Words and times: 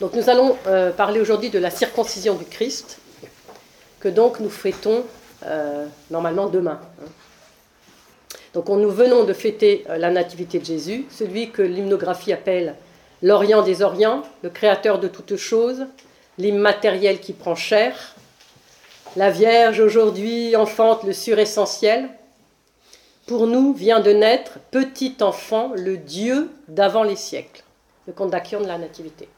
Donc 0.00 0.12
nous 0.12 0.28
allons 0.28 0.58
euh, 0.66 0.90
parler 0.92 1.20
aujourd'hui 1.20 1.48
de 1.48 1.58
la 1.58 1.70
circoncision 1.70 2.34
du 2.34 2.44
Christ, 2.44 2.98
que 3.98 4.08
donc 4.08 4.40
nous 4.40 4.50
fêtons 4.50 5.04
euh, 5.44 5.86
normalement 6.10 6.48
demain. 6.48 6.78
Donc 8.52 8.68
nous 8.68 8.90
venons 8.90 9.24
de 9.24 9.32
fêter 9.32 9.86
euh, 9.88 9.96
la 9.96 10.10
nativité 10.10 10.58
de 10.58 10.66
Jésus, 10.66 11.06
celui 11.10 11.50
que 11.50 11.62
l'hymnographie 11.62 12.34
appelle 12.34 12.74
l'Orient 13.22 13.62
des 13.62 13.80
Orients, 13.80 14.22
le 14.42 14.50
créateur 14.50 14.98
de 14.98 15.08
toutes 15.08 15.36
choses, 15.36 15.86
l'immatériel 16.36 17.18
qui 17.18 17.32
prend 17.32 17.54
chair. 17.54 18.14
La 19.16 19.30
Vierge 19.30 19.80
aujourd'hui 19.80 20.56
enfante 20.56 21.04
le 21.04 21.14
suressentiel. 21.14 22.10
Pour 23.26 23.46
nous 23.46 23.72
vient 23.72 24.00
de 24.00 24.12
naître, 24.12 24.58
petit 24.70 25.16
enfant, 25.20 25.72
le 25.74 25.96
Dieu 25.96 26.50
d'avant 26.68 27.02
les 27.02 27.16
siècles, 27.16 27.64
le 28.06 28.12
conte 28.12 28.30
de 28.30 28.66
la 28.66 28.76
Nativité. 28.76 29.28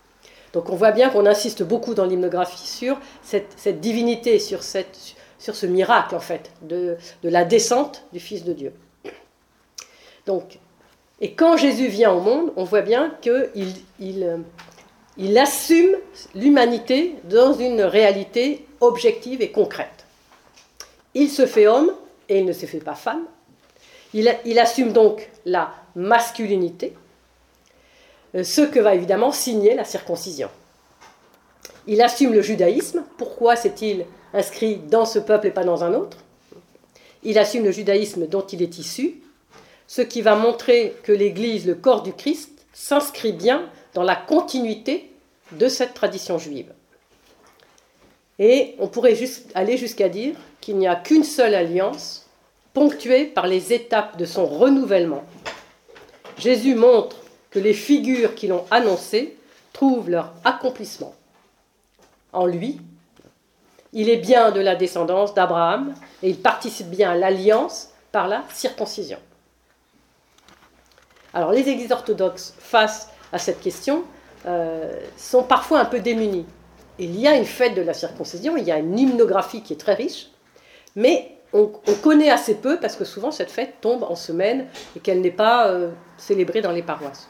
Donc 0.58 0.70
on 0.70 0.74
voit 0.74 0.90
bien 0.90 1.08
qu'on 1.08 1.24
insiste 1.24 1.62
beaucoup 1.62 1.94
dans 1.94 2.04
l'hymnographie 2.04 2.66
sur 2.66 2.98
cette, 3.22 3.80
divinité, 3.80 4.40
sur, 4.40 4.64
ce 4.64 5.66
miracle 5.66 6.16
en 6.16 6.20
fait, 6.20 6.50
de, 6.62 6.96
la 7.22 7.44
descente 7.44 8.02
du 8.12 8.18
Fils 8.18 8.42
de 8.42 8.52
Dieu. 8.52 8.72
Donc, 10.26 10.58
et 11.20 11.34
quand 11.34 11.56
Jésus 11.56 11.86
vient 11.86 12.10
au 12.10 12.18
monde, 12.18 12.50
on 12.56 12.64
voit 12.64 12.80
bien 12.80 13.14
qu'il 13.20 13.72
il, 14.00 15.38
assume 15.38 15.94
l'humanité 16.34 17.14
dans 17.30 17.52
une 17.52 17.82
réalité 17.82 18.66
objective 18.80 19.40
et 19.42 19.52
concrète. 19.52 20.06
Il 21.14 21.30
se 21.30 21.46
fait 21.46 21.68
homme 21.68 21.92
et 22.28 22.40
il 22.40 22.46
ne 22.46 22.52
se 22.52 22.66
fait 22.66 22.80
pas 22.80 22.96
femme. 22.96 23.22
il 24.12 24.58
assume 24.58 24.92
donc 24.92 25.30
la 25.44 25.72
masculinité, 25.94 26.94
euh, 28.34 28.42
ce 28.42 28.62
que 28.62 28.80
va 28.80 28.96
évidemment 28.96 29.30
signer 29.30 29.76
la 29.76 29.84
circoncision. 29.84 30.50
Il 31.86 32.02
assume 32.02 32.32
le 32.32 32.42
judaïsme. 32.42 33.04
Pourquoi 33.16 33.56
s'est-il 33.56 34.04
inscrit 34.34 34.76
dans 34.76 35.04
ce 35.04 35.18
peuple 35.18 35.46
et 35.46 35.50
pas 35.50 35.64
dans 35.64 35.84
un 35.84 35.94
autre? 35.94 36.18
Il 37.22 37.38
assume 37.38 37.64
le 37.64 37.72
judaïsme 37.72 38.26
dont 38.26 38.46
il 38.46 38.62
est 38.62 38.78
issu, 38.78 39.20
ce 39.86 40.02
qui 40.02 40.20
va 40.20 40.36
montrer 40.36 40.94
que 41.02 41.12
l'Église, 41.12 41.66
le 41.66 41.74
corps 41.74 42.02
du 42.02 42.12
Christ, 42.12 42.66
s'inscrit 42.72 43.32
bien 43.32 43.68
dans 43.94 44.02
la 44.02 44.16
continuité 44.16 45.10
de 45.52 45.68
cette 45.68 45.94
tradition 45.94 46.38
juive. 46.38 46.72
Et 48.38 48.76
on 48.78 48.86
pourrait 48.86 49.18
aller 49.54 49.76
jusqu'à 49.76 50.08
dire 50.08 50.36
qu'il 50.60 50.76
n'y 50.76 50.86
a 50.86 50.94
qu'une 50.94 51.24
seule 51.24 51.54
alliance, 51.54 52.26
ponctuée 52.74 53.24
par 53.24 53.46
les 53.46 53.72
étapes 53.72 54.16
de 54.16 54.24
son 54.24 54.46
renouvellement. 54.46 55.24
Jésus 56.38 56.76
montre 56.76 57.16
que 57.50 57.58
les 57.58 57.72
figures 57.72 58.34
qui 58.36 58.46
l'ont 58.46 58.64
annoncé 58.70 59.36
trouvent 59.72 60.10
leur 60.10 60.34
accomplissement. 60.44 61.14
En 62.32 62.46
lui, 62.46 62.80
il 63.92 64.08
est 64.10 64.18
bien 64.18 64.50
de 64.50 64.60
la 64.60 64.76
descendance 64.76 65.34
d'Abraham 65.34 65.94
et 66.22 66.28
il 66.28 66.38
participe 66.38 66.88
bien 66.88 67.10
à 67.10 67.14
l'alliance 67.14 67.90
par 68.12 68.28
la 68.28 68.44
circoncision. 68.52 69.18
Alors 71.34 71.52
les 71.52 71.68
églises 71.68 71.92
orthodoxes 71.92 72.54
face 72.58 73.10
à 73.32 73.38
cette 73.38 73.60
question 73.60 74.04
euh, 74.46 74.98
sont 75.16 75.42
parfois 75.42 75.80
un 75.80 75.84
peu 75.84 76.00
démunies. 76.00 76.46
Il 76.98 77.18
y 77.18 77.28
a 77.28 77.36
une 77.36 77.44
fête 77.44 77.74
de 77.74 77.82
la 77.82 77.94
circoncision, 77.94 78.56
il 78.56 78.64
y 78.64 78.72
a 78.72 78.78
une 78.78 78.98
hymnographie 78.98 79.62
qui 79.62 79.72
est 79.72 79.76
très 79.76 79.94
riche, 79.94 80.30
mais 80.96 81.32
on, 81.52 81.70
connaît 82.02 82.30
assez 82.30 82.56
peu 82.56 82.78
parce 82.78 82.96
que 82.96 83.04
souvent 83.04 83.30
cette 83.30 83.50
fête 83.50 83.80
tombe 83.80 84.02
en 84.02 84.16
semaine 84.16 84.66
et 84.96 85.00
qu'elle 85.00 85.20
n'est 85.20 85.30
pas 85.30 85.68
euh, 85.68 85.90
célébrée 86.16 86.60
dans 86.60 86.72
les 86.72 86.82
paroisses. 86.82 87.28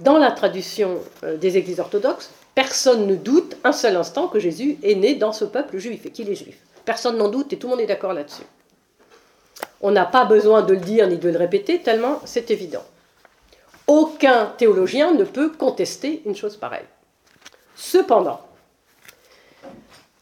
Dans 0.00 0.18
la 0.18 0.30
tradition 0.30 0.98
euh, 1.22 1.36
des 1.36 1.56
églises 1.56 1.80
orthodoxes, 1.80 2.30
personne 2.54 3.06
ne 3.06 3.16
doute 3.16 3.56
un 3.64 3.72
seul 3.72 3.96
instant 3.96 4.28
que 4.28 4.38
Jésus 4.38 4.78
est 4.82 4.94
né 4.94 5.14
dans 5.14 5.32
ce 5.32 5.44
peuple 5.44 5.78
juif 5.78 6.06
et 6.06 6.10
qu'il 6.10 6.28
est 6.28 6.34
juif. 6.34 6.56
Personne 6.84 7.16
n'en 7.18 7.28
doute 7.28 7.52
et 7.52 7.58
tout 7.58 7.66
le 7.66 7.72
monde 7.72 7.80
est 7.80 7.86
d'accord 7.86 8.12
là-dessus. 8.12 8.42
On 9.80 9.90
n'a 9.90 10.06
pas 10.06 10.24
besoin 10.24 10.62
de 10.62 10.74
le 10.74 10.80
dire 10.80 11.06
ni 11.06 11.16
de 11.16 11.28
le 11.28 11.38
répéter, 11.38 11.80
tellement 11.80 12.20
c'est 12.24 12.50
évident. 12.50 12.84
Aucun 13.86 14.46
théologien 14.56 15.14
ne 15.14 15.24
peut 15.24 15.50
contester 15.50 16.22
une 16.24 16.36
chose 16.36 16.56
pareille. 16.56 16.86
Cependant, 17.74 18.40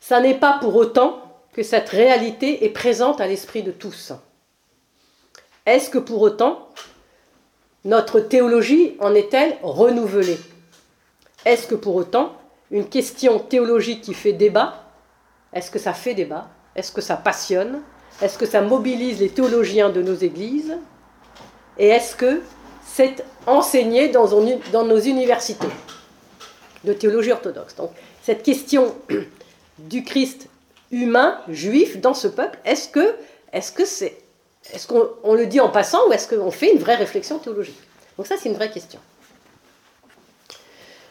ça 0.00 0.20
n'est 0.20 0.38
pas 0.38 0.58
pour 0.60 0.74
autant 0.76 1.22
que 1.52 1.62
cette 1.62 1.88
réalité 1.88 2.64
est 2.64 2.70
présente 2.70 3.20
à 3.20 3.26
l'esprit 3.26 3.62
de 3.62 3.72
tous. 3.72 4.12
Est-ce 5.66 5.90
que 5.90 5.98
pour 5.98 6.22
autant 6.22 6.68
notre 7.84 8.20
théologie 8.20 8.96
en 9.00 9.14
est-elle 9.14 9.56
renouvelée? 9.62 10.38
Est-ce 11.44 11.66
que 11.66 11.74
pour 11.74 11.94
autant, 11.96 12.32
une 12.70 12.88
question 12.88 13.38
théologique 13.38 14.02
qui 14.02 14.14
fait 14.14 14.32
débat, 14.32 14.84
est-ce 15.52 15.70
que 15.70 15.78
ça 15.78 15.92
fait 15.92 16.14
débat? 16.14 16.48
Est-ce 16.74 16.92
que 16.92 17.00
ça 17.00 17.16
passionne? 17.16 17.80
Est-ce 18.20 18.36
que 18.36 18.46
ça 18.46 18.60
mobilise 18.60 19.20
les 19.20 19.30
théologiens 19.30 19.90
de 19.90 20.02
nos 20.02 20.14
églises? 20.14 20.76
Et 21.78 21.88
est-ce 21.88 22.16
que 22.16 22.42
c'est 22.84 23.24
enseigné 23.46 24.08
dans, 24.08 24.28
nos 24.28 24.98
universités 25.00 25.68
de 26.84 26.92
théologie 26.92 27.32
orthodoxe? 27.32 27.76
Donc, 27.76 27.90
cette 28.22 28.42
question 28.42 28.94
du 29.78 30.02
Christ 30.02 30.48
humain, 30.90 31.38
juif, 31.48 32.00
dans 32.00 32.14
ce 32.14 32.28
peuple, 32.28 32.58
est-ce 32.64 32.88
que 32.88 33.14
est-ce 33.52 33.84
c'est 33.84 34.16
est-ce 34.72 34.86
qu'on 34.86 35.34
le 35.34 35.46
dit 35.46 35.60
en 35.60 35.70
passant 35.70 36.08
ou 36.08 36.12
est-ce 36.12 36.28
qu'on 36.28 36.50
fait 36.50 36.72
une 36.72 36.78
vraie 36.78 36.96
réflexion 36.96 37.38
théologique? 37.38 37.78
Donc 38.16 38.26
ça, 38.26 38.36
c'est 38.36 38.48
une 38.48 38.54
vraie 38.54 38.70
question. 38.70 39.00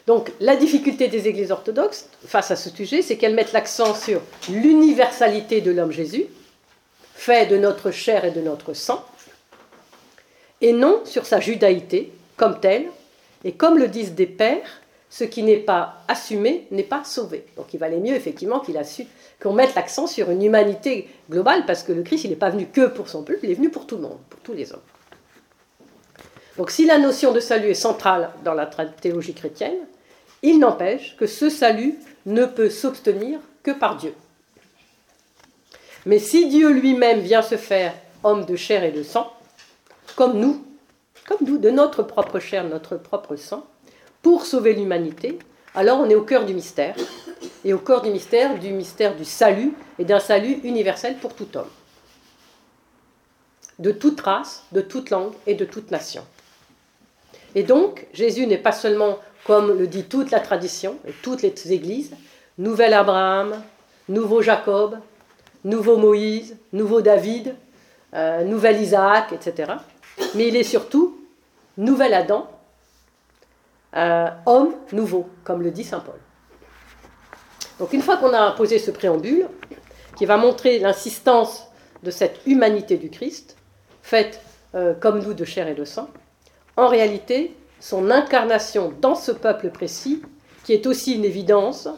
Donc 0.08 0.32
la 0.40 0.56
difficulté 0.56 1.08
des 1.08 1.28
églises 1.28 1.52
orthodoxes 1.52 2.08
face 2.26 2.50
à 2.50 2.56
ce 2.56 2.70
sujet, 2.70 3.02
c'est 3.02 3.18
qu'elles 3.18 3.34
mettent 3.34 3.52
l'accent 3.52 3.94
sur 3.94 4.22
l'universalité 4.48 5.60
de 5.60 5.70
l'homme 5.70 5.92
Jésus, 5.92 6.24
fait 7.14 7.44
de 7.44 7.58
notre 7.58 7.90
chair 7.90 8.24
et 8.24 8.30
de 8.30 8.40
notre 8.40 8.72
sang, 8.72 9.04
et 10.62 10.72
non 10.72 11.02
sur 11.04 11.26
sa 11.26 11.40
judaïté 11.40 12.10
comme 12.38 12.58
telle, 12.58 12.86
et 13.44 13.52
comme 13.52 13.76
le 13.76 13.86
disent 13.86 14.14
des 14.14 14.24
pères, 14.24 14.80
ce 15.10 15.24
qui 15.24 15.42
n'est 15.42 15.58
pas 15.58 15.96
assumé 16.08 16.66
n'est 16.70 16.84
pas 16.84 17.04
sauvé. 17.04 17.44
Donc 17.58 17.74
il 17.74 17.78
valait 17.78 18.00
mieux 18.00 18.14
effectivement 18.14 18.60
qu'il 18.60 18.80
qu'on 19.42 19.52
mette 19.52 19.74
l'accent 19.74 20.06
sur 20.06 20.30
une 20.30 20.42
humanité 20.42 21.06
globale, 21.30 21.66
parce 21.66 21.82
que 21.82 21.92
le 21.92 22.02
Christ, 22.02 22.24
il 22.24 22.30
n'est 22.30 22.36
pas 22.36 22.48
venu 22.48 22.64
que 22.64 22.86
pour 22.86 23.10
son 23.10 23.24
peuple, 23.24 23.40
il 23.42 23.50
est 23.50 23.56
venu 23.56 23.68
pour 23.68 23.86
tout 23.86 23.96
le 23.96 24.02
monde, 24.02 24.18
pour 24.30 24.40
tous 24.40 24.54
les 24.54 24.72
hommes. 24.72 24.80
Donc 26.56 26.70
si 26.70 26.86
la 26.86 26.96
notion 26.96 27.32
de 27.32 27.40
salut 27.40 27.68
est 27.68 27.74
centrale 27.74 28.30
dans 28.42 28.54
la 28.54 28.64
théologie 28.64 29.34
chrétienne, 29.34 29.76
il 30.42 30.58
n'empêche 30.58 31.16
que 31.16 31.26
ce 31.26 31.48
salut 31.48 31.98
ne 32.26 32.44
peut 32.44 32.70
s'obtenir 32.70 33.40
que 33.62 33.70
par 33.70 33.96
Dieu. 33.96 34.14
Mais 36.06 36.18
si 36.18 36.48
Dieu 36.48 36.70
lui-même 36.70 37.20
vient 37.20 37.42
se 37.42 37.56
faire 37.56 37.94
homme 38.24 38.44
de 38.44 38.56
chair 38.56 38.84
et 38.84 38.92
de 38.92 39.02
sang, 39.02 39.32
comme 40.16 40.38
nous, 40.38 40.64
comme 41.26 41.46
nous, 41.46 41.58
de 41.58 41.70
notre 41.70 42.02
propre 42.02 42.38
chair, 42.38 42.64
notre 42.64 42.96
propre 42.96 43.36
sang, 43.36 43.66
pour 44.22 44.46
sauver 44.46 44.74
l'humanité, 44.74 45.38
alors 45.74 46.00
on 46.00 46.08
est 46.08 46.14
au 46.14 46.22
cœur 46.22 46.44
du 46.44 46.54
mystère, 46.54 46.96
et 47.64 47.72
au 47.72 47.78
cœur 47.78 48.02
du 48.02 48.10
mystère, 48.10 48.58
du 48.58 48.70
mystère 48.72 49.14
du 49.14 49.24
salut, 49.24 49.74
et 49.98 50.04
d'un 50.04 50.20
salut 50.20 50.60
universel 50.64 51.16
pour 51.18 51.34
tout 51.34 51.56
homme, 51.56 51.68
de 53.78 53.92
toute 53.92 54.20
race, 54.20 54.64
de 54.72 54.80
toute 54.80 55.10
langue 55.10 55.32
et 55.46 55.54
de 55.54 55.64
toute 55.64 55.90
nation. 55.90 56.24
Et 57.54 57.62
donc, 57.62 58.06
Jésus 58.12 58.46
n'est 58.46 58.58
pas 58.58 58.72
seulement, 58.72 59.18
comme 59.44 59.78
le 59.78 59.86
dit 59.86 60.04
toute 60.04 60.30
la 60.30 60.40
tradition 60.40 60.96
et 61.06 61.12
toutes 61.22 61.42
les 61.42 61.72
églises, 61.72 62.12
nouvel 62.58 62.94
Abraham, 62.94 63.62
nouveau 64.08 64.42
Jacob, 64.42 64.98
nouveau 65.64 65.96
Moïse, 65.96 66.56
nouveau 66.72 67.00
David, 67.00 67.54
euh, 68.14 68.44
nouvel 68.44 68.80
Isaac, 68.80 69.32
etc. 69.32 69.72
Mais 70.34 70.48
il 70.48 70.56
est 70.56 70.64
surtout 70.64 71.18
nouvel 71.76 72.14
Adam, 72.14 72.48
euh, 73.96 74.28
homme 74.46 74.74
nouveau, 74.92 75.28
comme 75.44 75.62
le 75.62 75.70
dit 75.70 75.84
Saint 75.84 76.00
Paul. 76.00 76.18
Donc 77.78 77.92
une 77.92 78.02
fois 78.02 78.16
qu'on 78.16 78.32
a 78.32 78.52
posé 78.52 78.78
ce 78.78 78.90
préambule, 78.90 79.46
qui 80.16 80.26
va 80.26 80.36
montrer 80.36 80.78
l'insistance 80.80 81.68
de 82.02 82.10
cette 82.10 82.40
humanité 82.46 82.96
du 82.96 83.08
Christ, 83.08 83.56
faite 84.02 84.40
euh, 84.74 84.94
comme 84.94 85.22
nous 85.22 85.32
de 85.32 85.44
chair 85.44 85.68
et 85.68 85.74
de 85.74 85.84
sang, 85.84 86.08
en 86.78 86.86
réalité, 86.86 87.56
son 87.80 88.10
incarnation 88.10 88.92
dans 89.00 89.16
ce 89.16 89.32
peuple 89.32 89.70
précis, 89.70 90.22
qui 90.64 90.72
est 90.72 90.86
aussi 90.86 91.14
une 91.16 91.24
évidence, 91.24 91.88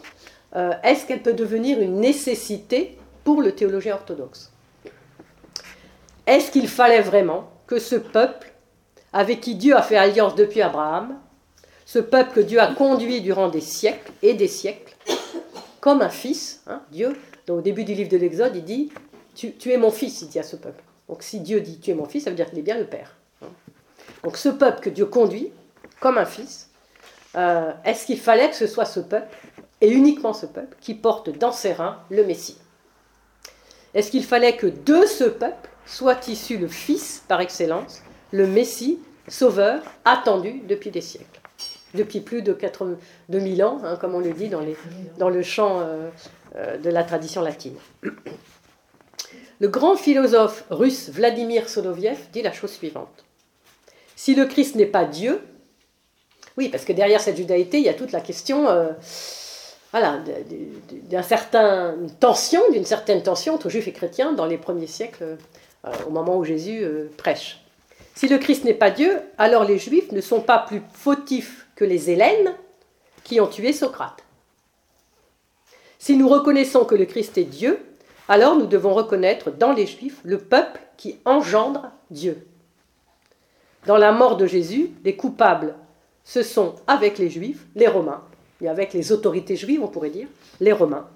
euh, 0.57 0.73
est-ce 0.83 1.07
qu'elle 1.07 1.23
peut 1.23 1.35
devenir 1.35 1.81
une 1.81 2.01
nécessité 2.01 2.97
pour 3.23 3.43
le 3.43 3.53
théologien 3.53 3.95
orthodoxe? 3.95 4.51
Est-ce 6.27 6.51
qu'il 6.51 6.67
fallait 6.67 7.03
vraiment 7.03 7.51
que 7.67 7.79
ce 7.79 7.97
peuple, 7.97 8.53
avec 9.13 9.43
qui 9.43 9.55
Dieu 9.55 9.77
a 9.77 9.83
fait 9.83 9.97
alliance 9.97 10.35
depuis 10.35 10.63
Abraham, 10.63 11.19
ce 11.85 11.99
peuple 11.99 12.33
que 12.33 12.41
Dieu 12.41 12.59
a 12.59 12.73
conduit 12.73 13.21
durant 13.21 13.49
des 13.49 13.61
siècles 13.61 14.13
et 14.23 14.33
des 14.33 14.49
siècles, 14.49 14.97
comme 15.81 16.01
un 16.01 16.09
fils. 16.09 16.63
Hein, 16.67 16.81
Dieu, 16.91 17.17
au 17.51 17.61
début 17.61 17.85
du 17.85 17.93
livre 17.93 18.11
de 18.11 18.17
l'Exode, 18.17 18.57
il 18.57 18.65
dit 18.65 18.91
tu, 19.35 19.71
es 19.71 19.77
mon 19.77 19.91
fils, 19.91 20.23
il 20.23 20.29
dit 20.29 20.39
à 20.39 20.43
ce 20.43 20.57
peuple. 20.57 20.83
Donc 21.07 21.23
si 21.23 21.41
Dieu 21.41 21.61
dit 21.61 21.79
Tu 21.81 21.91
es 21.91 21.95
mon 21.95 22.05
fils, 22.07 22.25
ça 22.25 22.31
veut 22.31 22.37
dire 22.37 22.49
qu'il 22.49 22.59
est 22.59 22.63
bien 22.63 22.79
le 22.79 22.87
Père. 22.87 23.20
Donc 24.25 24.37
ce 24.37 24.49
peuple 24.49 24.81
que 24.81 24.91
Dieu 24.91 25.07
conduit 25.07 25.53
comme 26.01 26.19
un 26.19 26.25
fils, 26.25 26.71
euh, 27.37 27.73
est-ce 27.85 28.07
qu'il 28.07 28.19
fallait 28.19 28.51
que 28.51 28.57
ce 28.57 28.67
soit 28.67 28.85
ce 28.85 29.01
peuple, 29.01 29.29
et 29.81 29.91
uniquement 29.91 30.33
ce 30.33 30.47
peuple, 30.47 30.77
qui 30.81 30.95
porte 30.95 31.31
dans 31.31 31.53
ses 31.53 31.73
reins 31.73 31.99
le 32.11 32.25
Messie? 32.25 32.59
Est-ce 33.95 34.11
qu'il 34.11 34.25
fallait 34.25 34.57
que 34.57 34.67
de 34.67 35.07
ce 35.07 35.25
peuple 35.25 35.69
soit 35.87 36.29
issu 36.29 36.59
le 36.59 36.69
Fils 36.69 37.23
par 37.29 37.41
excellence, 37.41 38.03
le 38.33 38.47
Messie, 38.47 38.99
sauveur, 39.29 39.83
attendu 40.05 40.63
depuis 40.69 40.91
des 40.91 41.01
siècles? 41.01 41.41
Depuis 41.95 42.21
plus 42.21 42.43
de 42.43 42.57
2000 43.31 43.65
ans, 43.65 43.81
hein, 43.85 43.97
comme 43.97 44.15
on 44.15 44.21
le 44.21 44.33
dit 44.33 44.49
dans, 44.49 44.61
le 45.29 45.43
champ 45.43 45.81
euh, 45.81 46.09
euh, 46.55 46.77
de 46.79 46.89
la 46.89 47.03
tradition 47.03 47.43
latine. 47.43 47.75
Le 49.59 49.69
grand 49.69 49.97
philosophe 49.97 50.65
russe 50.71 51.11
Vladimir 51.11 51.69
Soloviev 51.69 52.19
dit 52.33 52.43
la 52.43 52.53
chose 52.53 52.71
suivante. 52.71 53.25
Si 54.21 54.35
le 54.35 54.45
Christ 54.45 54.75
n'est 54.75 54.85
pas 54.85 55.07
Dieu, 55.07 55.41
oui, 56.59 56.69
parce 56.69 56.85
que 56.85 56.93
derrière 56.93 57.23
cette 57.23 57.39
judaïté, 57.39 57.79
il 57.79 57.85
y 57.85 57.89
a 57.89 57.95
toute 57.95 58.13
la 58.13 58.21
question 58.21 58.69
euh, 58.69 58.91
d'une 61.09 61.23
certaine 61.23 62.11
tension, 62.21 62.61
certaine 62.85 63.23
tension 63.23 63.55
entre 63.55 63.71
juifs 63.71 63.89
et 63.89 63.93
chrétiens 63.93 64.35
dans 64.35 64.45
les 64.45 64.59
premiers 64.59 64.89
siècles, 64.89 65.39
euh, 65.87 65.93
au 66.07 66.11
moment 66.11 66.37
où 66.37 66.45
Jésus 66.45 66.85
euh, 66.85 67.11
prêche. 67.17 67.65
Si 68.15 68.29
le 68.29 68.37
Christ 68.37 68.65
n'est 68.65 68.75
pas 68.75 68.91
Dieu, 68.91 69.19
alors 69.39 69.65
les 69.65 69.79
juifs 69.79 70.13
ne 70.13 70.21
sont 70.21 70.43
pas 70.43 70.59
plus 70.59 70.83
fautifs 70.93 71.67
que 71.75 71.87
les 71.87 72.11
Hélènes 72.11 72.53
qui 73.25 73.41
ont 73.41 73.47
tué 73.47 73.73
Socrate. 73.73 74.23
Si 75.99 76.15
nous 76.19 76.29
reconnaissons 76.29 76.85
que 76.85 76.95
le 76.95 77.07
Christ 77.07 77.39
est 77.39 77.45
Dieu, 77.45 77.79
alors 78.29 78.55
nous 78.55 78.67
devons 78.67 78.93
reconnaître 78.93 79.51
dans 79.51 79.73
les 79.73 79.87
juifs 79.87 80.21
le 80.25 80.37
peuple 80.37 80.79
qui 80.99 81.19
engendre 81.25 81.91
Dieu. 82.11 82.47
Dans 83.87 83.97
la 83.97 84.13
mort 84.13 84.37
de 84.37 84.47
Jésus, 84.47 84.91
les 85.05 85.17
coupables 85.17 85.75
ce 86.25 86.43
sont 86.43 86.77
avec 86.87 87.19
les 87.19 87.31
Juifs, 87.31 87.67
les 87.75 87.89
Romains, 87.89 88.23
et 88.61 88.69
avec 88.69 88.93
les 88.93 89.11
autorités 89.11 89.57
juives, 89.57 89.83
on 89.83 89.89
pourrait 89.89 90.11
dire, 90.11 90.29
les 90.61 90.73
Romains. 90.73 91.09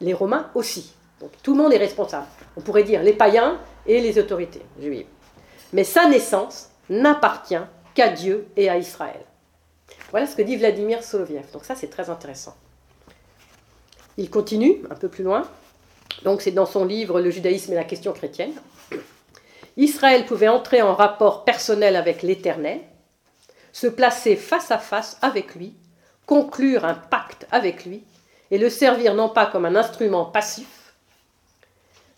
Les 0.00 0.12
Romains 0.12 0.50
aussi. 0.54 0.92
Donc 1.20 1.30
tout 1.42 1.54
le 1.56 1.62
monde 1.62 1.72
est 1.72 1.78
responsable. 1.78 2.26
On 2.56 2.60
pourrait 2.60 2.84
dire 2.84 3.02
les 3.02 3.14
païens 3.14 3.58
et 3.86 4.00
les 4.00 4.18
autorités 4.18 4.62
juives. 4.80 5.06
Mais 5.72 5.84
sa 5.84 6.08
naissance 6.08 6.70
n'appartient 6.90 7.54
qu'à 7.94 8.10
Dieu 8.10 8.46
et 8.56 8.68
à 8.68 8.76
Israël. 8.76 9.20
Voilà 10.10 10.26
ce 10.26 10.36
que 10.36 10.42
dit 10.42 10.56
Vladimir 10.56 11.02
Soloviev. 11.02 11.50
Donc 11.52 11.64
ça, 11.64 11.74
c'est 11.74 11.88
très 11.88 12.10
intéressant. 12.10 12.54
Il 14.18 14.30
continue 14.30 14.82
un 14.90 14.94
peu 14.94 15.08
plus 15.08 15.24
loin. 15.24 15.48
Donc 16.22 16.42
c'est 16.42 16.50
dans 16.52 16.66
son 16.66 16.84
livre 16.84 17.20
Le 17.20 17.30
judaïsme 17.30 17.72
et 17.72 17.76
la 17.76 17.84
question 17.84 18.12
chrétienne. 18.12 18.52
Israël 19.76 20.24
pouvait 20.24 20.48
entrer 20.48 20.82
en 20.82 20.94
rapport 20.94 21.44
personnel 21.44 21.96
avec 21.96 22.22
l'Éternel 22.22 22.80
se 23.72 23.86
placer 23.86 24.36
face 24.36 24.70
à 24.70 24.78
face 24.78 25.18
avec 25.20 25.54
lui, 25.54 25.74
conclure 26.24 26.86
un 26.86 26.94
pacte 26.94 27.46
avec 27.50 27.84
lui, 27.84 28.02
et 28.50 28.56
le 28.56 28.70
servir 28.70 29.14
non 29.14 29.28
pas 29.28 29.44
comme 29.44 29.66
un 29.66 29.76
instrument 29.76 30.24
passif, 30.24 30.94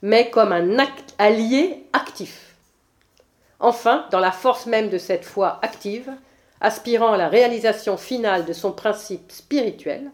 mais 0.02 0.30
comme 0.30 0.52
un 0.52 0.76
allié 1.18 1.84
actif. 1.92 2.54
Enfin, 3.58 4.06
dans 4.12 4.20
la 4.20 4.30
force 4.30 4.66
même 4.66 4.88
de 4.88 4.98
cette 4.98 5.24
foi 5.24 5.58
active, 5.62 6.12
aspirant 6.60 7.12
à 7.12 7.16
la 7.16 7.28
réalisation 7.28 7.96
finale 7.96 8.44
de 8.44 8.52
son 8.52 8.70
principe 8.70 9.32
spirituel, 9.32 10.12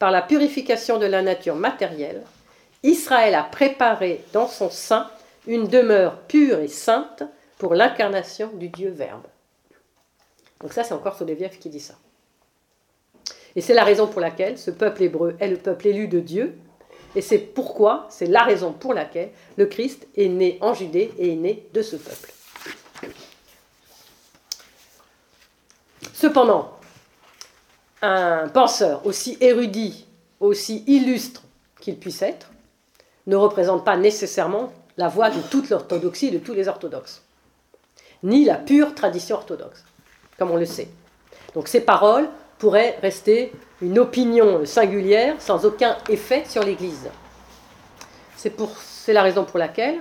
par 0.00 0.10
la 0.10 0.22
purification 0.22 0.98
de 0.98 1.06
la 1.06 1.22
nature 1.22 1.54
matérielle, 1.54 2.24
Israël 2.82 3.36
a 3.36 3.44
préparé 3.44 4.24
dans 4.32 4.48
son 4.48 4.68
sein 4.68 5.08
une 5.46 5.68
demeure 5.68 6.20
pure 6.22 6.60
et 6.60 6.68
sainte 6.68 7.22
pour 7.58 7.74
l'incarnation 7.74 8.48
du 8.54 8.68
Dieu 8.68 8.90
Verbe. 8.90 9.26
Donc 10.60 10.72
ça, 10.72 10.84
c'est 10.84 10.94
encore 10.94 11.16
Soloviev 11.16 11.58
qui 11.58 11.68
dit 11.68 11.80
ça. 11.80 11.94
Et 13.54 13.60
c'est 13.60 13.74
la 13.74 13.84
raison 13.84 14.06
pour 14.06 14.20
laquelle 14.20 14.58
ce 14.58 14.70
peuple 14.70 15.02
hébreu 15.02 15.36
est 15.40 15.48
le 15.48 15.56
peuple 15.56 15.88
élu 15.88 16.08
de 16.08 16.20
Dieu. 16.20 16.56
Et 17.14 17.20
c'est 17.20 17.38
pourquoi, 17.38 18.06
c'est 18.08 18.26
la 18.26 18.42
raison 18.42 18.72
pour 18.72 18.94
laquelle 18.94 19.30
le 19.56 19.66
Christ 19.66 20.06
est 20.16 20.28
né 20.28 20.58
en 20.62 20.72
Judée 20.72 21.12
et 21.18 21.32
est 21.32 21.36
né 21.36 21.68
de 21.74 21.82
ce 21.82 21.96
peuple. 21.96 22.32
Cependant, 26.14 26.78
un 28.00 28.48
penseur 28.48 29.04
aussi 29.04 29.36
érudit, 29.40 30.06
aussi 30.40 30.84
illustre 30.86 31.42
qu'il 31.80 31.98
puisse 31.98 32.22
être, 32.22 32.50
ne 33.26 33.36
représente 33.36 33.84
pas 33.84 33.96
nécessairement 33.96 34.72
la 34.96 35.08
voix 35.08 35.30
de 35.30 35.40
toute 35.50 35.70
l'orthodoxie, 35.70 36.30
de 36.30 36.38
tous 36.38 36.54
les 36.54 36.68
orthodoxes, 36.68 37.22
ni 38.22 38.44
la 38.44 38.56
pure 38.56 38.94
tradition 38.94 39.36
orthodoxe 39.36 39.84
comme 40.38 40.50
on 40.50 40.56
le 40.56 40.66
sait. 40.66 40.88
Donc 41.54 41.68
ces 41.68 41.80
paroles 41.80 42.28
pourraient 42.58 42.98
rester 43.00 43.52
une 43.80 43.98
opinion 43.98 44.64
singulière 44.64 45.36
sans 45.38 45.64
aucun 45.64 45.96
effet 46.08 46.44
sur 46.48 46.64
l'Église. 46.64 47.08
C'est, 48.36 49.12
la 49.12 49.22
raison 49.22 49.44
pour 49.44 49.58
laquelle, 49.58 49.98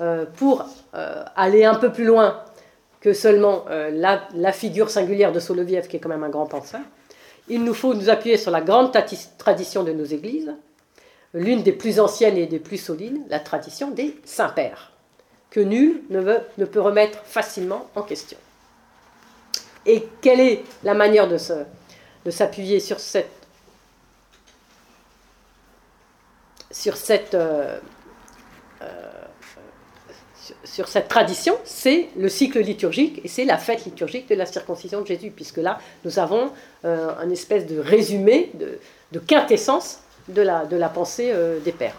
euh, 0.00 0.26
pour 0.36 0.66
euh, 0.94 1.24
aller 1.36 1.64
un 1.64 1.74
peu 1.74 1.90
plus 1.90 2.04
loin 2.04 2.42
que 3.00 3.14
seulement 3.14 3.64
euh, 3.70 3.90
la, 3.90 4.28
la, 4.34 4.52
figure 4.52 4.90
singulière 4.90 5.32
de 5.32 5.40
Soloviev, 5.40 5.86
qui 5.86 5.96
est 5.96 6.00
quand 6.00 6.08
même 6.10 6.24
un 6.24 6.28
grand 6.28 6.46
penseur, 6.46 6.80
il 7.48 7.64
nous 7.64 7.74
faut 7.74 7.94
nous 7.94 8.10
appuyer 8.10 8.36
sur 8.36 8.50
la 8.50 8.60
grande 8.60 8.92
tradition 9.38 9.84
de 9.84 9.92
nos 9.92 10.04
églises, 10.04 10.52
l'une 11.34 11.62
des 11.62 11.72
plus 11.72 12.00
anciennes 12.00 12.36
et 12.36 12.46
des 12.46 12.58
plus 12.58 12.78
solides, 12.78 13.20
la 13.28 13.40
tradition 13.40 13.90
des 13.90 14.16
saints-pères, 14.24 14.92
que 15.50 15.60
nul 15.60 16.02
ne, 16.10 16.64
peut 16.64 16.80
remettre 16.80 17.22
facilement 17.24 17.88
en 17.94 18.02
question. 18.02 18.38
Et 19.86 20.06
quelle 20.20 20.40
est 20.40 20.64
la 20.84 20.94
manière 20.94 21.28
de, 21.28 21.38
s'appuyer 22.30 22.82
euh, 27.34 27.78
euh, 28.82 28.94
sur 30.64 30.88
cette 30.88 31.08
tradition? 31.08 31.56
C'est 31.64 32.08
le 32.16 32.28
cycle 32.28 32.60
liturgique 32.60 33.20
et 33.24 33.28
c'est 33.28 33.44
la 33.44 33.56
fête 33.56 33.84
liturgique 33.86 34.28
de 34.28 34.34
la 34.34 34.44
circoncision 34.44 35.00
de 35.00 35.06
Jésus, 35.06 35.30
puisque 35.30 35.56
là, 35.56 35.78
nous 36.04 36.18
avons 36.18 36.52
euh, 36.84 37.14
un 37.18 37.30
espèce 37.30 37.66
de 37.66 37.78
résumé, 37.78 38.50
de, 38.54 38.78
quintessence 39.20 40.00
de 40.28 40.42
la, 40.42 40.64
la 40.70 40.88
pensée 40.88 41.32
des 41.64 41.72
pères. 41.72 41.96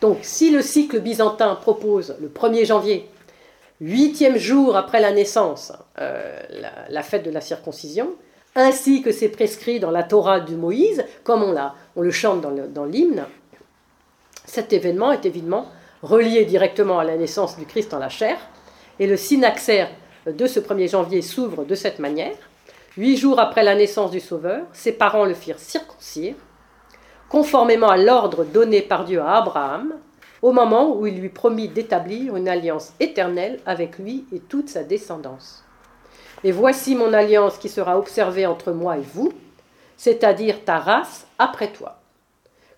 Donc, 0.00 0.18
si 0.22 0.50
le 0.50 0.60
cycle 0.60 1.00
byzantin 1.00 1.54
propose 1.54 2.16
le 2.20 2.28
1er 2.28 2.66
janvier 2.66 3.08
huitième 3.80 4.36
jour 4.36 4.76
après 4.76 5.00
la 5.00 5.12
naissance, 5.12 5.72
euh, 5.98 6.40
la, 6.88 7.02
fête 7.02 7.24
de 7.24 7.30
la 7.30 7.40
circoncision, 7.40 8.10
ainsi 8.54 9.02
que 9.02 9.12
c'est 9.12 9.28
prescrit 9.28 9.80
dans 9.80 9.90
la 9.90 10.02
Torah 10.02 10.40
de 10.40 10.54
Moïse, 10.54 11.04
comme 11.22 11.42
on, 11.42 11.54
on 11.96 12.02
le 12.02 12.10
chante 12.10 12.40
dans 12.42 12.84
l'hymne, 12.84 13.24
cet 14.44 14.72
événement 14.72 15.12
est 15.12 15.26
évidemment 15.26 15.66
relié 16.02 16.44
directement 16.44 16.98
à 16.98 17.04
la 17.04 17.16
naissance 17.16 17.56
du 17.56 17.66
Christ 17.66 17.94
en 17.94 17.98
la 17.98 18.08
chair, 18.08 18.36
et 18.98 19.06
le 19.06 19.16
synaxaire 19.16 19.90
de 20.26 20.46
ce 20.46 20.60
1er 20.60 20.90
janvier 20.90 21.22
s'ouvre 21.22 21.64
de 21.64 21.74
cette 21.74 21.98
manière. 21.98 22.36
Huit 22.96 23.16
jours 23.16 23.40
après 23.40 23.64
la 23.64 23.74
naissance 23.74 24.12
du 24.12 24.20
Sauveur, 24.20 24.66
ses 24.72 24.92
parents 24.92 25.24
le 25.24 25.34
firent 25.34 25.58
circoncire, 25.58 26.36
conformément 27.34 27.88
à 27.88 27.96
l'ordre 27.96 28.44
donné 28.44 28.80
par 28.80 29.04
Dieu 29.04 29.20
à 29.20 29.38
Abraham, 29.38 29.94
au 30.40 30.52
moment 30.52 30.94
où 30.94 31.04
il 31.04 31.18
lui 31.18 31.30
promit 31.30 31.66
d'établir 31.66 32.36
une 32.36 32.48
alliance 32.48 32.92
éternelle 33.00 33.58
avec 33.66 33.98
lui 33.98 34.24
et 34.32 34.38
toute 34.38 34.68
sa 34.68 34.84
descendance. 34.84 35.64
Et 36.44 36.52
voici 36.52 36.94
mon 36.94 37.12
alliance 37.12 37.58
qui 37.58 37.68
sera 37.68 37.98
observée 37.98 38.46
entre 38.46 38.70
moi 38.70 38.98
et 38.98 39.04
vous, 39.14 39.32
c'est-à-dire 39.96 40.64
ta 40.64 40.78
race 40.78 41.26
après 41.40 41.72
toi. 41.72 41.98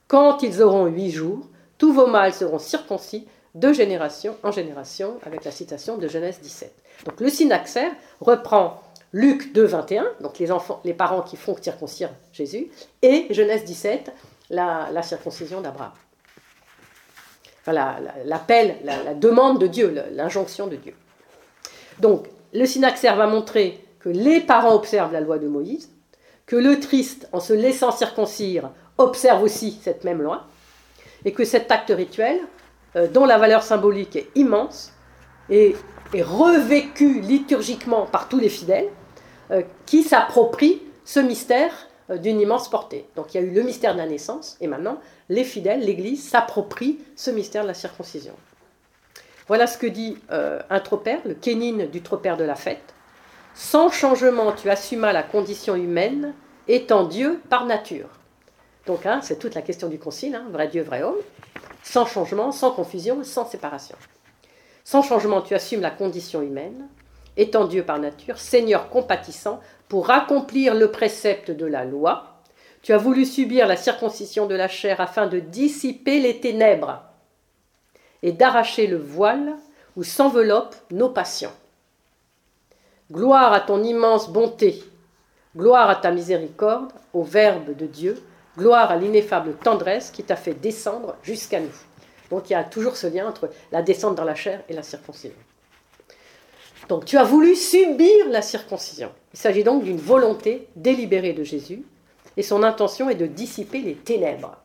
Quand 0.08 0.42
ils 0.42 0.62
auront 0.62 0.86
huit 0.86 1.10
jours, 1.10 1.46
tous 1.76 1.92
vos 1.92 2.06
mâles 2.06 2.32
seront 2.32 2.58
circoncis 2.58 3.28
de 3.54 3.74
génération 3.74 4.36
en 4.42 4.52
génération, 4.52 5.18
avec 5.26 5.44
la 5.44 5.50
citation 5.50 5.98
de 5.98 6.08
Genèse 6.08 6.40
17. 6.40 6.72
Donc 7.04 7.20
le 7.20 7.28
synaxaire 7.28 7.92
reprend 8.22 8.80
Luc 9.12 9.52
2, 9.52 9.64
21, 9.64 10.06
donc 10.22 10.38
les, 10.38 10.50
enfants, 10.50 10.80
les 10.82 10.94
parents 10.94 11.20
qui 11.20 11.36
font 11.36 11.54
circoncire 11.60 12.08
Jésus, 12.32 12.68
et 13.02 13.26
Genèse 13.28 13.64
17, 13.64 14.12
la, 14.50 15.02
circoncision 15.02 15.60
d'Abraham 15.60 15.92
l'appel, 17.72 18.76
la, 18.84 19.14
demande 19.14 19.60
de 19.60 19.66
Dieu, 19.66 19.94
l'injonction 20.12 20.66
de 20.66 20.76
Dieu. 20.76 20.94
Donc, 21.98 22.26
le 22.52 22.66
synaxaire 22.66 23.16
va 23.16 23.26
montrer 23.26 23.84
que 23.98 24.08
les 24.08 24.40
parents 24.40 24.74
observent 24.74 25.12
la 25.12 25.20
loi 25.20 25.38
de 25.38 25.48
Moïse, 25.48 25.90
que 26.46 26.56
le 26.56 26.78
triste, 26.78 27.28
en 27.32 27.40
se 27.40 27.52
laissant 27.52 27.90
circoncire, 27.90 28.70
observe 28.98 29.42
aussi 29.42 29.78
cette 29.82 30.04
même 30.04 30.22
loi, 30.22 30.46
et 31.24 31.32
que 31.32 31.44
cet 31.44 31.72
acte 31.72 31.92
rituel, 31.94 32.38
euh, 32.94 33.08
dont 33.08 33.24
la 33.24 33.38
valeur 33.38 33.62
symbolique 33.62 34.16
est 34.16 34.28
immense, 34.34 34.92
est, 35.50 35.74
revécu 36.14 37.20
liturgiquement 37.20 38.06
par 38.06 38.28
tous 38.28 38.38
les 38.38 38.48
fidèles, 38.48 38.88
euh, 39.50 39.62
qui 39.86 40.02
s'approprient 40.02 40.80
ce 41.04 41.20
mystère 41.20 41.85
d'une 42.10 42.40
immense 42.40 42.70
portée. 42.70 43.06
Donc 43.16 43.34
il 43.34 43.40
y 43.40 43.44
a 43.44 43.46
eu 43.46 43.50
le 43.50 43.62
mystère 43.62 43.94
de 43.94 43.98
la 43.98 44.06
naissance, 44.06 44.56
et 44.60 44.66
maintenant 44.66 44.98
les 45.28 45.44
fidèles, 45.44 45.80
l'Église, 45.80 46.28
s'approprient 46.28 46.98
ce 47.16 47.30
mystère 47.30 47.62
de 47.62 47.68
la 47.68 47.74
circoncision. 47.74 48.34
Voilà 49.48 49.66
ce 49.66 49.78
que 49.78 49.86
dit 49.86 50.16
euh, 50.32 50.60
un 50.70 50.80
tropère, 50.80 51.20
le 51.24 51.34
kénine 51.34 51.86
du 51.86 52.02
tropère 52.02 52.36
de 52.36 52.44
la 52.44 52.56
fête. 52.56 52.94
Sans 53.54 53.90
changement, 53.90 54.52
tu 54.52 54.68
assumas 54.68 55.12
la 55.12 55.22
condition 55.22 55.76
humaine, 55.76 56.34
étant 56.68 57.04
Dieu 57.04 57.40
par 57.48 57.64
nature. 57.64 58.08
Donc, 58.86 59.06
hein, 59.06 59.20
c'est 59.22 59.38
toute 59.38 59.54
la 59.54 59.62
question 59.62 59.88
du 59.88 59.98
concile, 59.98 60.34
hein, 60.34 60.46
vrai 60.50 60.68
Dieu, 60.68 60.82
vrai 60.82 61.02
homme. 61.02 61.16
Sans 61.82 62.06
changement, 62.06 62.52
sans 62.52 62.72
confusion, 62.72 63.22
sans 63.22 63.46
séparation. 63.46 63.96
Sans 64.84 65.02
changement, 65.02 65.42
tu 65.42 65.54
assumes 65.54 65.80
la 65.80 65.90
condition 65.90 66.42
humaine, 66.42 66.88
étant 67.36 67.66
Dieu 67.66 67.82
par 67.82 67.98
nature, 67.98 68.38
Seigneur 68.38 68.88
compatissant, 68.88 69.60
pour 69.88 70.10
accomplir 70.10 70.74
le 70.74 70.90
précepte 70.90 71.50
de 71.50 71.66
la 71.66 71.84
loi. 71.84 72.40
Tu 72.82 72.92
as 72.92 72.98
voulu 72.98 73.24
subir 73.24 73.66
la 73.66 73.76
circoncision 73.76 74.46
de 74.46 74.54
la 74.54 74.68
chair 74.68 75.00
afin 75.00 75.26
de 75.26 75.40
dissiper 75.40 76.20
les 76.20 76.40
ténèbres 76.40 77.02
et 78.22 78.32
d'arracher 78.32 78.86
le 78.86 78.98
voile 78.98 79.54
où 79.96 80.02
s'enveloppent 80.02 80.76
nos 80.90 81.08
passions. 81.08 81.52
Gloire 83.10 83.52
à 83.52 83.60
ton 83.60 83.82
immense 83.82 84.30
bonté, 84.30 84.82
gloire 85.56 85.90
à 85.90 85.96
ta 85.96 86.10
miséricorde, 86.10 86.92
au 87.12 87.22
Verbe 87.22 87.76
de 87.76 87.86
Dieu, 87.86 88.22
gloire 88.58 88.90
à 88.90 88.96
l'ineffable 88.96 89.54
tendresse 89.54 90.10
qui 90.10 90.22
t'a 90.22 90.36
fait 90.36 90.54
descendre 90.54 91.16
jusqu'à 91.22 91.60
nous. 91.60 91.74
Donc 92.30 92.50
il 92.50 92.54
y 92.54 92.56
a 92.56 92.64
toujours 92.64 92.96
ce 92.96 93.06
lien 93.06 93.28
entre 93.28 93.50
la 93.70 93.82
descente 93.82 94.16
dans 94.16 94.24
la 94.24 94.34
chair 94.34 94.62
et 94.68 94.72
la 94.72 94.82
circoncision. 94.82 95.32
Donc 96.88 97.04
tu 97.04 97.18
as 97.18 97.24
voulu 97.24 97.56
subir 97.56 98.28
la 98.28 98.42
circoncision. 98.42 99.10
Il 99.34 99.38
s'agit 99.38 99.64
donc 99.64 99.84
d'une 99.84 99.98
volonté 99.98 100.68
délibérée 100.76 101.32
de 101.32 101.42
Jésus, 101.42 101.82
et 102.36 102.42
son 102.42 102.62
intention 102.62 103.10
est 103.10 103.14
de 103.14 103.26
dissiper 103.26 103.80
les 103.80 103.94
ténèbres 103.94 104.56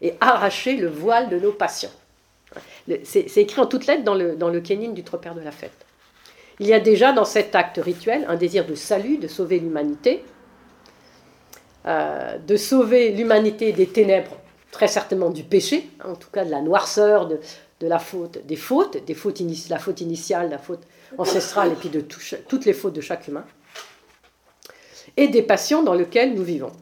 et 0.00 0.14
arracher 0.20 0.76
le 0.76 0.88
voile 0.88 1.28
de 1.28 1.38
nos 1.38 1.52
passions. 1.52 1.90
C'est 3.04 3.36
écrit 3.36 3.60
en 3.60 3.66
toutes 3.66 3.86
lettres 3.86 4.04
dans 4.04 4.14
le, 4.14 4.34
dans 4.34 4.58
Kénine 4.60 4.94
du 4.94 5.04
Tropère 5.04 5.34
de 5.34 5.40
la 5.40 5.52
fête. 5.52 5.86
Il 6.58 6.66
y 6.66 6.72
a 6.72 6.80
déjà 6.80 7.12
dans 7.12 7.24
cet 7.24 7.54
acte 7.54 7.78
rituel 7.82 8.24
un 8.28 8.36
désir 8.36 8.66
de 8.66 8.74
salut, 8.74 9.18
de 9.18 9.28
sauver 9.28 9.58
l'humanité, 9.58 10.24
euh, 11.86 12.38
de 12.38 12.56
sauver 12.56 13.12
l'humanité 13.12 13.72
des 13.72 13.86
ténèbres, 13.86 14.36
très 14.70 14.88
certainement 14.88 15.30
du 15.30 15.42
péché, 15.42 15.88
hein, 16.00 16.10
en 16.10 16.16
tout 16.16 16.30
cas 16.30 16.44
de 16.44 16.50
la 16.50 16.60
noirceur, 16.60 17.26
de, 17.28 17.40
de 17.80 17.86
la 17.86 17.98
faute, 17.98 18.44
des 18.46 18.56
fautes, 18.56 19.04
des 19.04 19.14
fautes 19.14 19.40
la 19.70 19.78
faute 19.78 20.00
initiale, 20.00 20.50
la 20.50 20.58
faute 20.58 20.82
ancestrale, 21.18 21.72
et 21.72 21.76
puis 21.76 21.88
de 21.88 22.00
toutes 22.00 22.64
les 22.64 22.72
fautes 22.72 22.94
de 22.94 23.00
chaque 23.00 23.28
humain, 23.28 23.44
et 25.16 25.28
des 25.28 25.42
passions 25.42 25.82
dans 25.82 25.94
lesquelles 25.94 26.34
nous 26.34 26.44
vivons. 26.44 26.72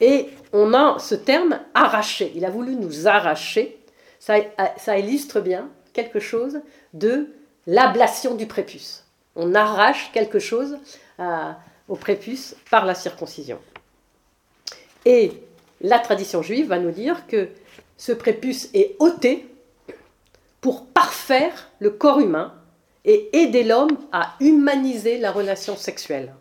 Et 0.00 0.30
on 0.52 0.74
a 0.74 0.98
ce 0.98 1.14
terme 1.14 1.60
arraché. 1.74 2.32
Il 2.34 2.44
a 2.44 2.50
voulu 2.50 2.74
nous 2.74 3.06
arracher. 3.06 3.78
Ça, 4.18 4.98
illustre 4.98 5.40
bien 5.40 5.68
quelque 5.92 6.20
chose 6.20 6.60
de 6.92 7.28
l'ablation 7.66 8.34
du 8.34 8.46
prépuce. 8.46 9.04
On 9.36 9.54
arrache 9.54 10.10
quelque 10.12 10.38
chose 10.38 10.78
euh, 11.20 11.50
au 11.88 11.96
prépuce 11.96 12.56
par 12.70 12.84
la 12.84 12.94
circoncision. 12.94 13.58
Et 15.04 15.32
la 15.80 15.98
tradition 15.98 16.42
juive 16.42 16.68
va 16.68 16.78
nous 16.78 16.90
dire 16.90 17.26
que 17.26 17.48
ce 17.96 18.12
prépuce 18.12 18.68
est 18.74 18.96
ôté 18.98 19.48
pour 20.60 20.86
parfaire 20.86 21.70
le 21.80 21.90
corps 21.90 22.20
humain 22.20 22.54
et 23.04 23.36
aider 23.36 23.64
l'homme 23.64 23.98
à 24.12 24.34
humaniser 24.40 25.18
la 25.18 25.32
relation 25.32 25.76
sexuelle, 25.76 26.34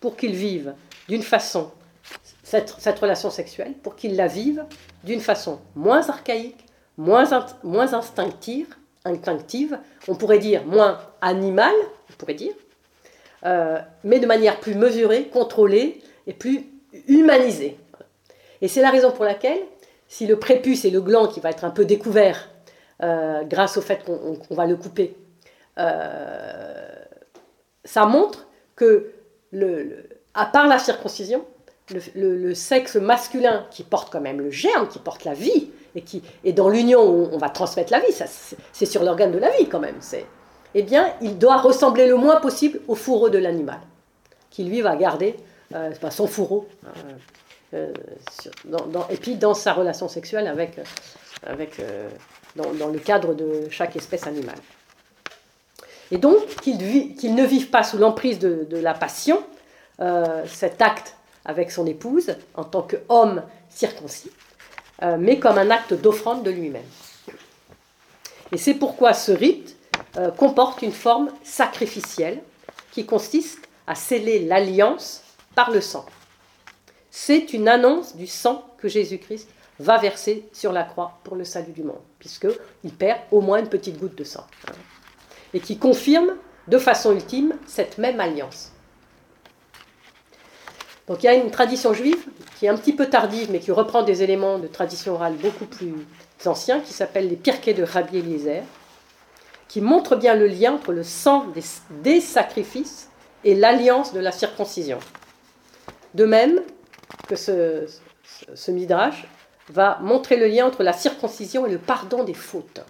pour 0.00 0.16
qu'il 0.16 0.34
vive 0.34 0.74
d'une 1.08 1.22
façon, 1.22 1.70
cette, 2.42 2.98
relation 2.98 3.30
sexuelle, 3.30 3.74
pour 3.82 3.96
qu'il 3.96 4.16
la 4.16 4.26
vive 4.26 4.64
d'une 5.04 5.20
façon 5.20 5.60
moins 5.74 6.08
archaïque, 6.08 6.66
moins, 6.96 7.24
moins 7.62 7.94
instinctive, 7.94 8.74
instinctive, 9.04 9.78
on 10.08 10.14
pourrait 10.14 10.38
dire 10.38 10.64
moins 10.64 10.98
animale, 11.20 11.74
on 12.10 12.14
pourrait 12.14 12.34
dire, 12.34 12.54
euh, 13.44 13.78
mais 14.04 14.20
de 14.20 14.26
manière 14.26 14.60
plus 14.60 14.74
mesurée, 14.74 15.24
contrôlée 15.24 16.02
et 16.26 16.32
plus 16.32 16.66
humanisée. 17.08 17.78
Et 18.60 18.68
c'est 18.68 18.82
la 18.82 18.90
raison 18.90 19.10
pour 19.10 19.24
laquelle, 19.24 19.60
si 20.08 20.26
le 20.26 20.38
prépuce 20.38 20.84
et 20.84 20.90
le 20.90 21.00
gland 21.00 21.26
qui 21.26 21.40
va 21.40 21.50
être 21.50 21.64
un 21.64 21.70
peu 21.70 21.84
découvert 21.84 22.48
euh, 23.02 23.42
grâce 23.44 23.76
au 23.76 23.80
fait 23.80 24.04
qu'on 24.04 24.54
va 24.54 24.66
le 24.66 24.76
couper, 24.76 25.16
ça 25.76 27.06
montre 28.06 28.46
que, 28.76 29.12
à 30.34 30.46
part 30.46 30.66
la 30.66 30.78
circoncision, 30.78 31.44
le, 32.14 32.54
sexe 32.54 32.96
masculin 32.96 33.66
qui 33.70 33.82
porte 33.82 34.12
quand 34.12 34.20
même 34.20 34.40
le 34.40 34.50
germe, 34.50 34.88
qui 34.88 34.98
porte 34.98 35.24
la 35.24 35.34
vie, 35.34 35.70
et 35.94 36.02
qui 36.02 36.22
est 36.44 36.52
dans 36.52 36.68
l'union 36.68 37.02
où 37.02 37.28
on 37.32 37.38
va 37.38 37.50
transmettre 37.50 37.92
la 37.92 38.00
vie, 38.00 38.14
c'est 38.72 38.86
sur 38.86 39.02
l'organe 39.02 39.32
de 39.32 39.38
la 39.38 39.50
vie 39.50 39.68
quand 39.68 39.80
même, 39.80 39.96
eh 40.74 40.82
bien, 40.82 41.12
il 41.20 41.38
doit 41.38 41.58
ressembler 41.58 42.06
le 42.06 42.16
moins 42.16 42.40
possible 42.40 42.80
au 42.88 42.94
fourreau 42.94 43.28
de 43.28 43.38
l'animal, 43.38 43.80
qui 44.48 44.64
lui 44.64 44.80
va 44.80 44.96
garder 44.96 45.36
euh, 45.74 45.92
son 46.10 46.26
fourreau. 46.26 46.66
Euh, 47.74 47.92
et 49.10 49.16
puis 49.16 49.36
dans 49.36 49.54
sa 49.54 49.72
relation 49.72 50.08
sexuelle 50.08 50.46
avec 50.46 50.78
dans, 52.56 52.88
le 52.88 52.98
cadre 52.98 53.34
de 53.34 53.68
chaque 53.70 53.96
espèce 53.96 54.26
animale. 54.26 54.58
Et 56.12 56.18
donc, 56.18 56.46
qu'il 56.60 57.34
ne 57.34 57.44
vive 57.44 57.70
pas 57.70 57.82
sous 57.82 57.96
l'emprise 57.96 58.38
de, 58.38 58.76
la 58.76 58.92
passion, 58.92 59.42
euh, 60.00 60.44
cet 60.46 60.82
acte 60.82 61.16
avec 61.46 61.70
son 61.70 61.86
épouse, 61.86 62.36
en 62.54 62.64
tant 62.64 62.82
qu'homme 62.82 63.42
circoncis, 63.70 64.30
euh, 65.02 65.16
mais 65.18 65.38
comme 65.38 65.56
un 65.56 65.70
acte 65.70 65.94
d'offrande 65.94 66.42
de 66.42 66.50
lui-même. 66.50 66.84
Et 68.52 68.58
c'est 68.58 68.74
pourquoi 68.74 69.14
ce 69.14 69.32
rite 69.32 69.74
euh, 70.18 70.30
comporte 70.30 70.82
une 70.82 70.92
forme 70.92 71.30
sacrificielle 71.42 72.42
qui 72.90 73.06
consiste 73.06 73.66
à 73.86 73.94
sceller 73.94 74.40
l'alliance 74.40 75.22
par 75.54 75.70
le 75.70 75.80
sang. 75.80 76.04
C'est 77.10 77.54
une 77.54 77.68
annonce 77.68 78.16
du 78.16 78.26
sang 78.26 78.66
que 78.76 78.86
Jésus-Christ 78.86 79.48
va 79.78 79.96
verser 79.96 80.46
sur 80.52 80.72
la 80.72 80.84
croix 80.84 81.18
pour 81.24 81.36
le 81.36 81.44
salut 81.44 81.72
du 81.72 81.82
monde, 81.82 82.02
puisqu'il 82.18 82.92
perd 82.92 83.20
au 83.30 83.40
moins 83.40 83.60
une 83.60 83.68
petite 83.70 83.98
goutte 83.98 84.14
de 84.14 84.24
sang, 84.24 84.46
et 85.54 85.60
qui 85.60 85.78
confirme 85.78 86.32
de 86.68 86.78
façon 86.78 87.12
ultime 87.12 87.54
cette 87.66 87.98
même 87.98 88.20
alliance. 88.20 88.72
Donc 91.08 91.22
il 91.22 91.26
y 91.26 91.28
a 91.28 91.34
une 91.34 91.50
tradition 91.50 91.92
juive 91.92 92.24
qui 92.58 92.66
est 92.66 92.68
un 92.68 92.76
petit 92.76 92.92
peu 92.92 93.06
tardive, 93.06 93.50
mais 93.50 93.58
qui 93.58 93.72
reprend 93.72 94.02
des 94.02 94.22
éléments 94.22 94.58
de 94.58 94.68
tradition 94.68 95.14
orale 95.14 95.34
beaucoup 95.34 95.66
plus 95.66 95.94
anciens, 96.46 96.80
qui 96.80 96.92
s'appelle 96.92 97.28
les 97.28 97.36
Pirkei 97.36 97.74
de 97.74 97.82
Rabbi 97.82 98.18
Eliezer, 98.18 98.62
qui 99.68 99.80
montre 99.80 100.16
bien 100.16 100.34
le 100.34 100.46
lien 100.46 100.74
entre 100.74 100.92
le 100.92 101.02
sang 101.02 101.46
des, 101.90 102.20
sacrifices 102.20 103.08
et 103.44 103.54
l'alliance 103.54 104.12
de 104.12 104.20
la 104.20 104.30
circoncision. 104.30 104.98
De 106.14 106.24
même 106.24 106.60
que 107.26 107.36
ce 107.36 108.70
midrash 108.70 109.26
va 109.70 109.98
montrer 110.02 110.36
le 110.36 110.46
lien 110.46 110.66
entre 110.66 110.82
la 110.82 110.92
circoncision 110.92 111.66
et 111.66 111.70
le 111.70 111.78
pardon 111.78 112.22
des 112.22 112.34
fautes. 112.34 112.80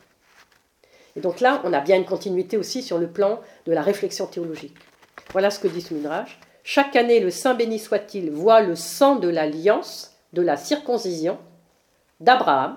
Et 1.16 1.20
donc 1.20 1.40
là, 1.40 1.60
on 1.64 1.72
a 1.72 1.80
bien 1.80 1.96
une 1.96 2.04
continuité 2.04 2.56
aussi 2.56 2.82
sur 2.82 2.98
le 2.98 3.08
plan 3.08 3.40
de 3.66 3.72
la 3.72 3.82
réflexion 3.82 4.26
théologique. 4.26 4.76
Voilà 5.32 5.50
ce 5.50 5.58
que 5.58 5.68
dit 5.68 5.82
ce. 5.82 5.94
Chaque 6.64 6.96
année, 6.96 7.20
le 7.20 7.30
Saint 7.30 7.54
béni 7.54 7.78
soit-il 7.78 8.30
voit 8.30 8.60
le 8.60 8.76
sang 8.76 9.16
de 9.16 9.28
l'alliance, 9.28 10.16
de 10.32 10.42
la 10.42 10.56
circoncision 10.56 11.38
d'Abraham, 12.20 12.76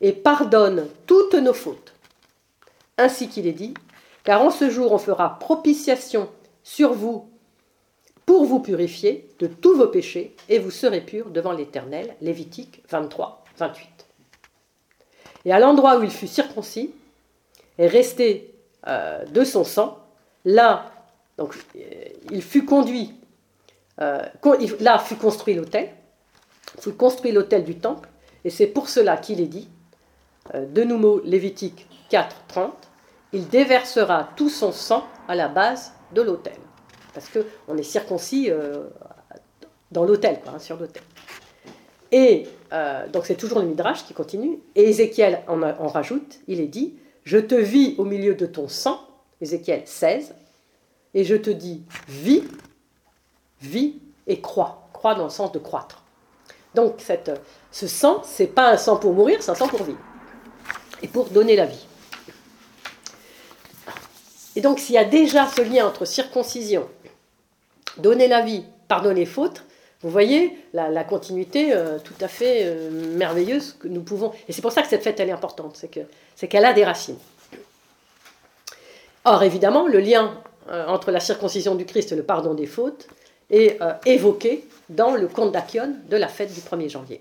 et 0.00 0.12
pardonne 0.12 0.86
toutes 1.06 1.34
nos 1.34 1.54
fautes. 1.54 1.94
Ainsi 2.98 3.28
qu'il 3.28 3.46
est 3.46 3.52
dit, 3.52 3.74
car 4.24 4.42
en 4.42 4.50
ce 4.50 4.70
jour 4.70 4.92
on 4.92 4.98
fera 4.98 5.38
propitiation 5.38 6.28
sur 6.62 6.92
vous 6.92 7.30
pour 8.26 8.44
vous 8.44 8.60
purifier 8.60 9.28
de 9.38 9.46
tous 9.46 9.74
vos 9.74 9.88
péchés, 9.88 10.36
et 10.48 10.58
vous 10.58 10.70
serez 10.70 11.00
purs 11.00 11.30
devant 11.30 11.52
l'Éternel. 11.52 12.14
Lévitique 12.20 12.82
23, 12.88 13.44
28. 13.58 13.88
Et 15.46 15.52
à 15.52 15.58
l'endroit 15.58 15.98
où 15.98 16.02
il 16.02 16.10
fut 16.10 16.26
circoncis, 16.26 16.92
resté 17.86 18.54
euh, 18.86 19.24
de 19.26 19.44
son 19.44 19.64
sang, 19.64 19.98
là, 20.44 20.86
donc, 21.38 21.56
euh, 21.76 21.80
il 22.30 22.42
fut 22.42 22.64
conduit, 22.64 23.14
euh, 24.00 24.22
là 24.80 24.98
fut 24.98 25.16
construit 25.16 25.54
l'autel, 25.54 25.90
fut 26.78 26.92
construit 26.92 27.32
l'autel 27.32 27.64
du 27.64 27.78
temple, 27.78 28.08
et 28.44 28.50
c'est 28.50 28.66
pour 28.66 28.88
cela 28.88 29.16
qu'il 29.16 29.40
est 29.40 29.46
dit, 29.46 29.68
de 30.54 30.82
nouveau 30.82 31.20
Lévitique 31.24 31.86
4, 32.08 32.44
30, 32.48 32.72
il 33.32 33.48
déversera 33.48 34.30
tout 34.36 34.48
son 34.48 34.72
sang 34.72 35.06
à 35.28 35.34
la 35.34 35.48
base 35.48 35.92
de 36.12 36.22
l'autel 36.22 36.54
parce 37.12 37.28
qu'on 37.28 37.76
est 37.76 37.82
circoncis 37.82 38.50
euh, 38.50 38.84
dans 39.90 40.04
l'autel, 40.04 40.40
hein, 40.46 40.58
sur 40.58 40.76
l'autel. 40.78 41.02
Et 42.12 42.46
euh, 42.72 43.06
donc 43.08 43.26
c'est 43.26 43.36
toujours 43.36 43.60
le 43.60 43.66
Midrash 43.66 44.04
qui 44.04 44.14
continue, 44.14 44.58
et 44.74 44.88
Ézéchiel 44.88 45.42
en, 45.46 45.86
rajoute, 45.88 46.40
il 46.48 46.60
est 46.60 46.66
dit, 46.66 46.94
je 47.24 47.38
te 47.38 47.54
vis 47.54 47.94
au 47.98 48.04
milieu 48.04 48.34
de 48.34 48.46
ton 48.46 48.68
sang, 48.68 49.00
Ézéchiel 49.40 49.82
16, 49.84 50.34
et 51.14 51.24
je 51.24 51.36
te 51.36 51.50
dis, 51.50 51.82
vis, 52.08 52.44
vis 53.60 53.96
et 54.26 54.40
crois, 54.40 54.88
crois 54.92 55.14
dans 55.14 55.24
le 55.24 55.30
sens 55.30 55.52
de 55.52 55.58
croître. 55.58 56.02
Donc 56.74 57.02
ce 57.72 57.86
sang, 57.86 58.22
c'est 58.24 58.46
pas 58.46 58.70
un 58.70 58.76
sang 58.76 58.96
pour 58.96 59.12
mourir, 59.12 59.42
c'est 59.42 59.50
un 59.50 59.56
sang 59.56 59.68
pour 59.68 59.82
vivre, 59.82 59.98
et 61.02 61.08
pour 61.08 61.30
donner 61.30 61.56
la 61.56 61.66
vie. 61.66 61.86
Et 64.56 64.60
donc 64.60 64.78
s'il 64.78 64.94
y 64.94 64.98
a 64.98 65.04
déjà 65.04 65.46
ce 65.48 65.62
lien 65.62 65.86
entre 65.86 66.04
circoncision 66.04 66.88
donner 67.98 68.28
la 68.28 68.42
vie, 68.42 68.64
pardonner 68.88 69.20
les 69.20 69.26
fautes, 69.26 69.64
vous 70.02 70.10
voyez 70.10 70.56
la, 70.72 71.04
continuité 71.04 71.74
euh, 71.74 71.98
tout 71.98 72.14
à 72.20 72.28
fait 72.28 72.62
euh, 72.64 72.90
merveilleuse 72.90 73.76
que 73.78 73.86
nous 73.86 74.02
pouvons. 74.02 74.32
Et 74.48 74.52
c'est 74.52 74.62
pour 74.62 74.72
ça 74.72 74.82
que 74.82 74.88
cette 74.88 75.02
fête, 75.02 75.20
elle 75.20 75.28
est 75.28 75.32
importante, 75.32 75.76
c'est 75.76 76.48
qu'elle 76.48 76.64
a 76.64 76.72
des 76.72 76.84
racines. 76.84 77.18
Or, 79.26 79.42
évidemment, 79.42 79.86
le 79.86 80.00
lien 80.00 80.40
euh, 80.70 80.86
entre 80.86 81.10
la 81.10 81.20
circoncision 81.20 81.74
du 81.74 81.84
Christ 81.84 82.12
et 82.12 82.16
le 82.16 82.22
pardon 82.22 82.54
des 82.54 82.66
fautes 82.66 83.08
est 83.50 83.80
évoqué 84.06 84.64
dans 84.88 85.16
le 85.16 85.26
conte 85.26 85.50
d'Achion 85.50 85.96
de 86.08 86.16
la 86.16 86.28
fête 86.28 86.54
du 86.54 86.60
1er 86.60 86.88
janvier. 86.88 87.20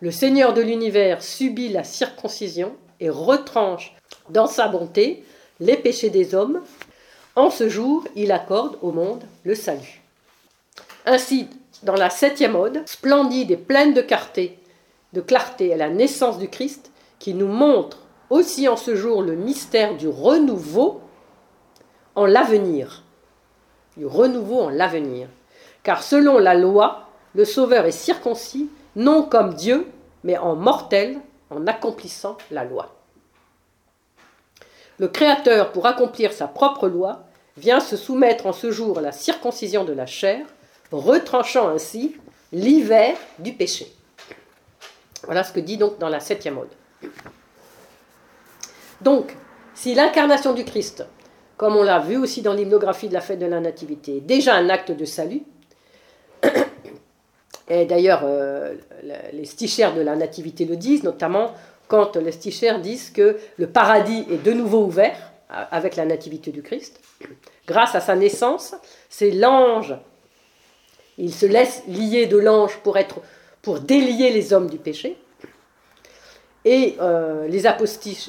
Le 0.00 0.12
Seigneur 0.12 0.54
de 0.54 0.62
l'univers 0.62 1.20
subit 1.20 1.68
la 1.68 1.82
circoncision 1.82 2.76
et 3.00 3.10
retranche 3.10 3.92
dans 4.30 4.46
sa 4.46 4.68
bonté 4.68 5.24
les 5.58 5.76
péchés 5.76 6.10
des 6.10 6.36
hommes. 6.36 6.62
En 7.34 7.50
ce 7.50 7.68
jour, 7.68 8.06
il 8.14 8.30
accorde 8.30 8.78
au 8.82 8.92
monde 8.92 9.24
le 9.42 9.56
salut. 9.56 10.00
Ainsi, 11.06 11.48
dans 11.82 11.94
la 11.94 12.10
septième 12.10 12.56
ode, 12.56 12.82
splendide 12.86 13.50
et 13.50 13.56
pleine 13.56 13.94
de 13.94 14.02
clarté, 14.02 14.58
de 15.12 15.20
clarté 15.20 15.72
à 15.72 15.76
la 15.76 15.88
naissance 15.88 16.38
du 16.38 16.48
Christ, 16.48 16.90
qui 17.18 17.34
nous 17.34 17.48
montre 17.48 17.98
aussi 18.30 18.68
en 18.68 18.76
ce 18.76 18.94
jour 18.94 19.22
le 19.22 19.34
mystère 19.34 19.96
du 19.96 20.08
renouveau 20.08 21.00
en 22.14 22.26
l'avenir. 22.26 23.02
Du 23.96 24.06
renouveau 24.06 24.60
en 24.60 24.70
l'avenir. 24.70 25.28
Car 25.82 26.02
selon 26.02 26.38
la 26.38 26.54
loi, 26.54 27.08
le 27.34 27.44
Sauveur 27.44 27.84
est 27.86 27.92
circoncis, 27.92 28.70
non 28.96 29.22
comme 29.22 29.54
Dieu, 29.54 29.86
mais 30.24 30.36
en 30.36 30.56
mortel, 30.56 31.20
en 31.50 31.66
accomplissant 31.66 32.36
la 32.50 32.64
loi. 32.64 32.94
Le 34.98 35.08
Créateur, 35.08 35.72
pour 35.72 35.86
accomplir 35.86 36.32
sa 36.32 36.48
propre 36.48 36.88
loi, 36.88 37.24
vient 37.56 37.80
se 37.80 37.96
soumettre 37.96 38.46
en 38.46 38.52
ce 38.52 38.70
jour 38.70 38.98
à 38.98 39.02
la 39.02 39.12
circoncision 39.12 39.84
de 39.84 39.92
la 39.92 40.06
chair, 40.06 40.46
retranchant 40.92 41.68
ainsi 41.68 42.16
l'hiver 42.52 43.16
du 43.38 43.52
péché. 43.52 43.92
Voilà 45.24 45.44
ce 45.44 45.52
que 45.52 45.60
dit 45.60 45.76
donc 45.76 45.98
dans 45.98 46.08
la 46.08 46.20
septième 46.20 46.58
ode. 46.58 46.68
Donc, 49.00 49.36
si 49.74 49.94
l'incarnation 49.94 50.52
du 50.52 50.64
Christ, 50.64 51.04
comme 51.56 51.76
on 51.76 51.82
l'a 51.82 51.98
vu 51.98 52.16
aussi 52.16 52.42
dans 52.42 52.54
l'hymnographie 52.54 53.08
de 53.08 53.14
la 53.14 53.20
fête 53.20 53.38
de 53.38 53.46
la 53.46 53.60
Nativité, 53.60 54.18
est 54.18 54.20
déjà 54.20 54.54
un 54.54 54.68
acte 54.68 54.92
de 54.92 55.04
salut, 55.04 55.42
et 57.68 57.84
d'ailleurs 57.84 58.22
euh, 58.24 58.74
les 59.32 59.44
stichères 59.44 59.94
de 59.94 60.00
la 60.00 60.16
Nativité 60.16 60.64
le 60.64 60.76
disent, 60.76 61.02
notamment 61.02 61.52
quand 61.88 62.16
les 62.16 62.32
stichères 62.32 62.80
disent 62.80 63.10
que 63.10 63.38
le 63.58 63.66
paradis 63.66 64.26
est 64.30 64.42
de 64.42 64.52
nouveau 64.52 64.84
ouvert 64.84 65.32
avec 65.48 65.96
la 65.96 66.04
Nativité 66.04 66.50
du 66.50 66.62
Christ. 66.62 67.00
Grâce 67.66 67.94
à 67.94 68.00
sa 68.00 68.16
naissance, 68.16 68.74
c'est 69.08 69.30
l'ange 69.30 69.94
il 71.18 71.32
se 71.32 71.46
laisse 71.46 71.82
lier 71.88 72.26
de 72.26 72.36
l'ange 72.36 72.78
pour, 72.82 73.80
délier 73.80 74.30
les 74.30 74.52
hommes 74.52 74.68
du 74.68 74.78
péché. 74.78 75.16
Et 76.64 76.96
euh, 77.00 77.48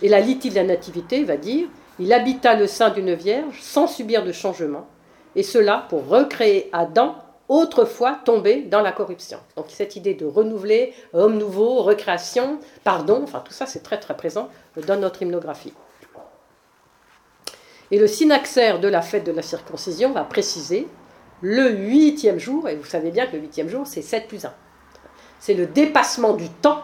la 0.04 0.20
litie 0.20 0.50
de 0.50 0.56
la 0.56 0.64
nativité 0.64 1.24
va 1.24 1.38
dire 1.38 1.68
il 2.00 2.14
habita 2.14 2.56
le 2.56 2.68
sein 2.68 2.90
d'une 2.92 3.14
vierge 3.14 3.60
sans 3.62 3.88
subir 3.88 4.24
de 4.24 4.32
changement, 4.32 4.88
et 5.36 5.44
cela 5.44 5.86
pour 5.90 6.08
recréer 6.08 6.70
Adam, 6.72 7.16
autrefois 7.50 8.20
tombé 8.26 8.62
dans 8.62 8.82
la 8.82 8.92
corruption. 8.92 9.40
Donc 9.56 9.68
cette 9.70 9.96
idée 9.96 10.14
de 10.14 10.26
renouveler, 10.26 10.94
homme 11.14 11.38
nouveau, 11.38 11.82
recréation, 11.82 12.60
pardon, 12.84 13.22
enfin 13.24 13.42
tout 13.44 13.54
ça 13.54 13.66
c'est 13.66 13.82
très 13.82 14.00
très 14.00 14.16
présent 14.16 14.50
dans 14.86 15.00
notre 15.00 15.22
hymnographie. 15.22 15.74
Et 17.90 18.00
le 18.00 18.08
synaxaire 18.08 18.80
de 18.80 18.88
la 18.90 19.02
fête 19.02 19.24
de 19.24 19.32
la 19.32 19.42
circoncision 19.42 20.12
va 20.12 20.24
préciser 20.24 20.88
le 21.42 21.70
huitième 21.70 22.40
jour, 22.40 22.68
et 22.68 22.76
vous 22.76 22.86
savez 22.86 23.12
bien 23.12 23.28
que 23.28 23.36
le 23.36 23.42
huitième 23.42 23.70
jour, 23.70 23.86
c'est 23.86 24.02
7 24.02 24.28
plus 24.28 24.46
1. 24.46 24.54
C'est 25.40 25.54
le 25.54 25.68
dépassement 25.68 26.34
du 26.34 26.50
temps, 26.50 26.84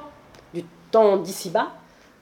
du 0.54 0.64
temps 0.92 1.18
d'ici-bas, 1.18 1.72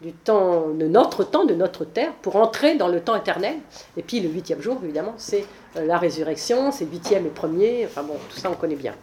du 0.02 0.14
temps 0.14 0.70
de 0.70 0.88
notre 0.88 1.24
temps, 1.24 1.46
de 1.46 1.54
notre 1.54 1.86
terre, 1.86 2.14
pour 2.22 2.36
entrer 2.36 2.76
dans 2.76 2.88
le 2.88 3.02
temps 3.02 3.16
éternel. 3.16 3.56
Et 3.98 4.04
puis 4.04 4.20
le 4.20 4.30
huitième 4.30 4.62
jour, 4.62 4.80
évidemment, 4.84 5.14
c'est 5.18 5.46
euh, 5.78 5.86
la 5.86 5.98
résurrection, 5.98 6.72
c'est 6.72 6.86
huitième 6.86 7.26
et 7.28 7.30
premier, 7.30 7.86
enfin 7.86 8.04
bon, 8.04 8.16
tout 8.30 8.38
ça 8.38 8.50
on 8.50 8.56
connaît 8.56 8.76
bien. 8.76 8.96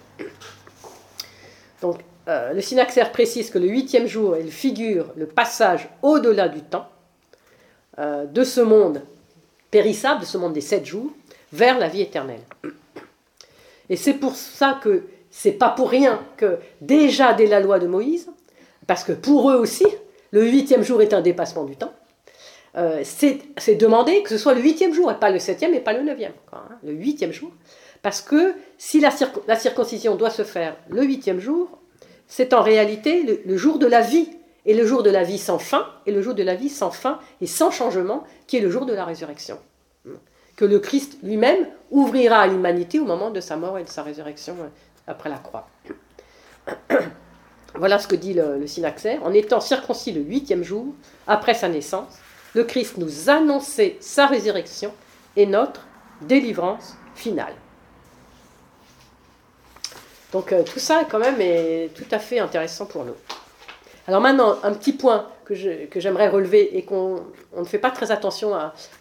Donc 1.82 2.00
euh, 2.28 2.52
le 2.52 2.60
synaxaire 2.60 3.12
précise 3.12 3.50
que 3.50 3.58
le 3.58 3.68
huitième 3.68 4.06
jour, 4.06 4.36
il 4.36 4.50
figure 4.50 5.12
le 5.16 5.26
passage 5.26 5.88
au-delà 6.02 6.48
du 6.48 6.62
temps, 6.62 6.88
euh, 7.98 8.26
de 8.26 8.42
ce 8.42 8.60
monde 8.60 9.02
périssable, 9.70 10.20
de 10.20 10.26
ce 10.26 10.36
monde 10.36 10.52
des 10.52 10.60
sept 10.60 10.84
jours, 10.84 11.10
vers 11.52 11.78
la 11.78 11.88
vie 11.88 12.02
éternelle. 12.02 12.42
Et 13.90 13.96
c'est 13.96 14.14
pour 14.14 14.34
ça 14.34 14.78
que 14.82 15.04
c'est 15.30 15.52
pas 15.52 15.70
pour 15.70 15.90
rien 15.90 16.20
que 16.36 16.58
déjà 16.80 17.34
dès 17.34 17.46
la 17.46 17.60
loi 17.60 17.78
de 17.78 17.86
Moïse, 17.86 18.30
parce 18.86 19.04
que 19.04 19.12
pour 19.12 19.50
eux 19.50 19.56
aussi, 19.56 19.86
le 20.30 20.44
huitième 20.44 20.82
jour 20.82 21.02
est 21.02 21.14
un 21.14 21.20
dépassement 21.20 21.64
du 21.64 21.76
temps, 21.76 21.92
euh, 22.76 23.02
c'est 23.04 23.74
demandé 23.74 24.22
que 24.22 24.28
ce 24.28 24.38
soit 24.38 24.54
le 24.54 24.60
huitième 24.60 24.94
jour, 24.94 25.10
et 25.10 25.18
pas 25.18 25.30
le 25.30 25.38
septième 25.38 25.74
et 25.74 25.80
pas 25.80 25.92
le 25.92 26.02
neuvième, 26.02 26.32
hein, 26.52 26.62
le 26.84 26.92
huitième 26.92 27.32
jour. 27.32 27.50
Parce 28.02 28.20
que 28.20 28.54
si 28.76 29.00
la, 29.00 29.10
circoncision 29.56 30.14
doit 30.14 30.30
se 30.30 30.44
faire 30.44 30.76
le 30.88 31.02
huitième 31.02 31.40
jour, 31.40 31.78
c'est 32.26 32.52
en 32.52 32.62
réalité 32.62 33.42
le, 33.44 33.56
jour 33.56 33.78
de 33.78 33.86
la 33.86 34.00
vie, 34.00 34.28
et 34.66 34.74
le 34.74 34.86
jour 34.86 35.02
de 35.02 35.10
la 35.10 35.24
vie 35.24 35.38
sans 35.38 35.58
fin, 35.58 35.86
et 36.06 36.12
le 36.12 36.20
jour 36.22 36.34
de 36.34 36.42
la 36.42 36.54
vie 36.54 36.68
sans 36.68 36.90
fin 36.90 37.18
et 37.40 37.46
sans 37.46 37.70
changement, 37.70 38.24
qui 38.46 38.58
est 38.58 38.60
le 38.60 38.70
jour 38.70 38.86
de 38.86 38.92
la 38.92 39.04
résurrection 39.04 39.58
que 40.58 40.64
le 40.64 40.80
Christ 40.80 41.18
lui-même 41.22 41.68
ouvrira 41.92 42.40
à 42.40 42.46
l'humanité 42.48 42.98
au 42.98 43.04
moment 43.04 43.30
de 43.30 43.40
sa 43.40 43.56
mort 43.56 43.78
et 43.78 43.84
de 43.84 43.88
sa 43.88 44.02
résurrection 44.02 44.56
euh, 44.60 44.66
après 45.06 45.30
la 45.30 45.38
croix. 45.38 45.68
Voilà 47.76 48.00
ce 48.00 48.08
que 48.08 48.16
dit 48.16 48.34
le, 48.34 48.58
le 48.58 49.22
En 49.22 49.32
étant 49.32 49.60
circoncis 49.60 50.10
le 50.10 50.20
huitième 50.20 50.64
jour, 50.64 50.86
après 51.28 51.54
sa 51.54 51.68
naissance, 51.68 52.18
le 52.54 52.64
Christ 52.64 52.98
nous 52.98 53.30
annonçait 53.30 53.98
sa 54.00 54.26
résurrection 54.26 54.92
et 55.36 55.46
notre 55.46 55.86
délivrance 56.22 56.96
finale. 57.14 57.54
Donc 60.32 60.52
euh, 60.52 60.64
tout 60.64 60.80
ça 60.80 61.04
quand 61.08 61.20
même 61.20 61.40
est 61.40 61.90
tout 61.94 62.08
à 62.10 62.18
fait 62.18 62.40
intéressant 62.40 62.86
pour 62.86 63.04
nous. 63.04 63.14
Alors 64.08 64.22
maintenant, 64.22 64.56
un 64.62 64.72
petit 64.72 64.94
point 64.94 65.26
que, 65.44 65.54
j'aimerais 65.54 66.28
relever 66.28 66.78
et 66.78 66.82
qu'on 66.82 67.20
ne 67.54 67.64
fait 67.64 67.78
pas 67.78 67.90
très 67.90 68.10
attention 68.10 68.52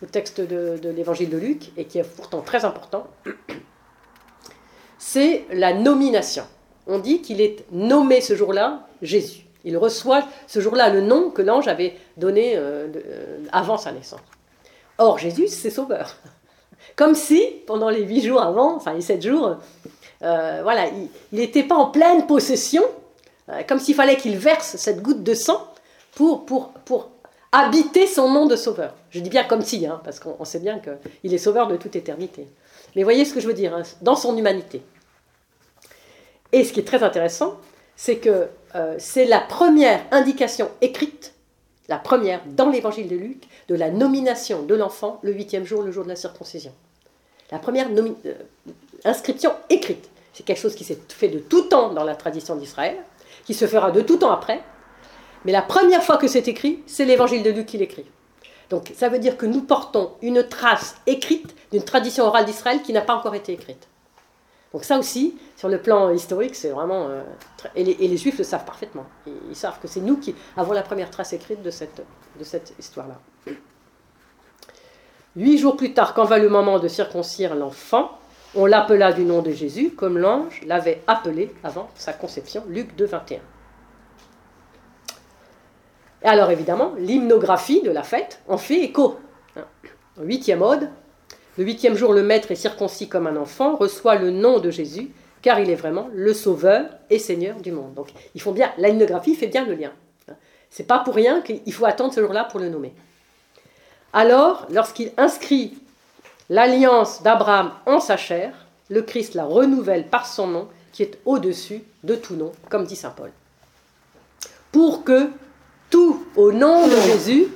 au 0.04 0.06
texte 0.06 0.42
de, 0.42 0.78
l'évangile 0.90 1.30
de 1.30 1.38
Luc 1.38 1.72
et 1.78 1.86
qui 1.86 1.98
est 1.98 2.04
pourtant 2.04 2.42
très 2.42 2.66
important, 2.66 3.08
c'est 4.98 5.46
la 5.54 5.74
nomination. 5.74 6.44
On 6.88 7.00
dit 7.00 7.22
qu'il 7.22 7.40
est 7.40 7.64
nommé 7.72 8.20
ce 8.20 8.36
jour-là 8.36 8.86
Jésus. 9.02 9.46
Il 9.64 9.78
reçoit 9.78 10.26
ce 10.46 10.60
jour-là 10.60 10.90
le 10.90 11.00
nom 11.00 11.30
que 11.30 11.42
l'ange 11.42 11.70
avait 11.70 11.96
donné 12.18 12.58
euh, 12.58 12.88
euh, 12.94 13.38
avant 13.54 13.78
sa 13.78 13.94
naissance. 13.94 14.20
Or, 14.98 15.18
Jésus, 15.18 15.48
c'est 15.48 15.70
sauveur. 15.70 16.18
Comme 16.98 17.16
si, 17.16 17.46
pendant 17.66 17.90
les 17.90 18.04
huit 18.04 18.26
jours 18.26 18.42
avant, 18.42 18.76
enfin 18.76 18.94
les 18.94 19.02
sept 19.02 19.26
jours, 19.26 19.56
euh, 20.22 20.60
voilà, 20.64 20.88
il 21.32 21.40
n'était 21.40 21.64
pas 21.64 21.76
en 21.76 21.86
pleine 21.86 22.28
possession 22.28 22.84
comme 23.68 23.80
s'il 23.80 23.96
fallait 23.96 24.18
qu'il 24.18 24.38
verse 24.38 24.76
cette 24.76 25.02
goutte 25.02 25.24
de 25.24 25.34
sang 25.34 25.74
pour 26.14 26.46
habiter 27.52 28.08
son 28.08 28.30
nom 28.30 28.46
de 28.46 28.56
sauveur. 28.56 28.94
Je 29.10 29.20
dis 29.20 29.30
bien 29.30 29.44
comme 29.44 29.62
si, 29.62 29.86
hein, 29.86 30.02
parce 30.04 30.20
qu'on 30.20 30.46
sait 30.46 30.60
bien 30.60 30.80
qu'il 30.80 31.34
est 31.34 31.38
sauveur 31.38 31.68
de 31.68 31.78
toute 31.78 31.96
éternité. 31.96 32.48
Mais 32.96 33.04
voyez 33.04 33.26
ce 33.26 33.34
que 33.34 33.40
je 33.40 33.48
veux 33.48 33.54
dire, 33.54 33.74
hein, 33.74 33.84
dans 34.02 34.16
son 34.16 34.38
humanité. 34.38 34.82
Et 36.52 36.64
ce 36.64 36.74
qui 36.74 36.80
est 36.80 36.88
très 36.88 37.04
intéressant, 37.04 37.58
c'est 37.96 38.18
que 38.18 38.48
euh, 38.76 38.96
c'est 39.00 39.26
la 39.26 39.40
première 39.40 40.02
indication 40.12 40.70
écrite, 40.82 41.34
la 41.90 41.98
première 41.98 42.42
dans 42.46 42.70
l'évangile 42.70 43.08
de 43.08 43.16
Luc, 43.16 43.44
de 43.70 43.76
la 43.76 43.90
nomination 43.90 44.64
de 44.64 44.76
l'enfant 44.76 45.20
le 45.24 45.34
huitième 45.34 45.66
jour, 45.66 45.82
le 45.82 45.92
jour 45.92 46.04
de 46.04 46.10
la 46.10 46.16
circoncision. 46.16 46.72
La 47.52 47.60
première 47.60 47.88
euh, 47.90 48.34
inscription 49.04 49.52
écrite. 49.70 50.10
C'est 50.34 50.44
quelque 50.44 50.60
chose 50.60 50.76
qui 50.76 50.84
s'est 50.84 51.00
fait 51.10 51.30
de 51.30 51.40
tout 51.40 51.64
temps 51.64 51.94
dans 51.94 52.04
la 52.04 52.16
tradition 52.16 52.56
d'Israël 52.56 52.98
qui 53.48 53.54
se 53.54 53.66
fera 53.66 53.92
de 53.92 54.02
tout 54.02 54.18
temps 54.18 54.32
après. 54.32 54.62
Mais 55.46 55.54
la 55.54 55.62
première 55.62 56.04
fois 56.04 56.18
que 56.18 56.28
c'est 56.28 56.50
écrit, 56.50 56.84
c'est 56.86 57.06
l'évangile 57.06 57.44
de 57.44 57.50
Luc 57.50 57.66
qui 57.66 57.78
l'écrit. 57.78 58.06
Donc 58.70 58.92
ça 58.94 59.08
veut 59.08 59.20
dire 59.20 59.38
que 59.38 59.46
nous 59.46 59.62
portons 59.62 60.12
une 60.22 60.44
trace 60.44 60.98
écrite 61.08 61.56
d'une 61.72 61.84
tradition 61.84 62.26
orale 62.26 62.44
d'Israël 62.44 62.82
qui 62.82 62.92
n'a 62.92 63.00
pas 63.00 63.16
encore 63.16 63.36
été 63.36 63.54
écrite. 63.54 63.88
Donc 64.74 64.84
ça 64.84 65.00
aussi, 65.00 65.38
sur 65.56 65.70
le 65.70 65.82
plan 65.82 66.10
historique, 66.10 66.56
c'est 66.56 66.72
vraiment... 66.72 67.08
Euh, 67.08 67.24
et, 67.74 67.86
les, 67.86 68.18
Juifs 68.18 68.38
le 68.38 68.44
savent 68.44 68.66
parfaitement. 68.66 69.06
Ils, 69.26 69.56
savent 69.56 69.80
que 69.80 69.88
c'est 69.88 70.02
nous 70.02 70.18
qui 70.18 70.36
avons 70.58 70.74
la 70.74 70.82
première 70.82 71.10
trace 71.10 71.32
écrite 71.32 71.64
de 71.64 71.72
cette, 71.72 72.06
de 72.38 72.44
cette 72.44 72.74
histoire-là. 72.78 73.18
Huit 75.38 75.58
jours 75.58 75.78
plus 75.78 75.94
tard, 75.94 76.14
quand 76.14 76.26
va 76.26 76.38
le 76.38 76.50
moment 76.50 76.80
de 76.80 76.90
circoncire 76.90 77.56
l'enfant, 77.56 78.20
on 78.58 78.66
l'appela 78.66 79.14
du 79.14 79.24
nom 79.24 79.42
de 79.44 79.52
Jésus, 79.52 79.92
comme 79.92 80.18
l'ange 80.18 80.62
l'avait 80.66 81.02
appelé 81.06 81.54
avant 81.64 81.90
sa 81.96 82.12
conception, 82.12 82.64
Luc 82.68 82.96
2, 82.96 83.06
21. 83.06 83.40
Et 86.24 86.26
alors 86.26 86.50
évidemment, 86.50 86.94
l'hymnographie 86.98 87.84
de 87.84 87.92
la 87.92 88.02
fête 88.02 88.42
en 88.48 88.58
fait 88.58 88.82
écho. 88.82 89.20
Huitième 90.20 90.64
ode, 90.64 90.90
Le 91.58 91.64
huitième 91.64 91.96
jour, 91.96 92.14
le 92.14 92.24
maître 92.24 92.52
est 92.52 92.56
circoncis 92.56 93.08
comme 93.08 93.28
un 93.28 93.36
enfant, 93.36 93.76
reçoit 93.76 94.16
le 94.16 94.32
nom 94.32 94.60
de 94.60 94.72
Jésus, 94.72 95.12
car 95.44 95.60
il 95.60 95.70
est 95.70 95.76
vraiment 95.76 96.10
le 96.12 96.34
Sauveur 96.34 96.90
et 97.12 97.20
Seigneur 97.20 97.58
du 97.62 97.72
monde. 97.72 97.94
Donc, 97.94 98.10
ils 98.34 98.42
font 98.42 98.52
bien, 98.52 98.72
la 98.80 98.90
fait 99.20 99.48
bien 99.48 99.66
le 99.66 99.76
lien. 99.76 99.92
C'est 100.72 100.88
pas 100.88 101.00
pour 101.00 101.14
rien 101.14 101.42
qu'il 101.42 101.74
faut 101.74 101.86
attendre 101.86 102.14
ce 102.14 102.22
jour-là 102.22 102.46
pour 102.46 102.60
le 102.60 102.70
nommer. 102.70 102.94
Alors, 104.14 104.66
lorsqu'il 104.72 105.12
inscrit 105.18 105.78
l'alliance 106.50 107.22
d'Abraham 107.24 107.72
en 107.86 108.00
sa 108.00 108.18
chair, 108.18 108.54
le 108.90 109.02
Christ 109.02 109.36
la 109.36 109.46
renouvelle 109.46 110.08
par 110.08 110.26
son 110.26 110.48
nom, 110.48 110.68
qui 110.92 111.04
est 111.04 111.20
au-dessus 111.26 111.84
de 112.04 112.16
tout 112.16 112.36
nom, 112.36 112.52
comme 112.70 112.86
dit 112.86 112.96
saint 112.96 113.10
Paul. 113.12 113.32
Pour 114.72 115.04
que 115.04 115.30
tout 115.90 116.26
au 116.36 116.52
nom 116.52 116.88
de 116.88 116.96
Jésus 116.96 117.48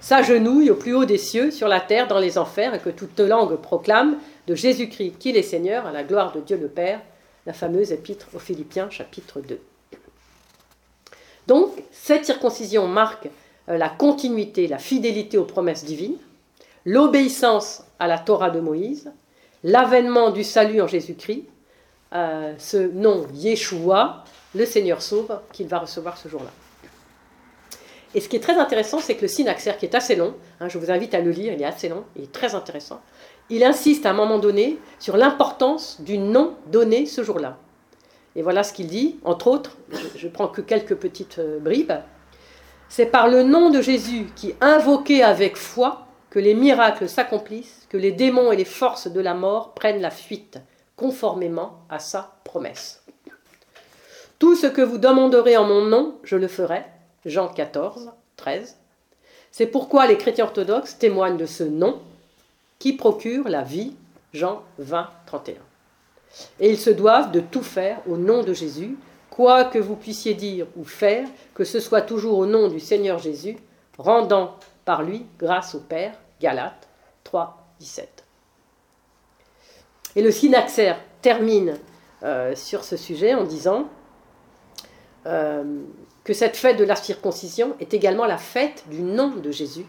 s'agenouille 0.00 0.70
au 0.70 0.74
plus 0.74 0.94
haut 0.94 1.04
des 1.04 1.18
cieux, 1.18 1.50
sur 1.50 1.68
la 1.68 1.80
terre, 1.80 2.08
dans 2.08 2.18
les 2.18 2.38
enfers, 2.38 2.74
et 2.74 2.78
que 2.78 2.90
toute 2.90 3.20
langue 3.20 3.56
proclame 3.56 4.16
de 4.46 4.54
Jésus-Christ 4.54 5.18
qu'il 5.18 5.36
est 5.36 5.42
Seigneur, 5.42 5.86
à 5.86 5.92
la 5.92 6.02
gloire 6.02 6.32
de 6.32 6.40
Dieu 6.40 6.56
le 6.56 6.68
Père, 6.68 7.00
la 7.46 7.52
fameuse 7.52 7.92
épître 7.92 8.28
aux 8.34 8.38
Philippiens, 8.38 8.90
chapitre 8.90 9.40
2. 9.40 9.60
Donc, 11.46 11.82
cette 11.90 12.24
circoncision 12.24 12.86
marque 12.86 13.28
euh, 13.68 13.76
la 13.76 13.88
continuité, 13.88 14.66
la 14.66 14.78
fidélité 14.78 15.36
aux 15.38 15.44
promesses 15.44 15.84
divines, 15.84 16.16
l'obéissance 16.84 17.84
à 17.98 18.06
la 18.06 18.18
Torah 18.18 18.50
de 18.50 18.60
Moïse, 18.60 19.12
l'avènement 19.62 20.30
du 20.30 20.44
salut 20.44 20.80
en 20.80 20.86
Jésus-Christ, 20.86 21.44
euh, 22.12 22.54
ce 22.58 22.76
nom 22.76 23.26
Yeshua, 23.34 24.24
le 24.54 24.64
Seigneur 24.64 25.02
sauve, 25.02 25.40
qu'il 25.52 25.68
va 25.68 25.78
recevoir 25.78 26.16
ce 26.16 26.28
jour-là. 26.28 26.50
Et 28.14 28.20
ce 28.20 28.28
qui 28.28 28.36
est 28.36 28.40
très 28.40 28.58
intéressant, 28.58 28.98
c'est 28.98 29.14
que 29.14 29.22
le 29.22 29.28
synaxaire, 29.28 29.78
qui 29.78 29.86
est 29.86 29.94
assez 29.94 30.16
long, 30.16 30.34
hein, 30.58 30.68
je 30.68 30.78
vous 30.78 30.90
invite 30.90 31.14
à 31.14 31.20
le 31.20 31.30
lire, 31.30 31.52
il 31.52 31.62
est 31.62 31.66
assez 31.66 31.88
long, 31.88 32.04
il 32.16 32.24
est 32.24 32.32
très 32.32 32.56
intéressant, 32.56 33.00
il 33.50 33.62
insiste 33.62 34.04
à 34.06 34.10
un 34.10 34.14
moment 34.14 34.38
donné 34.38 34.78
sur 34.98 35.16
l'importance 35.16 36.00
du 36.00 36.18
nom 36.18 36.54
donné 36.66 37.06
ce 37.06 37.22
jour-là. 37.22 37.58
Et 38.34 38.42
voilà 38.42 38.64
ce 38.64 38.72
qu'il 38.72 38.88
dit, 38.88 39.18
entre 39.24 39.48
autres, 39.48 39.76
je 40.16 40.26
ne 40.26 40.32
prends 40.32 40.48
que 40.48 40.60
quelques 40.60 40.96
petites 40.96 41.38
euh, 41.38 41.58
bribes. 41.58 41.92
C'est 42.88 43.06
par 43.06 43.28
le 43.28 43.42
nom 43.42 43.70
de 43.70 43.80
Jésus 43.82 44.26
qui, 44.34 44.54
invoqué 44.60 45.22
avec 45.22 45.56
foi, 45.56 46.06
que 46.30 46.38
les 46.38 46.54
miracles 46.54 47.08
s'accomplissent, 47.08 47.86
que 47.90 47.96
les 47.96 48.12
démons 48.12 48.52
et 48.52 48.56
les 48.56 48.64
forces 48.64 49.08
de 49.08 49.20
la 49.20 49.34
mort 49.34 49.74
prennent 49.74 50.00
la 50.00 50.10
fuite, 50.10 50.58
conformément 50.96 51.80
à 51.88 51.98
sa 51.98 52.34
promesse. 52.44 53.02
Tout 54.38 54.56
ce 54.56 54.66
que 54.66 54.80
vous 54.80 54.98
demanderez 54.98 55.56
en 55.56 55.64
mon 55.64 55.84
nom, 55.84 56.18
je 56.22 56.36
le 56.36 56.48
ferai. 56.48 56.84
Jean 57.26 57.48
14, 57.48 58.12
13. 58.36 58.78
C'est 59.50 59.66
pourquoi 59.66 60.06
les 60.06 60.16
chrétiens 60.16 60.44
orthodoxes 60.44 60.98
témoignent 60.98 61.36
de 61.36 61.46
ce 61.46 61.64
nom 61.64 62.00
qui 62.78 62.94
procure 62.94 63.48
la 63.48 63.62
vie. 63.62 63.94
Jean 64.32 64.62
20, 64.78 65.10
31. 65.26 65.56
Et 66.60 66.70
ils 66.70 66.78
se 66.78 66.90
doivent 66.90 67.32
de 67.32 67.40
tout 67.40 67.62
faire 67.62 67.98
au 68.08 68.16
nom 68.16 68.42
de 68.44 68.54
Jésus, 68.54 68.96
quoi 69.28 69.64
que 69.64 69.78
vous 69.78 69.96
puissiez 69.96 70.34
dire 70.34 70.66
ou 70.76 70.84
faire, 70.84 71.28
que 71.54 71.64
ce 71.64 71.80
soit 71.80 72.02
toujours 72.02 72.38
au 72.38 72.46
nom 72.46 72.68
du 72.68 72.78
Seigneur 72.78 73.18
Jésus, 73.18 73.56
rendant 73.98 74.56
par 74.90 75.04
lui 75.04 75.24
grâce 75.38 75.76
au 75.76 75.78
Père. 75.78 76.14
Galates 76.40 76.88
3, 77.22 77.64
17. 77.78 78.24
Et 80.16 80.20
le 80.20 80.32
synaxaire 80.32 80.98
termine 81.22 81.78
euh, 82.24 82.56
sur 82.56 82.82
ce 82.82 82.96
sujet 82.96 83.34
en 83.34 83.44
disant 83.44 83.88
euh, 85.26 85.62
que 86.24 86.32
cette 86.32 86.56
fête 86.56 86.76
de 86.76 86.82
la 86.82 86.96
circoncision 86.96 87.76
est 87.78 87.94
également 87.94 88.26
la 88.26 88.36
fête 88.36 88.82
du 88.90 89.00
nom 89.02 89.28
de 89.28 89.52
Jésus, 89.52 89.86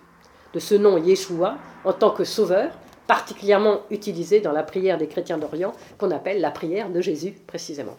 de 0.54 0.60
ce 0.60 0.76
nom 0.76 1.00
Yeshua, 1.00 1.58
en 1.84 1.94
tant 1.94 2.12
que 2.12 2.24
sauveur, 2.24 2.70
particulièrement 3.08 3.80
utilisé 3.90 4.40
dans 4.40 4.52
la 4.52 4.62
prière 4.62 5.00
des 5.00 5.08
chrétiens 5.08 5.40
d'Orient, 5.40 5.74
qu'on 5.98 6.12
appelle 6.12 6.42
la 6.42 6.52
prière 6.52 6.92
de 6.92 7.02
Jésus 7.02 7.32
précisément. 7.48 7.98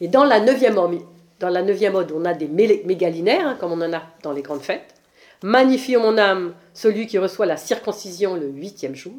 Et 0.00 0.08
dans 0.08 0.24
la 0.24 0.40
neuvième, 0.40 0.76
dans 1.38 1.48
la 1.48 1.62
ode, 1.62 2.12
on 2.12 2.24
a 2.24 2.34
des 2.34 2.48
mégalinaires, 2.48 3.46
hein, 3.46 3.56
comme 3.60 3.72
on 3.72 3.80
en 3.82 3.92
a 3.92 4.02
dans 4.22 4.32
les 4.32 4.42
grandes 4.42 4.62
fêtes. 4.62 4.94
Magnifie 5.42 5.96
mon 5.96 6.16
âme 6.16 6.54
celui 6.72 7.06
qui 7.06 7.18
reçoit 7.18 7.46
la 7.46 7.56
circoncision 7.56 8.34
le 8.34 8.48
huitième 8.48 8.94
jour. 8.94 9.14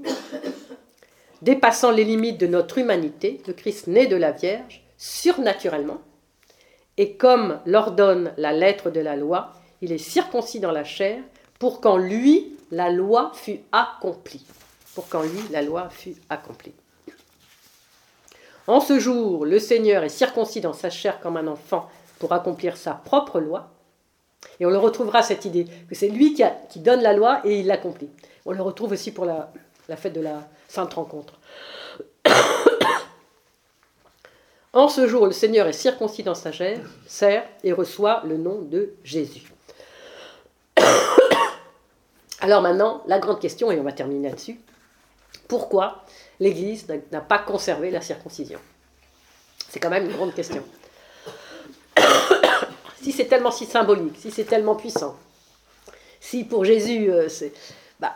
Dépassant 1.44 1.92
les 1.92 2.04
limites 2.04 2.40
de 2.40 2.48
notre 2.48 2.80
humanité, 2.80 3.42
le 3.46 3.54
Christ 3.54 3.88
né 3.88 4.08
de 4.08 4.16
la 4.16 4.32
Vierge, 4.32 4.84
surnaturellement, 4.98 6.02
et 6.98 7.14
comme 7.14 7.60
l'ordonne 7.68 8.34
la 8.38 8.54
lettre 8.54 8.90
de 8.90 9.00
la 9.00 9.16
loi, 9.16 9.52
il 9.82 9.92
est 9.92 10.00
circoncis 10.00 10.60
dans 10.60 10.72
la 10.72 10.84
chair 10.84 11.20
pour 11.60 11.80
qu'en 11.80 11.98
lui 11.98 12.58
la 12.72 12.90
loi 12.90 13.32
fût 13.36 13.60
accomplie. 13.72 14.46
Pour 14.96 15.08
qu'en 15.08 15.22
lui 15.22 15.42
la 15.52 15.62
loi 15.62 15.90
fût 15.92 16.16
accomplie. 16.30 16.74
En 18.66 18.82
ce 18.82 19.00
jour, 19.00 19.46
le 19.46 19.60
Seigneur 19.60 20.04
est 20.04 20.10
circoncis 20.10 20.60
dans 20.60 20.74
sa 20.74 20.90
chair 20.90 21.22
comme 21.22 21.38
un 21.38 21.48
enfant 21.48 21.90
pour 22.20 22.34
accomplir 22.34 22.78
sa 22.78 22.94
propre 22.94 23.40
loi. 23.40 23.70
Et 24.60 24.66
on 24.66 24.70
le 24.70 24.78
retrouvera 24.78 25.22
cette 25.22 25.46
idée 25.46 25.66
que 25.90 25.96
c'est 25.96 26.10
lui 26.10 26.34
qui, 26.70 26.80
donne 26.80 27.02
la 27.02 27.14
loi 27.14 27.42
et 27.44 27.60
il 27.60 27.68
l'accomplit. 27.68 28.10
On 28.46 28.52
le 28.52 28.62
retrouve 28.62 28.92
aussi 28.92 29.12
pour 29.12 29.26
la, 29.26 29.52
la 29.90 29.98
fête 29.98 30.14
de 30.14 30.22
la 30.22 30.48
Sainte 30.68 30.94
Rencontre. 30.94 31.40
En 34.74 34.90
ce 34.90 35.08
jour, 35.08 35.26
le 35.26 35.32
Seigneur 35.32 35.66
est 35.66 35.74
circoncis 35.74 36.22
dans 36.22 36.36
sa 36.36 36.52
chair, 36.52 36.80
sert 37.08 37.44
et 37.64 37.74
reçoit 37.74 38.22
le 38.26 38.38
nom 38.38 38.62
de 38.62 38.94
Jésus. 39.04 39.52
Alors 42.42 42.62
maintenant, 42.62 43.02
la 43.08 43.18
grande 43.18 43.40
question, 43.40 43.72
et 43.72 43.80
on 43.80 43.84
va 43.84 43.92
terminer 43.92 44.30
là-dessus, 44.30 44.60
pourquoi 45.48 46.04
l'Église 46.40 46.86
n'a 47.12 47.22
pas 47.22 47.40
conservé 47.40 47.90
la 47.90 48.02
circoncision? 48.02 48.60
C'est 49.70 49.80
quand 49.80 49.90
même 49.90 50.06
une 50.06 50.16
grande 50.16 50.36
question. 50.36 50.64
Si 53.02 53.12
c'est 53.12 53.26
tellement 53.26 53.52
si 53.52 53.66
symbolique, 53.66 54.16
si 54.20 54.32
c'est 54.32 54.46
tellement 54.46 54.76
puissant, 54.76 55.16
si 56.20 56.44
pour 56.44 56.66
Jésus, 56.66 57.12
euh, 57.12 57.28
bah, 58.00 58.16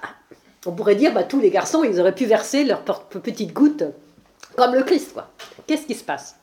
on 0.66 0.72
pourrait 0.72 0.96
dire, 0.96 1.14
bah, 1.14 1.24
tous 1.24 1.40
les 1.40 1.50
garçons, 1.50 1.84
ils 1.84 2.00
auraient 2.00 2.16
pu 2.16 2.26
verser 2.26 2.64
leurs 2.64 2.84
petites 2.84 3.54
gouttes 3.54 3.84
comme 4.56 4.76
le 4.76 4.84
Christ. 4.84 5.14
Quoi. 5.14 5.30
Qu'est-ce 5.68 5.86
qui 5.86 5.96
se 5.96 6.04
passe? 6.04 6.36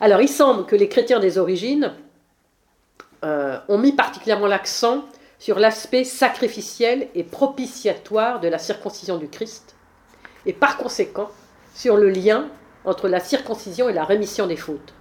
Alors, 0.00 0.20
il 0.20 0.28
semble 0.28 0.66
que 0.66 0.76
les 0.76 0.88
chrétiens 0.88 1.20
des 1.20 1.38
origines 1.38 1.94
euh, 3.24 3.58
ont 3.68 3.78
mis 3.78 3.92
particulièrement 3.92 4.46
l'accent 4.46 5.04
sur 5.38 5.58
l'aspect 5.58 6.04
sacrificiel 6.04 7.08
et 7.14 7.24
propitiatoire 7.24 8.40
de 8.40 8.48
la 8.48 8.58
circoncision 8.58 9.16
du 9.16 9.28
Christ, 9.28 9.74
et 10.44 10.52
par 10.52 10.76
conséquent 10.76 11.30
sur 11.74 11.96
le 11.96 12.08
lien 12.08 12.48
entre 12.84 13.08
la 13.08 13.20
circoncision 13.20 13.88
et 13.88 13.92
la 13.92 14.04
rémission 14.04 14.46
des 14.46 14.56
fautes. 14.56 14.94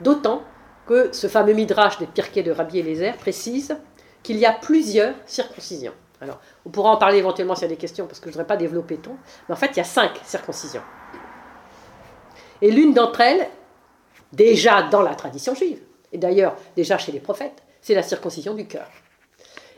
D'autant 0.00 0.42
que 0.86 1.12
ce 1.12 1.26
fameux 1.26 1.52
midrash 1.52 1.98
des 1.98 2.06
Pirkei 2.06 2.42
de 2.42 2.50
Rabbi 2.50 2.78
Eliezer 2.78 3.16
précise 3.16 3.76
qu'il 4.22 4.38
y 4.38 4.46
a 4.46 4.52
plusieurs 4.52 5.14
circoncisions. 5.26 5.94
Alors, 6.20 6.40
on 6.66 6.70
pourra 6.70 6.90
en 6.90 6.96
parler 6.96 7.18
éventuellement 7.18 7.54
s'il 7.54 7.62
y 7.62 7.66
a 7.66 7.68
des 7.68 7.76
questions, 7.76 8.06
parce 8.06 8.20
que 8.20 8.26
je 8.26 8.30
ne 8.30 8.32
voudrais 8.34 8.46
pas 8.46 8.56
développer 8.56 8.96
tout, 8.96 9.16
mais 9.48 9.54
en 9.54 9.56
fait, 9.56 9.68
il 9.68 9.76
y 9.78 9.80
a 9.80 9.84
cinq 9.84 10.20
circoncisions. 10.24 10.82
Et 12.60 12.70
l'une 12.70 12.92
d'entre 12.92 13.20
elles, 13.22 13.48
déjà 14.32 14.82
dans 14.82 15.02
la 15.02 15.14
tradition 15.14 15.54
juive, 15.54 15.80
et 16.12 16.18
d'ailleurs 16.18 16.56
déjà 16.76 16.98
chez 16.98 17.12
les 17.12 17.20
prophètes, 17.20 17.62
c'est 17.80 17.94
la 17.94 18.02
circoncision 18.02 18.54
du 18.54 18.66
cœur. 18.66 18.86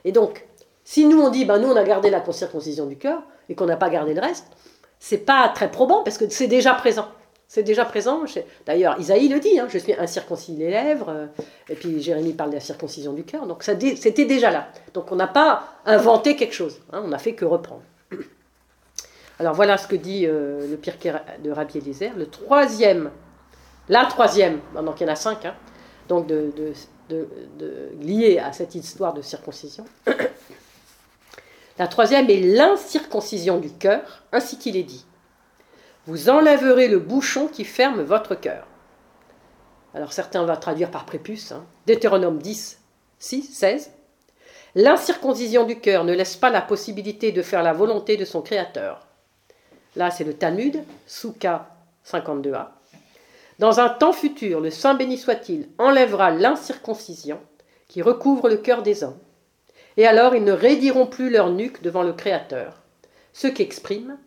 Et 0.05 0.11
donc, 0.11 0.45
si 0.83 1.07
nous 1.07 1.21
on 1.21 1.31
dit, 1.31 1.45
ben 1.45 1.59
nous 1.59 1.69
on 1.69 1.77
a 1.77 1.85
gardé 1.85 2.11
la 2.11 2.25
circoncision 2.33 2.87
du 2.87 2.97
cœur 2.97 3.23
et 3.49 3.55
qu'on 3.55 3.67
n'a 3.67 3.77
pas 3.77 3.91
gardé 3.91 4.15
le 4.15 4.21
reste, 4.21 4.47
c'est 4.99 5.19
pas 5.19 5.49
très 5.49 5.71
probant 5.71 6.03
parce 6.03 6.19
que 6.19 6.29
c'est 6.29 6.49
déjà 6.49 6.75
présent. 6.75 7.09
C'est 7.55 7.63
déjà 7.63 7.85
présent. 7.85 8.25
D'ailleurs, 8.65 8.99
Isaïe 8.99 9.29
le 9.29 9.39
dit, 9.39 9.61
hein, 9.61 9.67
je 9.69 9.77
suis 9.77 9.93
incirconcis 9.93 10.53
les 10.53 10.71
lèvres, 10.71 11.11
euh, 11.11 11.27
et 11.69 11.75
puis 11.75 12.01
Jérémie 12.01 12.33
parle 12.33 12.49
de 12.49 12.55
la 12.55 12.63
circoncision 12.63 13.13
du 13.13 13.25
cœur, 13.25 13.47
donc 13.47 13.63
c'était 13.63 14.25
déjà 14.25 14.51
là. 14.51 14.69
Donc 14.95 15.13
on 15.13 15.17
n'a 15.17 15.27
pas 15.27 15.65
inventé 15.85 16.35
quelque 16.35 16.55
chose, 16.55 16.81
hein, 16.95 17.03
on 17.05 17.09
n'a 17.09 17.19
fait 17.19 17.35
que 17.35 17.45
reprendre. 17.45 17.83
Alors 19.39 19.53
voilà 19.53 19.77
ce 19.77 19.87
que 19.87 19.97
dit 19.97 20.25
euh, 20.25 20.67
le 20.67 20.79
pire 20.79 20.95
de 21.45 21.51
Rabbi 21.51 21.77
Eliezer. 21.77 22.13
Le 22.17 22.25
troisième, 22.25 23.11
la 23.91 24.07
troisième, 24.07 24.61
donc 24.75 25.03
il 25.03 25.07
y 25.07 25.11
en 25.11 25.13
a 25.13 25.17
cinq, 25.17 25.45
hein, 25.45 25.55
donc 26.09 26.27
de, 26.27 26.73
lié 28.01 28.39
à 28.39 28.55
cette 28.55 28.75
histoire 28.75 29.13
de 29.13 29.21
circoncision. 29.21 29.85
La 31.79 31.87
troisième 31.87 32.31
est 32.31 32.41
l'incirconcision 32.41 33.59
du 33.59 33.71
cœur, 33.71 34.23
ainsi 34.31 34.59
qu'il 34.59 34.77
est 34.77 34.83
dit. 34.85 35.05
Vous 36.07 36.29
enlèverez 36.29 36.89
le 36.89 36.99
bouchon 36.99 37.47
qui 37.47 37.65
ferme 37.65 38.03
votre 38.03 38.35
cœur. 38.35 38.67
Alors 39.95 40.13
certains 40.13 40.45
vont 40.45 40.57
traduire 40.57 40.91
par 40.91 41.07
prépuce. 41.07 41.53
Hein. 41.53 41.65
Deutéronome 41.87 42.39
10, 42.39 42.81
6, 43.21 43.43
16. 43.43 43.93
L'incirconcision 44.75 45.65
du 45.65 45.79
cœur 45.79 46.05
ne 46.05 46.13
laisse 46.13 46.37
pas 46.37 46.51
la 46.51 46.63
possibilité 46.63 47.31
de 47.31 47.43
faire 47.43 47.63
la 47.63 47.73
volonté 47.73 48.17
de 48.17 48.25
son 48.25 48.43
Créateur. 48.43 49.07
Là, 49.95 50.11
c'est 50.11 50.25
le 50.25 50.35
Talmud, 50.35 50.83
Souka 51.07 51.69
52a. 52.05 52.69
Dans 53.61 53.79
un 53.79 53.91
temps 53.91 54.15
futur, 54.15 54.61
le 54.61 54.71
Saint 54.71 54.95
béni 54.95 55.19
soit-il 55.19 55.69
enlèvera 55.79 56.31
l'incirconcision 56.31 57.39
qui 57.87 58.03
recouvre 58.03 58.49
le 58.49 58.57
cœur 58.57 58.83
des 58.83 59.05
hommes, 59.05 59.19
Et 59.99 60.07
alors 60.07 60.35
ils 60.35 60.43
ne 60.43 60.53
raidiront 60.53 61.07
plus 61.07 61.31
leur 61.31 61.51
nuque 61.51 61.83
devant 61.83 62.03
le 62.03 62.15
Créateur, 62.15 62.81
ce 63.35 63.47
qui 63.47 63.63
exprime 63.63 64.19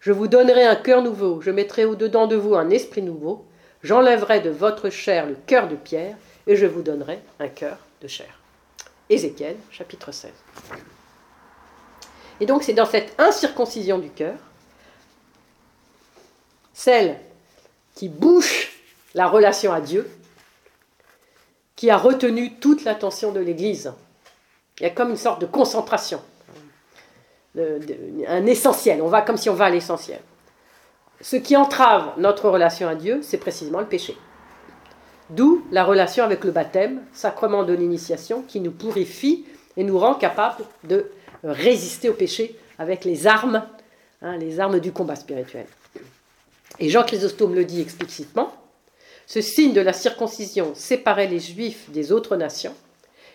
Je 0.00 0.12
vous 0.12 0.28
donnerai 0.28 0.64
un 0.64 0.76
cœur 0.76 1.02
nouveau, 1.02 1.40
je 1.40 1.50
mettrai 1.50 1.84
au-dedans 1.84 2.26
de 2.26 2.36
vous 2.36 2.54
un 2.54 2.70
esprit 2.70 3.02
nouveau, 3.02 3.44
j'enlèverai 3.82 4.40
de 4.40 4.50
votre 4.50 4.90
chair 4.90 5.26
le 5.26 5.36
cœur 5.46 5.68
de 5.68 5.76
pierre, 5.76 6.16
et 6.46 6.56
je 6.56 6.66
vous 6.66 6.82
donnerai 6.82 7.20
un 7.40 7.48
cœur 7.48 7.78
de 8.00 8.08
chair. 8.08 8.38
Ézéchiel, 9.10 9.56
chapitre 9.70 10.12
16. 10.12 10.30
Et 12.40 12.46
donc 12.46 12.62
c'est 12.62 12.74
dans 12.74 12.86
cette 12.86 13.18
incirconcision 13.18 13.98
du 13.98 14.10
cœur, 14.10 14.36
celle 16.72 17.18
qui 17.94 18.08
bouche 18.08 18.80
la 19.14 19.26
relation 19.26 19.72
à 19.72 19.80
Dieu, 19.80 20.08
qui 21.74 21.90
a 21.90 21.96
retenu 21.96 22.54
toute 22.54 22.84
l'attention 22.84 23.32
de 23.32 23.40
l'Église. 23.40 23.92
Il 24.78 24.84
y 24.84 24.86
a 24.86 24.90
comme 24.90 25.10
une 25.10 25.16
sorte 25.16 25.40
de 25.40 25.46
concentration, 25.46 26.22
un 27.58 28.46
essentiel. 28.46 29.02
On 29.02 29.08
va 29.08 29.22
comme 29.22 29.36
si 29.36 29.50
on 29.50 29.54
va 29.54 29.66
à 29.66 29.70
l'essentiel. 29.70 30.20
Ce 31.20 31.36
qui 31.36 31.56
entrave 31.56 32.12
notre 32.16 32.48
relation 32.48 32.88
à 32.88 32.94
Dieu, 32.94 33.20
c'est 33.22 33.38
précisément 33.38 33.80
le 33.80 33.86
péché. 33.86 34.16
D'où 35.30 35.64
la 35.72 35.84
relation 35.84 36.24
avec 36.24 36.44
le 36.44 36.52
baptême, 36.52 37.02
sacrement 37.12 37.64
de 37.64 37.72
l'initiation, 37.72 38.42
qui 38.42 38.60
nous 38.60 38.70
purifie 38.70 39.44
et 39.76 39.84
nous 39.84 39.98
rend 39.98 40.14
capables 40.14 40.64
de 40.84 41.10
résister 41.44 42.08
au 42.08 42.14
péché 42.14 42.58
avec 42.78 43.04
les 43.04 43.26
armes, 43.26 43.64
hein, 44.22 44.36
les 44.38 44.60
armes 44.60 44.80
du 44.80 44.92
combat 44.92 45.16
spirituel. 45.16 45.66
Et 46.78 46.88
Jean 46.88 47.02
Chrysostome 47.02 47.54
le 47.54 47.64
dit 47.64 47.80
explicitement, 47.80 48.52
ce 49.26 49.40
signe 49.40 49.74
de 49.74 49.80
la 49.80 49.92
circoncision 49.92 50.74
séparait 50.74 51.26
les 51.26 51.40
Juifs 51.40 51.90
des 51.90 52.12
autres 52.12 52.36
nations 52.36 52.74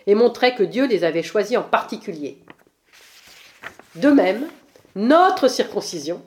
et 0.06 0.14
montrait 0.14 0.54
que 0.54 0.64
Dieu 0.64 0.86
les 0.86 1.04
avait 1.04 1.22
choisis 1.22 1.56
en 1.56 1.62
particulier. 1.62 2.38
De 3.96 4.10
même, 4.10 4.48
notre 4.96 5.48
circoncision, 5.48 6.22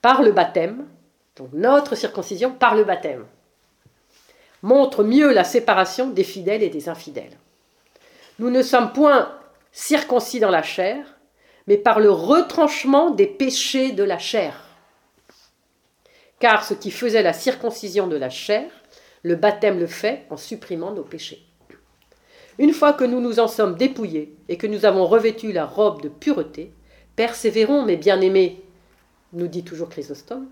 par 0.00 0.22
le 0.22 0.32
baptême, 0.32 0.86
donc 1.36 1.50
notre 1.52 1.94
circoncision 1.94 2.50
par 2.50 2.74
le 2.74 2.84
baptême, 2.84 3.24
montre 4.62 5.04
mieux 5.04 5.32
la 5.32 5.44
séparation 5.44 6.08
des 6.08 6.24
fidèles 6.24 6.62
et 6.62 6.68
des 6.68 6.88
infidèles. 6.88 7.36
Nous 8.38 8.50
ne 8.50 8.62
sommes 8.62 8.92
point 8.92 9.32
circoncis 9.72 10.40
dans 10.40 10.50
la 10.50 10.62
chair, 10.62 11.04
mais 11.66 11.78
par 11.78 12.00
le 12.00 12.10
retranchement 12.10 13.10
des 13.10 13.26
péchés 13.26 13.92
de 13.92 14.02
la 14.02 14.18
chair. 14.18 14.64
Car 16.40 16.64
ce 16.64 16.74
qui 16.74 16.90
faisait 16.90 17.22
la 17.22 17.32
circoncision 17.32 18.08
de 18.08 18.16
la 18.16 18.30
chair, 18.30 18.68
le 19.22 19.36
baptême 19.36 19.78
le 19.78 19.86
fait 19.86 20.26
en 20.30 20.36
supprimant 20.36 20.90
nos 20.90 21.04
péchés. 21.04 21.46
Une 22.58 22.72
fois 22.72 22.92
que 22.92 23.04
nous 23.04 23.20
nous 23.20 23.40
en 23.40 23.48
sommes 23.48 23.76
dépouillés 23.76 24.34
et 24.48 24.56
que 24.56 24.66
nous 24.66 24.84
avons 24.84 25.06
revêtu 25.06 25.52
la 25.52 25.64
robe 25.64 26.02
de 26.02 26.08
pureté, 26.08 26.72
persévérons, 27.16 27.84
mes 27.84 27.96
bien-aimés, 27.96 28.62
nous 29.32 29.46
dit 29.46 29.64
toujours 29.64 29.88
Chrysostome, 29.88 30.48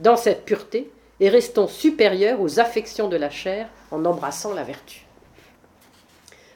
dans 0.00 0.16
cette 0.16 0.44
pureté 0.44 0.90
et 1.20 1.28
restons 1.28 1.66
supérieurs 1.66 2.40
aux 2.40 2.60
affections 2.60 3.08
de 3.08 3.16
la 3.16 3.30
chair 3.30 3.68
en 3.90 4.04
embrassant 4.04 4.52
la 4.52 4.62
vertu. 4.62 5.06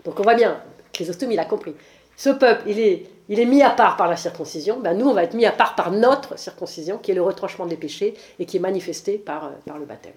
Donc 0.05 0.21
on 0.21 0.23
voit 0.23 0.35
bien, 0.35 0.61
Chrysostome 0.93 1.33
il 1.33 1.39
a 1.39 1.45
compris. 1.45 1.75
Ce 2.17 2.29
peuple, 2.29 2.69
il 2.69 2.79
est, 2.79 3.45
mis 3.47 3.63
à 3.63 3.71
part 3.71 3.97
par 3.97 4.09
la 4.09 4.17
circoncision, 4.17 4.79
ben 4.79 4.97
nous 4.97 5.09
on 5.09 5.15
va 5.15 5.25
être 5.25 5.35
mis 5.35 5.47
à 5.47 5.53
part 5.53 5.75
par 5.75 5.91
notre 5.91 6.39
circoncision, 6.39 6.99
qui 6.99 7.11
est 7.11 7.15
le 7.15 7.23
retranchement 7.23 7.67
des 7.67 7.77
péchés 7.77 8.15
et 8.39 8.47
qui 8.47 8.59
est 8.59 8.61
manifesté 8.61 9.15
euh, 9.15 9.51
par 9.67 9.79
le 9.79 9.87
baptême. 9.87 10.13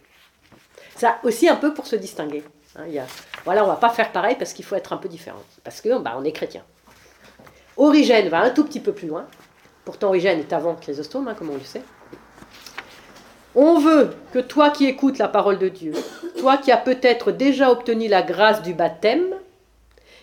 Ça 0.98 1.20
aussi 1.24 1.48
un 1.48 1.56
peu 1.56 1.74
pour 1.74 1.88
se 1.88 1.96
distinguer. 1.96 2.44
Hein, 2.78 2.84
il 2.90 3.02
voilà, 3.44 3.64
on 3.64 3.68
va 3.68 3.76
pas 3.76 3.90
faire 3.90 4.12
pareil 4.12 4.36
parce 4.38 4.54
qu'il 4.54 4.66
faut 4.66 4.76
être 4.76 4.92
un 4.92 4.98
peu 4.98 5.08
différent, 5.08 5.42
parce 5.64 5.82
que 5.82 5.98
ben, 6.00 6.14
on 6.18 6.24
est 6.24 6.32
chrétien. 6.32 6.64
Origène 7.78 8.30
va 8.30 8.42
un 8.42 8.50
tout 8.50 8.64
petit 8.64 8.80
peu 8.80 8.94
plus 8.94 9.08
loin. 9.08 9.26
Pourtant, 9.84 10.08
Origène 10.08 10.40
est 10.40 10.54
avant 10.54 10.76
Chrysostome, 10.76 11.28
hein, 11.28 11.36
comme 11.38 11.50
on 11.50 11.56
le 11.56 11.62
sait. 11.62 11.84
On 13.54 13.80
veut 13.80 14.16
que 14.34 14.40
toi 14.40 14.70
qui 14.72 14.86
écoutes 14.86 15.18
la 15.18 15.28
parole 15.28 15.60
de 15.60 15.70
Dieu, 15.70 15.94
toi 16.40 16.58
qui 16.58 16.72
as 16.72 16.78
peut-être 16.78 17.32
déjà 17.32 17.72
obtenu 17.72 18.08
la 18.08 18.22
grâce 18.22 18.62
du 18.62 18.74
baptême, 18.74 19.36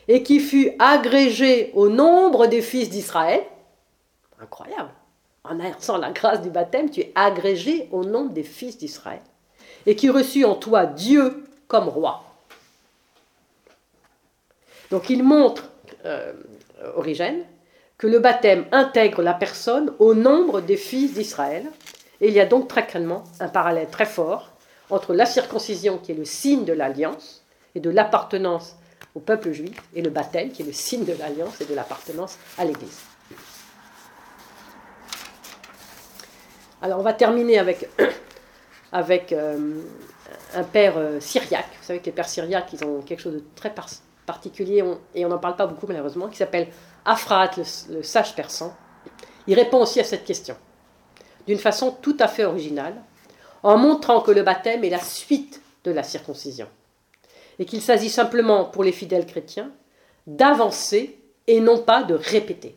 et 0.08 0.22
qui 0.22 0.40
fut 0.40 0.72
agrégé 0.78 1.70
au 1.74 1.88
nombre 1.88 2.46
des 2.46 2.60
fils 2.60 2.90
d'Israël, 2.90 3.40
incroyable, 4.40 4.90
en 5.44 5.60
ayant 5.60 5.98
la 5.98 6.10
grâce 6.10 6.42
du 6.42 6.50
baptême, 6.50 6.90
tu 6.90 7.00
es 7.00 7.12
agrégé 7.14 7.88
au 7.92 8.04
nombre 8.04 8.32
des 8.32 8.42
fils 8.42 8.76
d'Israël, 8.76 9.22
et 9.86 9.96
qui 9.96 10.10
reçut 10.10 10.44
en 10.44 10.56
toi 10.56 10.86
Dieu 10.86 11.44
comme 11.68 11.88
roi. 11.88 12.24
Donc 14.92 15.08
il 15.08 15.24
montre, 15.24 15.70
euh, 16.04 16.34
Origène, 16.96 17.44
que 17.96 18.06
le 18.06 18.18
baptême 18.18 18.66
intègre 18.72 19.22
la 19.22 19.32
personne 19.32 19.94
au 19.98 20.12
nombre 20.12 20.60
des 20.60 20.76
fils 20.76 21.14
d'Israël, 21.14 21.64
et 22.20 22.28
il 22.28 22.34
y 22.34 22.40
a 22.40 22.44
donc 22.44 22.68
très 22.68 22.86
clairement 22.86 23.24
un 23.40 23.48
parallèle 23.48 23.88
très 23.88 24.04
fort 24.04 24.50
entre 24.90 25.14
la 25.14 25.24
circoncision, 25.24 25.96
qui 25.96 26.12
est 26.12 26.14
le 26.14 26.26
signe 26.26 26.66
de 26.66 26.74
l'alliance, 26.74 27.42
et 27.74 27.80
de 27.80 27.88
l'appartenance 27.88 28.76
au 29.14 29.20
peuple 29.20 29.52
juif, 29.52 29.74
et 29.94 30.02
le 30.02 30.10
baptême, 30.10 30.50
qui 30.50 30.60
est 30.60 30.66
le 30.66 30.72
signe 30.72 31.06
de 31.06 31.14
l'alliance 31.18 31.58
et 31.62 31.64
de 31.64 31.74
l'appartenance 31.74 32.36
à 32.58 32.66
l'Église. 32.66 33.00
Alors 36.82 36.98
on 36.98 37.02
va 37.02 37.14
terminer 37.14 37.58
avec, 37.58 37.88
euh, 39.32 39.74
un 40.54 40.64
père 40.64 40.98
euh, 40.98 41.18
syriaque. 41.18 41.70
Vous 41.80 41.86
savez 41.86 42.00
que 42.00 42.06
les 42.06 42.12
pères 42.12 42.28
syriaques, 42.28 42.74
ils 42.74 42.84
ont 42.84 43.00
quelque 43.00 43.20
chose 43.20 43.34
de 43.34 43.44
très 43.56 43.72
particulier, 43.72 44.11
et 45.14 45.24
on 45.24 45.28
n'en 45.28 45.38
parle 45.38 45.56
pas 45.56 45.66
beaucoup 45.66 45.86
malheureusement, 45.86 46.28
qui 46.28 46.36
s'appelle 46.36 46.68
Afraat, 47.04 47.50
le 47.90 48.02
sage 48.02 48.34
persan. 48.34 48.74
Il 49.46 49.54
répond 49.54 49.82
aussi 49.82 50.00
à 50.00 50.04
cette 50.04 50.24
question 50.24 50.56
d'une 51.46 51.58
façon 51.58 51.90
tout 51.90 52.16
à 52.20 52.28
fait 52.28 52.44
originale, 52.44 52.94
en 53.62 53.76
montrant 53.76 54.20
que 54.20 54.30
le 54.30 54.42
baptême 54.42 54.84
est 54.84 54.90
la 54.90 55.00
suite 55.00 55.60
de 55.84 55.90
la 55.90 56.02
circoncision, 56.02 56.68
et 57.58 57.66
qu'il 57.66 57.82
s'agit 57.82 58.10
simplement 58.10 58.64
pour 58.64 58.84
les 58.84 58.92
fidèles 58.92 59.26
chrétiens 59.26 59.72
d'avancer 60.26 61.18
et 61.48 61.60
non 61.60 61.78
pas 61.78 62.04
de 62.04 62.14
répéter, 62.14 62.76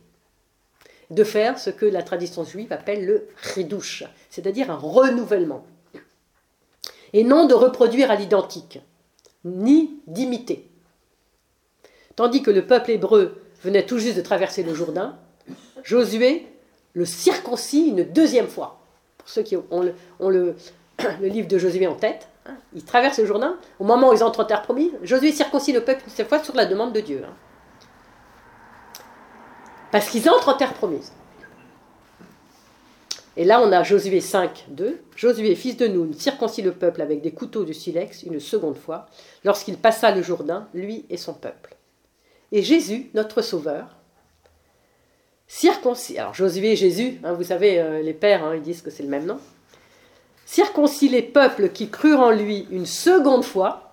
de 1.12 1.23
faire 1.23 1.60
ce 1.60 1.69
que 1.69 1.86
la 1.86 2.01
tradition 2.01 2.43
juive 2.43 2.73
appelle 2.73 3.05
le 3.05 3.27
ridouche, 3.53 4.03
c'est-à-dire 4.29 4.71
un 4.71 4.77
renouvellement, 4.77 5.65
et 7.13 7.23
non 7.23 7.45
de 7.45 7.53
reproduire 7.53 8.10
à 8.10 8.15
l'identique, 8.15 8.79
ni 9.43 10.01
d'imiter. 10.08 10.69
Tandis 12.15 12.41
que 12.41 12.51
le 12.51 12.65
peuple 12.65 12.91
hébreu 12.91 13.41
venait 13.63 13.86
tout 13.86 13.97
juste 13.97 14.17
de 14.17 14.21
traverser 14.21 14.63
le 14.63 14.73
Jourdain, 14.73 15.17
Josué 15.84 16.47
le 16.93 17.06
circoncis 17.06 17.88
une 17.89 18.04
deuxième 18.04 18.47
fois. 18.47 18.80
Pour 19.17 19.30
ceux 19.30 19.43
qui 19.43 19.56
ont 19.58 19.82
le, 20.30 20.56
livre 21.21 21.47
de 21.47 21.58
Josué 21.58 21.88
en 21.88 21.95
tête, 21.95 22.28
hein, 22.45 22.56
ils 22.73 22.86
traversent 22.86 23.19
le 23.19 23.25
Jourdain. 23.25 23.58
Au 23.80 23.84
moment 23.84 24.10
où 24.10 24.13
ils 24.13 24.23
entrent 24.23 24.39
en 24.39 24.45
terre 24.45 24.62
promise, 24.62 24.91
Josué 25.04 25.32
circoncis 25.32 25.73
le 25.73 25.82
peuple 25.82 26.04
cette 26.08 26.30
fois 26.30 26.43
sur 26.43 26.56
la 26.56 26.65
demande 26.65 26.93
de 26.93 27.01
Dieu. 27.01 27.21
Hein. 27.25 27.34
Parce 29.91 30.10
qu'ils 30.10 30.30
entrent 30.30 30.49
en 30.49 30.58
terre 30.58 30.73
promise. 30.73 31.12
Et 33.38 33.43
là, 33.43 33.62
on 33.62 33.71
a 33.73 33.84
Josué 33.84 34.21
5, 34.21 34.65
2. 34.69 35.01
Josué, 35.15 35.56
fils 35.56 35.75
de 35.75 35.88
Noun, 35.88 36.13
circoncis 36.13 36.62
le 36.62 36.71
peuple 36.71 37.01
avec 37.01 37.21
des 37.21 37.32
couteaux 37.32 37.65
de 37.65 37.73
silex 37.73 38.23
une 38.23 38.39
seconde 38.39 38.78
fois, 38.78 39.08
lorsqu'il 39.43 39.78
passa 39.78 40.12
le 40.12 40.21
Jourdain, 40.21 40.67
lui 40.73 41.06
et 41.10 41.17
son 41.17 41.34
peuple. 41.34 41.75
Et 42.56 42.63
Jésus, 42.63 43.10
notre 43.13 43.41
Sauveur, 43.41 43.98
circoncis, 45.46 46.18
alors 46.18 46.34
Josué 46.34 46.72
et 46.72 46.76
Jésus, 46.78 47.20
hein, 47.26 47.34
vous 47.34 47.44
savez, 47.44 47.82
euh, 47.82 48.02
les 48.02 48.13
pères, 48.13 48.46
hein, 48.46 48.56
ils 48.56 48.62
disent 48.62 48.82
que 48.82 48.89
c'est 48.89 49.04
le 49.04 49.10
même 49.10 49.26
nom, 49.26 49.41
circoncis 50.46 51.10
les 51.10 51.22
peuples 51.22 51.68
qui 51.68 51.89
crurent 51.89 52.22
en 52.22 52.32
lui 52.32 52.65
une 52.72 52.86
seconde 52.86 53.44
fois 53.44 53.91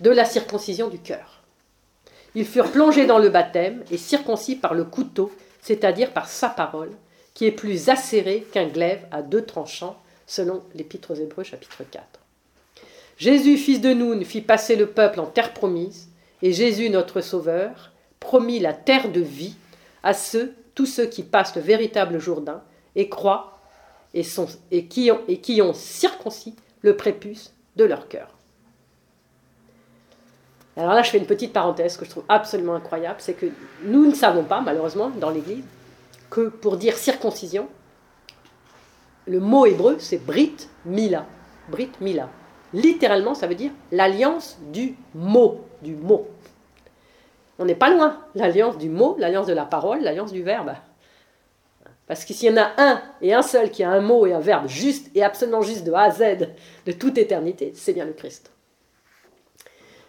de 0.00 0.08
la 0.08 0.24
circoncision 0.24 0.88
du 0.88 0.98
cœur. 0.98 1.42
Ils 2.34 2.46
furent 2.46 2.72
plongés 2.72 3.04
dans 3.04 3.18
le 3.18 3.28
baptême 3.28 3.84
et 3.90 3.98
circoncis 3.98 4.56
par 4.56 4.72
le 4.72 4.84
couteau, 4.84 5.30
c'est-à-dire 5.60 6.14
par 6.14 6.30
sa 6.30 6.48
parole, 6.48 6.92
qui 7.34 7.44
est 7.44 7.52
plus 7.52 7.90
acérée 7.90 8.46
qu'un 8.52 8.68
glaive 8.68 9.06
à 9.10 9.20
deux 9.20 9.44
tranchants, 9.44 10.00
selon 10.26 10.62
l'Épître 10.74 11.10
aux 11.10 11.16
Hébreux 11.16 11.44
chapitre 11.44 11.84
4. 11.90 12.02
Jésus, 13.18 13.58
fils 13.58 13.82
de 13.82 13.92
Noun, 13.92 14.24
fit 14.24 14.40
passer 14.40 14.76
le 14.76 14.86
peuple 14.86 15.20
en 15.20 15.26
terre 15.26 15.52
promise, 15.52 16.08
et 16.42 16.52
Jésus, 16.52 16.90
notre 16.90 17.20
Sauveur, 17.20 17.92
promit 18.20 18.58
la 18.58 18.72
terre 18.72 19.10
de 19.10 19.20
vie 19.20 19.56
à 20.02 20.12
tous 20.74 20.86
ceux 20.86 21.06
qui 21.06 21.22
passent 21.22 21.56
le 21.56 21.62
véritable 21.62 22.18
Jourdain 22.18 22.62
et 22.94 23.08
croient 23.08 23.58
et, 24.14 24.22
qui, 24.86 25.10
ont, 25.10 25.20
qui 25.42 25.60
ont 25.62 25.74
circoncis 25.74 26.54
le 26.80 26.96
prépuce 26.96 27.52
de 27.76 27.84
leur 27.84 28.08
cœur. 28.08 28.28
Alors 30.76 30.92
là, 30.92 31.02
je 31.02 31.10
fais 31.10 31.18
une 31.18 31.26
petite 31.26 31.52
parenthèse 31.52 31.96
que 31.96 32.04
je 32.04 32.10
trouve 32.10 32.24
absolument 32.28 32.74
incroyable, 32.74 33.16
c'est 33.18 33.34
que 33.34 33.46
nous 33.82 34.06
ne 34.06 34.14
savons 34.14 34.44
pas, 34.44 34.60
malheureusement, 34.60 35.10
dans 35.10 35.30
l'Église, 35.30 35.64
que 36.28 36.48
pour 36.48 36.76
dire 36.76 36.96
circoncision, 36.96 37.68
le 39.26 39.40
mot 39.40 39.66
hébreu, 39.66 39.96
c'est 39.98 40.24
Brit 40.24 40.68
Mila. 40.84 41.26
Brit 41.68 41.92
Mila. 42.00 42.28
Littéralement, 42.72 43.34
ça 43.34 43.46
veut 43.46 43.54
dire 43.54 43.72
l'alliance 43.90 44.58
du 44.72 44.96
mot, 45.14 45.65
du 45.82 45.94
mot. 45.94 46.28
on 47.58 47.64
n'est 47.64 47.74
pas 47.74 47.90
loin. 47.90 48.20
L'alliance 48.34 48.78
du 48.78 48.88
mot, 48.88 49.16
l'alliance 49.18 49.46
de 49.46 49.52
la 49.52 49.64
parole, 49.64 50.00
l'alliance 50.00 50.32
du 50.32 50.42
verbe. 50.42 50.72
Parce 52.06 52.24
que 52.24 52.32
s'il 52.32 52.50
y 52.50 52.52
en 52.52 52.62
a 52.62 52.70
un 52.78 53.02
et 53.20 53.34
un 53.34 53.42
seul 53.42 53.70
qui 53.70 53.82
a 53.82 53.90
un 53.90 54.00
mot 54.00 54.26
et 54.26 54.32
un 54.32 54.40
verbe 54.40 54.68
juste 54.68 55.10
et 55.14 55.24
absolument 55.24 55.62
juste 55.62 55.84
de 55.84 55.92
A 55.92 56.02
à 56.02 56.10
Z 56.10 56.48
de 56.86 56.92
toute 56.92 57.18
éternité, 57.18 57.72
c'est 57.74 57.92
bien 57.92 58.04
le 58.04 58.12
Christ. 58.12 58.52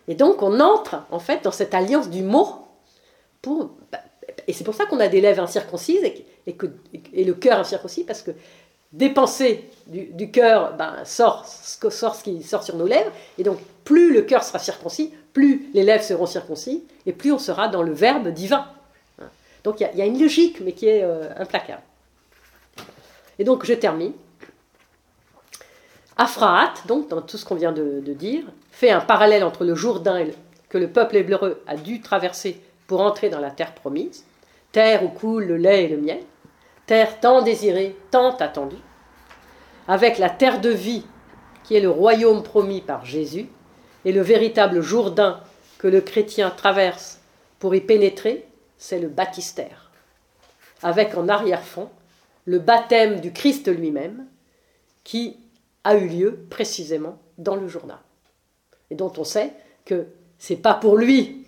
Et 0.08 0.16
donc 0.16 0.42
on 0.42 0.60
entre 0.60 1.04
en 1.12 1.20
fait 1.20 1.44
dans 1.44 1.52
cette 1.52 1.74
alliance 1.74 2.10
du 2.10 2.22
mot 2.22 2.68
pour 3.42 3.72
et 4.48 4.54
c'est 4.54 4.64
pour 4.64 4.76
ça 4.76 4.86
qu'on 4.86 5.00
a 5.00 5.08
des 5.08 5.22
lèvres 5.22 5.42
incirconcises 5.42 6.04
et, 6.46 6.54
que, 6.54 6.68
et 7.14 7.24
le 7.24 7.34
cœur 7.34 7.60
incirconcis 7.60 8.04
parce 8.04 8.22
que 8.22 8.32
des 8.94 9.10
pensées 9.10 9.70
du, 9.88 10.32
cœur 10.32 10.76
ben, 10.78 11.04
sort, 11.04 11.46
ce 11.46 12.24
qui 12.24 12.42
sort 12.44 12.64
sur 12.64 12.78
nos 12.78 12.88
lèvres 12.88 13.12
et 13.38 13.44
donc 13.44 13.60
plus 13.84 14.14
le 14.14 14.22
cœur 14.22 14.44
sera 14.44 14.60
circoncis, 14.60 15.14
plus 15.38 15.70
les 15.76 15.84
lèvres 15.84 16.04
seront 16.04 16.26
circoncis 16.26 16.84
et 17.06 17.14
plus 17.14 17.32
on 17.32 17.38
sera 17.38 17.68
dans 17.68 17.84
le 17.84 17.94
verbe 17.94 18.30
divin. 18.30 18.66
Donc 19.64 19.80
il 19.80 19.88
y, 19.96 20.02
a 20.02 20.06
une 20.06 20.20
logique 20.20 20.62
mais 20.62 20.72
qui 20.72 20.88
est 20.88 21.04
euh, 21.04 21.30
implacable. 21.38 21.84
Et 23.38 23.44
donc 23.44 23.64
je 23.64 23.76
termine. 23.76 24.14
Aphraat, 26.18 26.74
donc 26.88 27.10
dans 27.10 27.22
tout 27.22 27.38
ce 27.38 27.46
qu'on 27.46 27.54
vient 27.54 27.72
de, 27.72 28.02
dire, 28.14 28.46
fait 28.72 28.90
un 28.90 29.00
parallèle 29.00 29.44
entre 29.44 29.64
le 29.64 29.76
Jourdain 29.76 30.26
que 30.70 30.80
le 30.80 30.90
peuple 30.90 31.18
hébreu 31.18 31.62
a 31.68 31.76
dû 31.76 32.02
traverser 32.02 32.60
pour 32.88 33.02
entrer 33.02 33.30
dans 33.30 33.40
la 33.40 33.52
terre 33.52 33.76
promise, 33.76 34.26
terre 34.72 35.04
où 35.04 35.10
coule 35.10 35.44
le 35.44 35.58
lait 35.58 35.84
et 35.84 35.88
le 35.90 35.98
miel, 35.98 36.22
terre 36.88 37.20
tant 37.20 37.44
désirée, 37.44 37.96
tant 38.10 38.36
attendue, 38.38 38.82
avec 39.88 40.18
la 40.18 40.32
terre 40.32 40.62
de 40.62 40.72
vie 40.72 41.06
qui 41.64 41.76
est 41.76 41.82
le 41.82 41.92
royaume 41.92 42.42
promis 42.42 42.82
par 42.82 43.06
Jésus, 43.06 43.50
et 44.06 44.12
le 44.12 44.22
véritable 44.22 44.82
Jourdain 44.82 45.42
que 45.78 45.88
le 45.88 46.02
chrétien 46.02 46.50
traverse 46.50 47.20
pour 47.60 47.76
y 47.76 47.82
pénétrer, 47.82 48.46
c'est 48.78 49.00
le 49.00 49.08
baptistère, 49.08 49.92
avec 50.84 51.16
en 51.18 51.28
arrière-fond 51.28 51.90
le 52.46 52.60
baptême 52.60 53.20
du 53.20 53.34
Christ 53.34 53.68
lui-même, 53.68 54.26
qui 55.04 55.38
a 55.84 55.96
eu 55.96 56.08
lieu 56.08 56.40
précisément 56.50 57.20
dans 57.38 57.56
le 57.56 57.68
Jourdain, 57.68 58.00
et 58.90 58.96
dont 58.96 59.12
on 59.18 59.24
sait 59.24 59.54
que 59.86 60.08
c'est 60.38 60.58
pas 60.58 60.74
pour 60.74 60.98
lui 60.98 61.44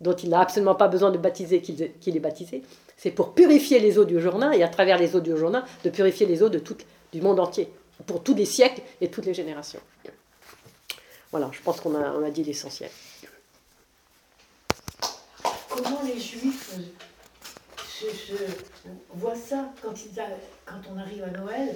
dont 0.00 0.14
il 0.14 0.30
n'a 0.30 0.40
absolument 0.40 0.74
pas 0.74 0.88
besoin 0.88 1.10
de 1.10 1.18
baptiser 1.18 1.60
qu'il 1.60 2.16
est 2.16 2.20
baptisé, 2.20 2.62
c'est 2.96 3.10
pour 3.10 3.34
purifier 3.34 3.80
les 3.80 3.98
eaux 3.98 4.04
du 4.04 4.20
Jourdain 4.20 4.52
et 4.52 4.62
à 4.62 4.68
travers 4.68 4.98
les 4.98 5.16
eaux 5.16 5.20
du 5.20 5.36
Jourdain 5.36 5.64
de 5.84 5.90
purifier 5.90 6.26
les 6.26 6.42
eaux 6.42 6.48
de 6.48 6.58
tout, 6.58 6.76
du 7.12 7.20
monde 7.20 7.40
entier, 7.40 7.68
pour 8.06 8.22
tous 8.22 8.34
les 8.34 8.44
siècles 8.44 8.82
et 9.00 9.08
toutes 9.08 9.26
les 9.26 9.34
générations. 9.34 9.80
Voilà, 11.30 11.50
je 11.52 11.60
pense 11.60 11.80
qu'on 11.80 11.94
a, 11.94 12.10
on 12.12 12.24
a 12.24 12.30
dit 12.30 12.42
l'essentiel. 12.42 12.90
Comment 15.68 16.02
les 16.04 16.18
Juifs 16.18 16.76
je, 18.00 18.34
vois 19.14 19.34
ça 19.34 19.72
quand, 19.82 19.92
quand 20.64 20.80
on 20.94 20.98
arrive 20.98 21.24
à 21.24 21.30
Noël? 21.30 21.74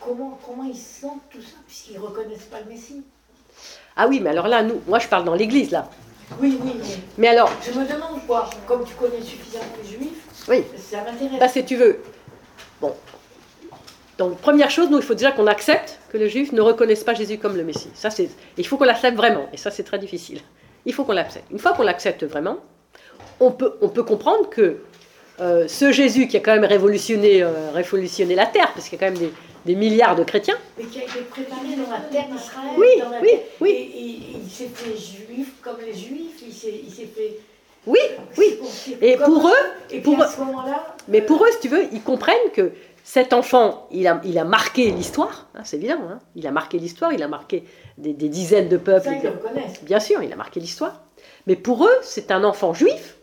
Comment, 0.00 0.38
comment 0.44 0.64
ils 0.64 0.76
sentent 0.76 1.22
tout 1.30 1.40
ça, 1.40 1.56
puisqu'ils 1.66 1.94
ne 1.94 2.00
reconnaissent 2.00 2.48
pas 2.50 2.60
le 2.60 2.66
Messie? 2.66 3.02
Ah 3.96 4.08
oui, 4.08 4.20
mais 4.20 4.30
alors 4.30 4.48
là, 4.48 4.62
nous, 4.62 4.82
moi 4.86 4.98
je 4.98 5.08
parle 5.08 5.24
dans 5.24 5.34
l'Église, 5.34 5.70
là. 5.70 5.88
Oui, 6.40 6.58
oui, 6.62 6.72
mais... 7.18 7.28
alors... 7.28 7.50
Je 7.62 7.78
me 7.78 7.86
demande, 7.86 8.24
quoi, 8.26 8.48
comme 8.66 8.84
tu 8.84 8.94
connais 8.94 9.22
suffisamment 9.22 9.66
les 9.82 9.88
Juifs, 9.88 10.46
oui. 10.48 10.64
ça 10.78 11.02
m'intéresse. 11.02 11.38
Bah, 11.38 11.48
si 11.48 11.64
tu 11.64 11.76
veux... 11.76 12.02
Bon. 12.80 12.94
Donc, 14.20 14.36
première 14.36 14.70
chose, 14.70 14.90
nous, 14.90 14.98
il 14.98 15.02
faut 15.02 15.14
déjà 15.14 15.32
qu'on 15.32 15.46
accepte 15.46 15.98
que 16.12 16.18
les 16.18 16.28
Juifs 16.28 16.52
ne 16.52 16.60
reconnaissent 16.60 17.04
pas 17.04 17.14
Jésus 17.14 17.38
comme 17.38 17.56
le 17.56 17.64
Messie. 17.64 17.88
Ça, 17.94 18.10
c'est... 18.10 18.28
Il 18.58 18.66
faut 18.66 18.76
qu'on 18.76 18.84
l'accepte 18.84 19.16
vraiment, 19.16 19.48
et 19.50 19.56
ça, 19.56 19.70
c'est 19.70 19.82
très 19.82 19.98
difficile. 19.98 20.42
Il 20.84 20.92
faut 20.92 21.04
qu'on 21.04 21.14
l'accepte. 21.14 21.46
Une 21.50 21.58
fois 21.58 21.72
qu'on 21.72 21.84
l'accepte 21.84 22.24
vraiment, 22.24 22.58
on 23.40 23.50
peut, 23.50 23.78
on 23.80 23.88
peut 23.88 24.02
comprendre 24.02 24.50
que 24.50 24.82
euh, 25.40 25.66
ce 25.68 25.90
Jésus 25.90 26.28
qui 26.28 26.36
a 26.36 26.40
quand 26.40 26.52
même 26.52 26.66
révolutionné, 26.66 27.42
euh, 27.42 27.70
révolutionné 27.72 28.34
la 28.34 28.44
terre, 28.44 28.70
parce 28.74 28.90
qu'il 28.90 29.00
y 29.00 29.02
a 29.02 29.08
quand 29.08 29.18
même 29.18 29.30
des, 29.64 29.74
milliards 29.74 30.16
de 30.16 30.24
chrétiens. 30.24 30.58
Et 30.78 30.84
qui 30.84 31.00
a 31.00 31.04
été 31.04 31.20
préparé 31.30 31.68
dans 31.82 31.90
la 31.90 32.00
terre 32.00 32.26
d'Israël. 32.30 32.76
Oui, 32.76 32.88
oui, 33.22 33.30
oui. 33.62 33.70
Et, 33.70 34.36
il 34.44 34.50
s'est 34.50 34.68
fait 34.74 34.98
juif 34.98 35.54
comme 35.62 35.78
les 35.80 35.94
juifs, 35.94 36.42
il 36.46 36.52
s'est 36.52 37.08
fait. 37.16 37.38
Oui, 37.86 37.98
oui. 38.36 38.58
Et 39.00 39.16
pour 39.16 39.48
eux, 39.48 39.66
et 39.90 40.00
pour 40.00 40.20
à 40.20 40.28
ce 40.28 40.40
moment-là, 40.40 40.94
mais 41.08 41.22
pour 41.22 41.42
eux, 41.42 41.48
si 41.52 41.60
tu 41.60 41.68
veux, 41.68 41.84
ils 41.92 42.02
comprennent 42.02 42.50
que 42.52 42.72
cet 43.12 43.32
enfant, 43.32 43.88
il 43.90 44.06
a, 44.06 44.20
il 44.22 44.38
a 44.38 44.44
marqué 44.44 44.88
l'histoire, 44.92 45.48
hein, 45.56 45.62
c'est 45.64 45.78
évident, 45.78 45.98
hein. 46.08 46.20
il 46.36 46.46
a 46.46 46.52
marqué 46.52 46.78
l'histoire, 46.78 47.12
il 47.12 47.20
a 47.24 47.26
marqué 47.26 47.64
des, 47.98 48.12
dizaines 48.12 48.68
de 48.68 48.76
peuples. 48.76 49.06
Ça, 49.08 49.14
ils 49.14 49.22
le 49.24 49.30
reconnaissent. 49.30 49.82
Bien 49.82 49.98
sûr, 49.98 50.22
il 50.22 50.32
a 50.32 50.36
marqué 50.36 50.60
l'histoire. 50.60 51.00
Mais 51.48 51.56
pour 51.56 51.84
eux, 51.84 51.96
c'est 52.02 52.30
un 52.30 52.44
enfant 52.44 52.72
juif 52.72 53.16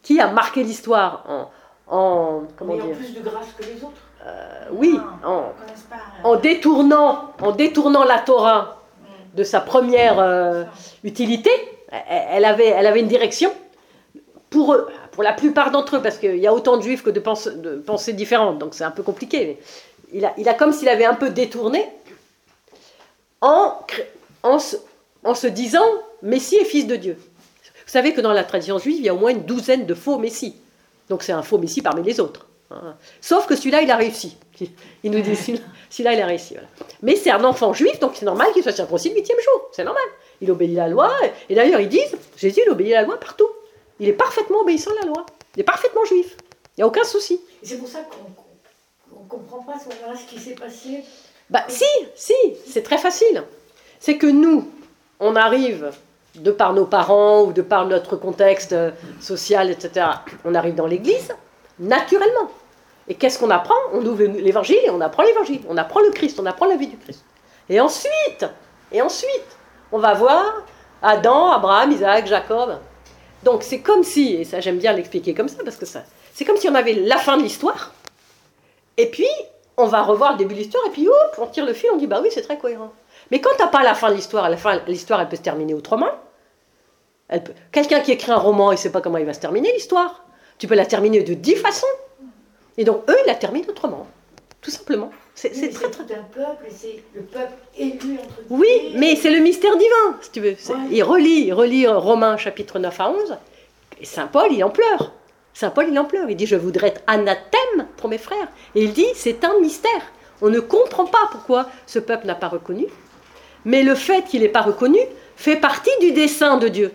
qui 0.00 0.18
a 0.18 0.32
marqué 0.32 0.64
l'histoire 0.64 1.26
en, 1.28 1.50
en 1.94 2.44
comment 2.56 2.74
dire 2.74 2.96
plus 2.96 3.12
de 3.12 3.20
grâce 3.20 3.52
que 3.52 3.64
les 3.64 3.84
autres. 3.84 4.00
Euh, 4.24 4.68
oui, 4.72 4.98
en, 5.26 5.52
en, 6.24 6.36
détournant, 6.36 7.34
en 7.38 7.52
détournant 7.52 8.04
la 8.04 8.18
Torah 8.18 8.78
mm. 9.02 9.36
de 9.36 9.44
sa 9.44 9.60
première 9.60 10.20
euh, 10.20 10.64
utilité, 11.04 11.50
elle 12.08 12.46
avait, 12.46 12.68
elle 12.68 12.86
avait 12.86 13.00
une 13.00 13.08
direction. 13.08 13.52
Pour 14.48 14.72
eux, 14.72 14.88
pour 15.12 15.22
la 15.22 15.32
plupart 15.32 15.70
d'entre 15.70 15.96
eux, 15.96 16.02
parce 16.02 16.18
qu'il 16.18 16.38
y 16.38 16.46
a 16.46 16.52
autant 16.52 16.76
de 16.76 16.82
juifs 16.82 17.02
que 17.02 17.10
de, 17.10 17.20
pensées 17.20 18.12
différentes, 18.12 18.58
donc 18.58 18.74
c'est 18.74 18.84
un 18.84 18.90
peu 18.90 19.02
compliqué. 19.02 19.58
il, 20.12 20.24
a, 20.24 20.54
comme 20.54 20.72
s'il 20.72 20.88
avait 20.88 21.04
un 21.04 21.14
peu 21.14 21.30
détourné 21.30 21.86
en, 23.42 24.58
se 24.58 25.46
disant 25.46 25.84
Messie 26.22 26.56
est 26.56 26.64
fils 26.64 26.86
de 26.86 26.96
Dieu. 26.96 27.16
Vous 27.18 27.92
savez 27.92 28.14
que 28.14 28.20
dans 28.20 28.32
la 28.32 28.44
tradition 28.44 28.78
juive, 28.78 28.96
il 28.98 29.04
y 29.04 29.08
a 29.08 29.14
au 29.14 29.18
moins 29.18 29.32
une 29.32 29.44
douzaine 29.44 29.86
de 29.86 29.94
faux 29.94 30.18
messies. 30.18 30.56
Donc 31.08 31.22
c'est 31.22 31.32
un 31.32 31.42
faux 31.42 31.58
messie 31.58 31.82
parmi 31.82 32.02
les 32.02 32.20
autres. 32.20 32.46
Hein. 32.70 32.94
Sauf 33.20 33.46
que 33.46 33.54
celui-là, 33.54 33.82
il 33.82 33.90
a 33.90 33.96
réussi. 33.96 34.36
Il 35.04 35.10
nous 35.10 35.20
dit, 35.20 35.34
celui-là, 35.34 36.14
il 36.14 36.20
a 36.20 36.26
réussi. 36.26 36.56
Mais 37.02 37.16
c'est 37.16 37.32
un 37.32 37.42
enfant 37.42 37.72
juif, 37.72 37.98
donc 37.98 38.12
c'est 38.14 38.24
normal 38.24 38.46
qu'il 38.52 38.62
soit 38.62 38.72
circoncis 38.72 39.08
le 39.08 39.16
huitième 39.16 39.38
jour. 39.40 39.68
C'est 39.72 39.82
normal. 39.82 40.04
Il 40.40 40.50
obéit 40.50 40.76
la 40.76 40.88
loi. 40.88 41.12
Et 41.48 41.54
d'ailleurs, 41.56 41.80
ils 41.80 41.88
disent, 41.88 42.16
Jésus, 42.36 42.60
il 42.64 42.70
obéit 42.70 42.92
la 42.92 43.02
loi 43.02 43.18
partout. 43.18 43.48
Il 44.02 44.08
est 44.08 44.14
parfaitement 44.14 44.62
obéissant 44.62 44.90
à 44.90 45.02
la 45.02 45.06
loi. 45.06 45.24
Il 45.54 45.60
est 45.60 45.64
parfaitement 45.64 46.04
juif. 46.04 46.36
Il 46.76 46.80
n'y 46.80 46.82
a 46.82 46.88
aucun 46.88 47.04
souci. 47.04 47.40
C'est 47.62 47.78
pour 47.78 47.86
ça 47.86 48.00
qu'on 48.00 49.22
ne 49.22 49.28
comprend 49.28 49.60
pas 49.60 49.74
ce 49.78 50.24
qui 50.28 50.40
s'est 50.40 50.56
passé. 50.56 51.04
Bah 51.48 51.62
si, 51.68 51.84
si, 52.16 52.34
c'est 52.66 52.82
très 52.82 52.98
facile. 52.98 53.44
C'est 54.00 54.18
que 54.18 54.26
nous, 54.26 54.68
on 55.20 55.36
arrive 55.36 55.92
de 56.34 56.50
par 56.50 56.72
nos 56.72 56.84
parents 56.84 57.42
ou 57.42 57.52
de 57.52 57.62
par 57.62 57.86
notre 57.86 58.16
contexte 58.16 58.72
euh, 58.72 58.90
social, 59.20 59.70
etc., 59.70 60.06
on 60.44 60.56
arrive 60.56 60.74
dans 60.74 60.88
l'Église, 60.88 61.32
naturellement. 61.78 62.50
Et 63.06 63.14
qu'est-ce 63.14 63.38
qu'on 63.38 63.50
apprend? 63.50 63.76
On 63.92 64.04
ouvre 64.04 64.24
l'Évangile 64.24 64.80
et 64.82 64.90
on 64.90 65.00
apprend 65.00 65.22
l'Évangile, 65.22 65.60
on 65.68 65.76
apprend 65.76 66.00
le 66.00 66.10
Christ, 66.10 66.40
on 66.40 66.46
apprend 66.46 66.66
la 66.66 66.74
vie 66.74 66.88
du 66.88 66.96
Christ. 66.96 67.24
Et 67.68 67.80
ensuite, 67.80 68.46
et 68.90 69.00
ensuite, 69.00 69.56
on 69.92 69.98
va 70.00 70.14
voir 70.14 70.64
Adam, 71.02 71.52
Abraham, 71.52 71.92
Isaac, 71.92 72.26
Jacob. 72.26 72.78
Donc 73.44 73.62
c'est 73.62 73.80
comme 73.80 74.04
si, 74.04 74.34
et 74.34 74.44
ça 74.44 74.60
j'aime 74.60 74.78
bien 74.78 74.92
l'expliquer 74.92 75.34
comme 75.34 75.48
ça, 75.48 75.62
parce 75.64 75.76
que 75.76 75.86
ça, 75.86 76.04
c'est 76.34 76.44
comme 76.44 76.56
si 76.56 76.68
on 76.68 76.74
avait 76.74 76.94
la 76.94 77.18
fin 77.18 77.36
de 77.36 77.42
l'histoire, 77.42 77.92
et 78.96 79.06
puis 79.06 79.28
on 79.76 79.86
va 79.86 80.02
revoir 80.02 80.32
le 80.32 80.38
début 80.38 80.54
de 80.54 80.60
l'histoire, 80.60 80.84
et 80.86 80.90
puis 80.90 81.08
hop, 81.08 81.38
on 81.38 81.46
tire 81.46 81.66
le 81.66 81.72
fil, 81.72 81.90
on 81.92 81.96
dit 81.96 82.06
bah 82.06 82.20
oui, 82.22 82.28
c'est 82.30 82.42
très 82.42 82.58
cohérent. 82.58 82.92
Mais 83.30 83.40
quand 83.40 83.50
tu 83.56 83.62
n'as 83.62 83.68
pas 83.68 83.82
la 83.82 83.94
fin 83.94 84.10
de 84.10 84.14
l'histoire, 84.14 84.48
la 84.50 84.56
fin, 84.56 84.80
l'histoire, 84.86 85.20
elle 85.20 85.28
peut 85.28 85.36
se 85.36 85.42
terminer 85.42 85.74
autrement. 85.74 86.10
Quelqu'un 87.70 88.00
qui 88.00 88.12
écrit 88.12 88.30
un 88.30 88.36
roman, 88.36 88.72
il 88.72 88.78
sait 88.78 88.92
pas 88.92 89.00
comment 89.00 89.16
il 89.16 89.24
va 89.24 89.32
se 89.32 89.40
terminer 89.40 89.72
l'histoire. 89.72 90.24
Tu 90.58 90.66
peux 90.66 90.74
la 90.74 90.84
terminer 90.84 91.22
de 91.22 91.32
dix 91.32 91.56
façons. 91.56 91.86
Et 92.76 92.84
donc, 92.84 93.08
eux, 93.08 93.16
ils 93.24 93.26
la 93.26 93.34
terminent 93.34 93.66
autrement. 93.68 94.06
Tout 94.60 94.70
simplement. 94.70 95.10
C'est, 95.34 95.50
très, 95.50 95.90
très... 95.90 96.14
un 96.14 96.22
peuple, 96.22 96.66
c'est 96.70 97.02
le 97.14 97.22
peuple 97.22 97.54
élu 97.76 98.18
entre 98.22 98.34
Oui, 98.50 98.92
mais 98.94 99.16
c'est 99.16 99.30
le 99.30 99.40
mystère 99.40 99.76
divin, 99.76 100.18
si 100.20 100.30
tu 100.30 100.40
veux. 100.40 100.54
Il 100.90 101.02
relit, 101.02 101.46
il 101.46 101.52
relit 101.52 101.86
Romains 101.86 102.36
chapitre 102.36 102.78
9 102.78 103.00
à 103.00 103.10
11, 103.10 103.36
et 104.00 104.04
Saint 104.04 104.26
Paul, 104.26 104.52
il 104.52 104.62
en 104.62 104.70
pleure. 104.70 105.12
Saint 105.54 105.70
Paul, 105.70 105.86
il 105.88 105.98
en 105.98 106.04
pleure. 106.04 106.28
Il 106.28 106.36
dit, 106.36 106.46
je 106.46 106.56
voudrais 106.56 106.88
être 106.88 107.02
anathème 107.06 107.86
pour 107.96 108.08
mes 108.08 108.18
frères. 108.18 108.48
Et 108.74 108.84
il 108.84 108.92
dit, 108.92 109.06
c'est 109.14 109.44
un 109.44 109.58
mystère. 109.60 110.02
On 110.40 110.50
ne 110.50 110.60
comprend 110.60 111.06
pas 111.06 111.28
pourquoi 111.30 111.68
ce 111.86 111.98
peuple 111.98 112.26
n'a 112.26 112.34
pas 112.34 112.48
reconnu. 112.48 112.86
Mais 113.64 113.82
le 113.82 113.94
fait 113.94 114.24
qu'il 114.24 114.42
n'est 114.42 114.48
pas 114.48 114.62
reconnu 114.62 114.98
fait 115.36 115.56
partie 115.56 115.90
du 116.00 116.12
dessein 116.12 116.56
de 116.56 116.68
Dieu. 116.68 116.92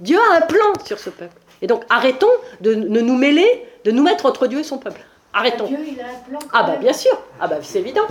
Dieu 0.00 0.18
a 0.30 0.36
un 0.36 0.40
plan 0.42 0.72
sur 0.84 0.98
ce 0.98 1.10
peuple. 1.10 1.36
Et 1.60 1.66
donc 1.66 1.82
arrêtons 1.88 2.30
de, 2.60 2.74
nous 2.74 3.16
mêler, 3.16 3.64
de 3.84 3.90
nous 3.90 4.02
mettre 4.02 4.26
entre 4.26 4.46
Dieu 4.46 4.60
et 4.60 4.64
son 4.64 4.78
peuple. 4.78 5.00
Arrêtons. 5.32 5.66
Dieu, 5.66 5.78
il 5.86 6.00
a 6.00 6.08
un 6.08 6.18
plan. 6.28 6.38
Ah 6.52 6.62
bah 6.64 6.76
bien 6.76 6.92
sûr. 6.92 7.18
Ah 7.40 7.48
bah 7.48 7.58
c'est 7.62 7.80
évident. 7.80 8.06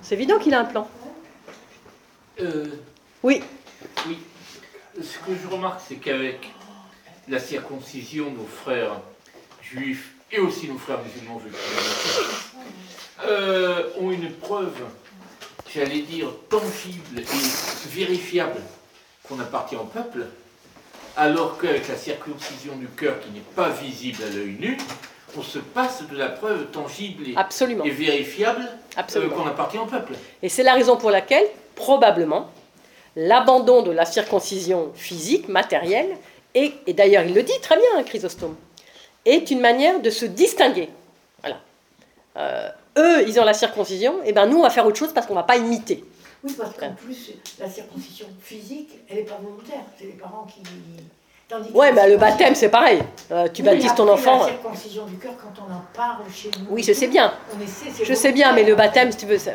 C'est 0.00 0.14
évident 0.14 0.38
qu'il 0.38 0.54
a 0.54 0.60
un 0.60 0.64
plan. 0.64 0.88
Euh, 2.40 2.66
oui. 3.22 3.42
Oui. 4.06 4.18
Ce 4.96 5.18
que 5.18 5.32
je 5.40 5.48
remarque, 5.48 5.80
c'est 5.86 5.96
qu'avec 5.96 6.50
la 7.28 7.38
circoncision, 7.38 8.30
nos 8.30 8.46
frères 8.46 9.00
juifs 9.62 10.12
et 10.30 10.40
aussi 10.40 10.68
nos 10.68 10.78
frères 10.78 11.00
musulmans, 11.02 11.40
euh, 13.26 13.90
ont 14.00 14.10
une 14.10 14.30
preuve 14.32 14.82
j'allais 15.74 16.02
dire, 16.02 16.28
tangible 16.48 17.20
et 17.20 17.88
vérifiable 17.88 18.60
qu'on 19.24 19.40
appartient 19.40 19.76
au 19.76 19.84
peuple, 19.84 20.26
Alors 21.16 21.58
qu'avec 21.58 21.88
la 21.88 21.96
circoncision 21.96 22.76
du 22.76 22.88
cœur 22.88 23.20
qui 23.20 23.30
n'est 23.30 23.48
pas 23.54 23.68
visible 23.68 24.22
à 24.24 24.30
l'œil 24.30 24.56
nu, 24.58 24.76
on 25.36 25.42
se 25.42 25.58
passe 25.58 26.02
de 26.08 26.16
la 26.16 26.28
preuve 26.28 26.66
tangible 26.66 27.28
et, 27.28 27.34
Absolument. 27.36 27.84
et 27.84 27.90
vérifiable 27.90 28.62
euh, 28.62 28.96
Absolument. 28.96 29.34
qu'on 29.36 29.46
appartient 29.46 29.78
au 29.78 29.86
peuple. 29.86 30.14
Et 30.42 30.48
c'est 30.48 30.62
la 30.62 30.74
raison 30.74 30.96
pour 30.96 31.10
laquelle, 31.10 31.46
probablement, 31.74 32.50
l'abandon 33.16 33.82
de 33.82 33.90
la 33.90 34.04
circoncision 34.04 34.92
physique, 34.94 35.48
matérielle, 35.48 36.16
et, 36.54 36.72
et 36.86 36.92
d'ailleurs 36.92 37.24
il 37.24 37.34
le 37.34 37.42
dit 37.42 37.60
très 37.62 37.76
bien, 37.76 37.86
hein, 37.96 38.02
Chrysostome, 38.02 38.56
est 39.24 39.50
une 39.50 39.60
manière 39.60 40.00
de 40.00 40.10
se 40.10 40.24
distinguer. 40.24 40.88
Voilà. 41.40 41.60
Euh, 42.36 42.68
eux, 42.98 43.28
ils 43.28 43.38
ont 43.40 43.44
la 43.44 43.54
circoncision, 43.54 44.22
et 44.24 44.32
ben 44.32 44.46
nous, 44.46 44.58
on 44.58 44.62
va 44.62 44.70
faire 44.70 44.86
autre 44.86 44.98
chose 44.98 45.12
parce 45.12 45.26
qu'on 45.26 45.34
ne 45.34 45.38
va 45.38 45.44
pas 45.44 45.56
imiter. 45.56 46.04
Oui, 46.42 46.52
parce 46.58 46.76
qu'en 46.76 46.92
plus, 46.92 47.32
la 47.58 47.68
circoncision 47.70 48.26
physique, 48.42 48.90
elle 49.08 49.16
n'est 49.16 49.22
pas 49.22 49.38
volontaire. 49.42 49.80
C'est 49.98 50.04
les 50.04 50.12
parents 50.12 50.46
qui. 50.46 50.60
Tandis 51.48 51.70
Ouais, 51.72 51.92
mais 51.92 52.08
le 52.08 52.16
baptême, 52.16 52.54
c'est 52.54 52.70
pareil. 52.70 53.00
Euh, 53.30 53.48
tu 53.52 53.62
Oui, 53.62 53.68
baptises 53.68 53.94
ton 53.94 54.08
enfant. 54.08 54.40
La 54.40 54.46
circoncision 54.52 55.04
du 55.06 55.16
cœur, 55.16 55.32
quand 55.36 55.62
on 55.62 55.72
en 55.72 55.82
parle 55.94 56.22
chez 56.34 56.50
nous. 56.58 56.66
Oui, 56.70 56.82
je 56.82 56.92
sais 56.92 57.06
bien. 57.08 57.32
On 57.54 57.62
essaie, 57.62 58.04
Je 58.04 58.14
sais 58.14 58.32
bien, 58.32 58.52
mais 58.52 58.64
le 58.64 58.74
baptême, 58.74 59.10
si 59.12 59.18
tu 59.18 59.26
veux, 59.26 59.38
ça- 59.38 59.52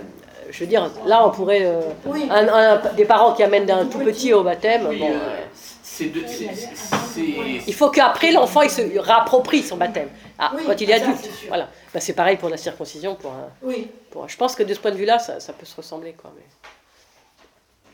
je 0.51 0.59
veux 0.59 0.67
dire, 0.67 0.89
là, 1.05 1.25
on 1.25 1.31
pourrait. 1.31 1.65
euh, 1.65 1.81
Oui. 2.05 2.27
un- 2.29 2.47
un- 2.47 2.93
des 2.95 3.05
parents 3.05 3.33
qui 3.33 3.41
amènent 3.43 3.69
un 3.71 3.85
tout 3.85 3.99
petit 3.99 4.33
au 4.33 4.43
baptême, 4.43 4.85
Oui, 4.87 4.99
bon, 4.99 5.07
euh, 5.07 5.09
ouais. 5.13 5.47
c'est 5.81 6.05
de- 6.13 6.27
c'est- 6.27 6.49
c'est- 7.13 7.21
il 7.67 7.73
faut 7.73 7.89
qu'après 7.89 8.31
l'enfant 8.31 8.61
il 8.61 8.69
se 8.69 8.81
réapproprie 8.99 9.63
son 9.63 9.77
baptême. 9.77 10.09
Ah, 10.37 10.51
Oui, 10.55 10.63
quand 10.67 10.79
il 10.79 10.89
est 10.91 10.97
ça, 10.99 11.03
adulte. 11.05 11.19
c'est 11.23 11.31
sûr. 11.31 11.47
Voilà. 11.49 11.67
Ben, 11.93 11.99
c'est 11.99 12.13
pareil 12.13 12.37
pour 12.37 12.49
la 12.49 12.57
circoncision. 12.57 13.15
Pour, 13.15 13.31
un- 13.31 13.49
Oui. 13.63 13.89
pour 14.11 14.23
un- 14.23 14.27
je 14.27 14.37
pense 14.37 14.55
que 14.55 14.61
de 14.63 14.73
ce 14.75 14.79
point 14.79 14.91
de 14.91 14.95
vue-là, 14.95 15.17
ça, 15.19 15.39
ça 15.39 15.53
peut 15.53 15.65
se 15.65 15.75
ressembler. 15.75 16.13
Quoi, 16.13 16.31
mais- 16.35 16.43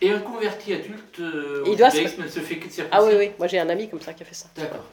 Et 0.02 0.12
un 0.12 0.20
converti 0.20 0.74
adulte 0.74 1.20
euh, 1.20 1.64
au 1.66 1.72
Il 1.72 1.78
doit 1.78 1.90
se- 1.90 1.98
judaïsme 1.98 2.28
se 2.28 2.40
fait 2.42 2.58
que 2.58 2.68
de 2.68 2.72
circoncision 2.72 2.90
Ah 2.92 3.04
oui, 3.04 3.14
oui. 3.18 3.32
Moi, 3.40 3.48
j'ai 3.48 3.60
un 3.60 3.70
ami 3.70 3.90
comme 3.90 4.02
ça 4.02 4.14
qui 4.14 4.24
a 4.24 4.26
fait 4.26 4.36
ça. 4.36 4.48
D'accord. 4.56 4.86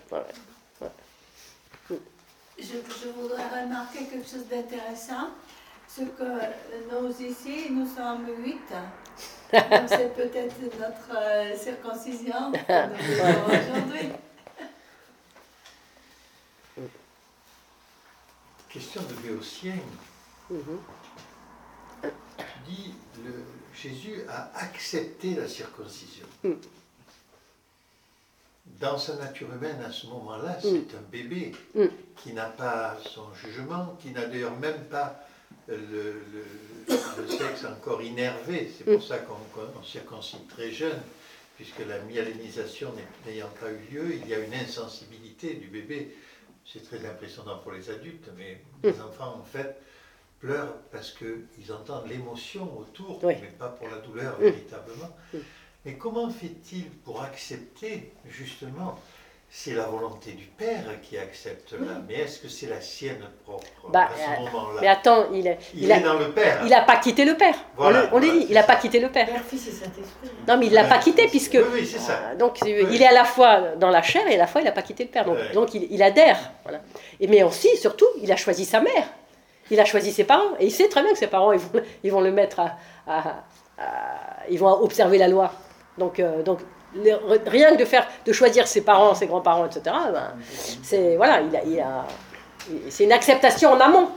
Je, 2.59 2.65
je 2.65 3.09
voudrais 3.19 3.43
remarquer 3.65 4.05
quelque 4.07 4.29
chose 4.29 4.47
d'intéressant, 4.49 5.31
ce 5.89 6.03
que 6.03 6.23
nous 6.91 7.11
ici, 7.27 7.71
nous 7.71 7.87
sommes 7.87 8.27
huit. 8.39 8.61
Donc 9.53 9.89
c'est 9.89 10.15
peut-être 10.15 10.55
notre 10.79 11.17
euh, 11.17 11.57
circoncision 11.57 12.53
que 12.53 12.89
nous 12.89 12.97
vivons 12.97 13.45
aujourd'hui. 13.47 14.09
Question 18.69 19.03
de 19.03 19.15
Béotien. 19.15 19.75
Mhm. 20.51 20.79
Jésus 23.83 24.23
a 24.29 24.51
accepté 24.59 25.35
la 25.35 25.49
circoncision. 25.49 26.27
Mm. 26.45 26.53
Dans 28.81 28.97
sa 28.99 29.17
nature 29.17 29.53
humaine, 29.53 29.81
à 29.85 29.91
ce 29.91 30.07
moment-là, 30.07 30.57
Mm. 30.59 30.61
c'est 30.63 30.97
un 30.97 31.03
bébé 31.11 31.53
Mm. 31.75 31.87
qui 32.17 32.33
n'a 32.33 32.47
pas 32.47 32.97
son 33.05 33.33
jugement, 33.35 33.97
qui 34.01 34.11
n'a 34.11 34.27
d'ailleurs 34.27 34.57
même 34.59 34.85
pas 34.85 35.21
le, 35.69 35.77
le- 35.77 36.47
le 37.19 37.29
sexe 37.29 37.65
encore 37.65 38.03
innervé. 38.03 38.71
C'est 38.77 38.85
pour 38.85 39.03
ça 39.03 39.19
qu'on 39.19 39.83
circoncise 39.85 40.41
très 40.49 40.71
jeune, 40.71 41.01
puisque 41.57 41.81
la 41.87 41.99
myélinisation 42.01 42.93
n'ayant 43.27 43.51
pas 43.61 43.71
eu 43.71 43.95
lieu, 43.95 44.15
il 44.15 44.29
y 44.29 44.35
a 44.35 44.39
une 44.39 44.55
insensibilité 44.55 45.55
du 45.55 45.69
bébé. 45.69 46.17
C'est 46.65 46.85
très 46.85 47.05
impressionnant 47.05 47.59
pour 47.59 47.73
les 47.73 47.91
adultes, 47.91 48.29
mais 48.37 48.61
les 48.83 49.01
enfants, 49.01 49.37
en 49.41 49.45
fait, 49.45 49.77
pleurent 50.43 50.75
parce 50.91 51.13
qu'ils 51.13 51.73
entendent 51.73 52.09
l'émotion 52.09 52.69
autour, 52.79 53.19
Oui. 53.23 53.35
mais 53.41 53.49
pas 53.59 53.69
pour 53.69 53.89
la 53.89 53.99
douleur 53.99 54.37
Mm. 54.39 54.43
véritablement. 54.43 55.11
Mm. 55.33 55.39
Mais 55.85 55.95
comment 55.95 56.29
fait-il 56.31 56.85
pour 57.05 57.23
accepter, 57.23 58.13
justement, 58.29 58.99
c'est 59.55 59.75
la 59.75 59.83
volonté 59.85 60.33
du 60.33 60.47
Père 60.47 60.85
qui 61.03 61.19
accepte 61.19 61.73
là, 61.73 62.01
mais 62.09 62.15
est-ce 62.15 62.39
que 62.39 62.49
c'est 62.49 62.69
la 62.69 62.81
sienne 62.81 63.23
propre 63.45 63.67
Bah, 63.93 64.09
à 64.09 64.37
ce 64.37 64.41
moment-là? 64.41 64.81
Mais 64.81 64.89
attends, 64.89 65.27
il 65.33 65.47
est- 65.47 65.59
Il, 65.75 65.83
il 65.85 65.91
est 65.91 66.01
dans 66.01 66.19
le 66.19 66.31
Père. 66.33 66.61
il 66.65 66.71
n'a 66.71 66.81
pas 66.83 66.97
quitté 66.97 67.25
le 67.27 67.37
Père. 67.37 67.55
On 67.77 67.83
Voilà, 67.83 68.01
le- 68.03 68.07
on 68.07 68.11
voilà, 68.19 68.27
dit, 68.33 68.47
il 68.49 68.55
n'a 68.55 68.63
pas 68.63 68.77
quitté 68.77 68.99
le 68.99 69.11
Père. 69.11 69.27
Père, 69.27 69.45
Fils 69.45 69.69
et 69.69 69.73
Saint-Esprit. 69.73 70.31
Non, 70.49 70.57
mais 70.57 70.67
il 70.67 70.71
ne 70.71 70.75
l'a 70.77 70.85
Ouais, 70.85 70.89
pas 70.89 70.99
quitté 70.99 71.23
c'est- 71.25 71.29
puisque. 71.29 71.55
Oui, 71.55 71.65
oui, 71.81 71.87
c'est 71.87 71.99
ça. 71.99 72.19
Euh, 72.33 72.37
donc 72.37 72.61
il 72.63 72.75
Oui. 72.75 72.87
il 72.93 73.03
est 73.03 73.07
à 73.07 73.13
la 73.13 73.25
fois 73.25 73.75
dans 73.77 73.91
la 73.91 74.01
chair 74.03 74.27
et 74.29 74.35
à 74.37 74.39
la 74.39 74.47
fois 74.47 74.63
il 74.63 74.65
n'a 74.65 74.73
pas 74.73 74.83
quitté 74.83 75.05
le 75.05 75.11
Père. 75.11 75.25
Donc, 75.27 75.37
Ouais. 75.37 75.53
donc 75.53 75.75
il, 75.75 75.87
il 75.93 76.03
adhère. 76.03 76.39
Voilà. 76.63 76.81
Et, 77.21 77.27
mais 77.27 77.43
aussi, 77.43 77.77
surtout, 77.77 78.07
il 78.23 78.33
a 78.33 78.37
choisi 78.37 78.65
sa 78.65 78.81
mère. 78.81 79.07
Il 79.73 79.81
a 79.81 79.85
choisi 79.85 80.13
ses 80.13 80.25
parents. 80.25 80.53
Et 80.61 80.67
il 80.67 80.71
sait 80.71 80.89
très 80.89 81.03
bien 81.03 81.13
que 81.13 81.19
ses 81.19 81.27
parents, 81.27 81.51
ils 81.53 81.59
vont, 81.59 81.81
ils 82.05 82.13
vont 82.13 82.21
le 82.21 82.31
mettre 82.31 82.61
à, 82.61 82.77
à- 83.07 83.45
à- 83.79 84.47
Ils 84.51 84.59
vont 84.59 84.69
observer 84.83 85.19
la 85.19 85.29
loi. 85.29 85.53
Donc, 85.99 86.21
euh, 86.21 86.43
donc 86.43 86.61
rien 87.47 87.73
que 87.75 87.79
de, 87.79 87.85
faire, 87.87 88.07
de 88.27 88.33
choisir 88.33 88.69
ses 88.69 88.83
parents, 88.83 89.15
ses 89.15 89.27
grands-parents, 89.27 89.65
etc., 89.67 89.81
ben, 90.13 90.35
c'est 90.83 91.17
voilà, 91.17 91.41
il 91.41 91.57
a, 91.57 91.65
il 91.65 91.81
a- 91.81 92.07
il- 92.71 92.93
c'est 92.93 93.05
une 93.05 93.13
acceptation 93.13 93.73
en 93.73 93.81
amont. 93.81 94.09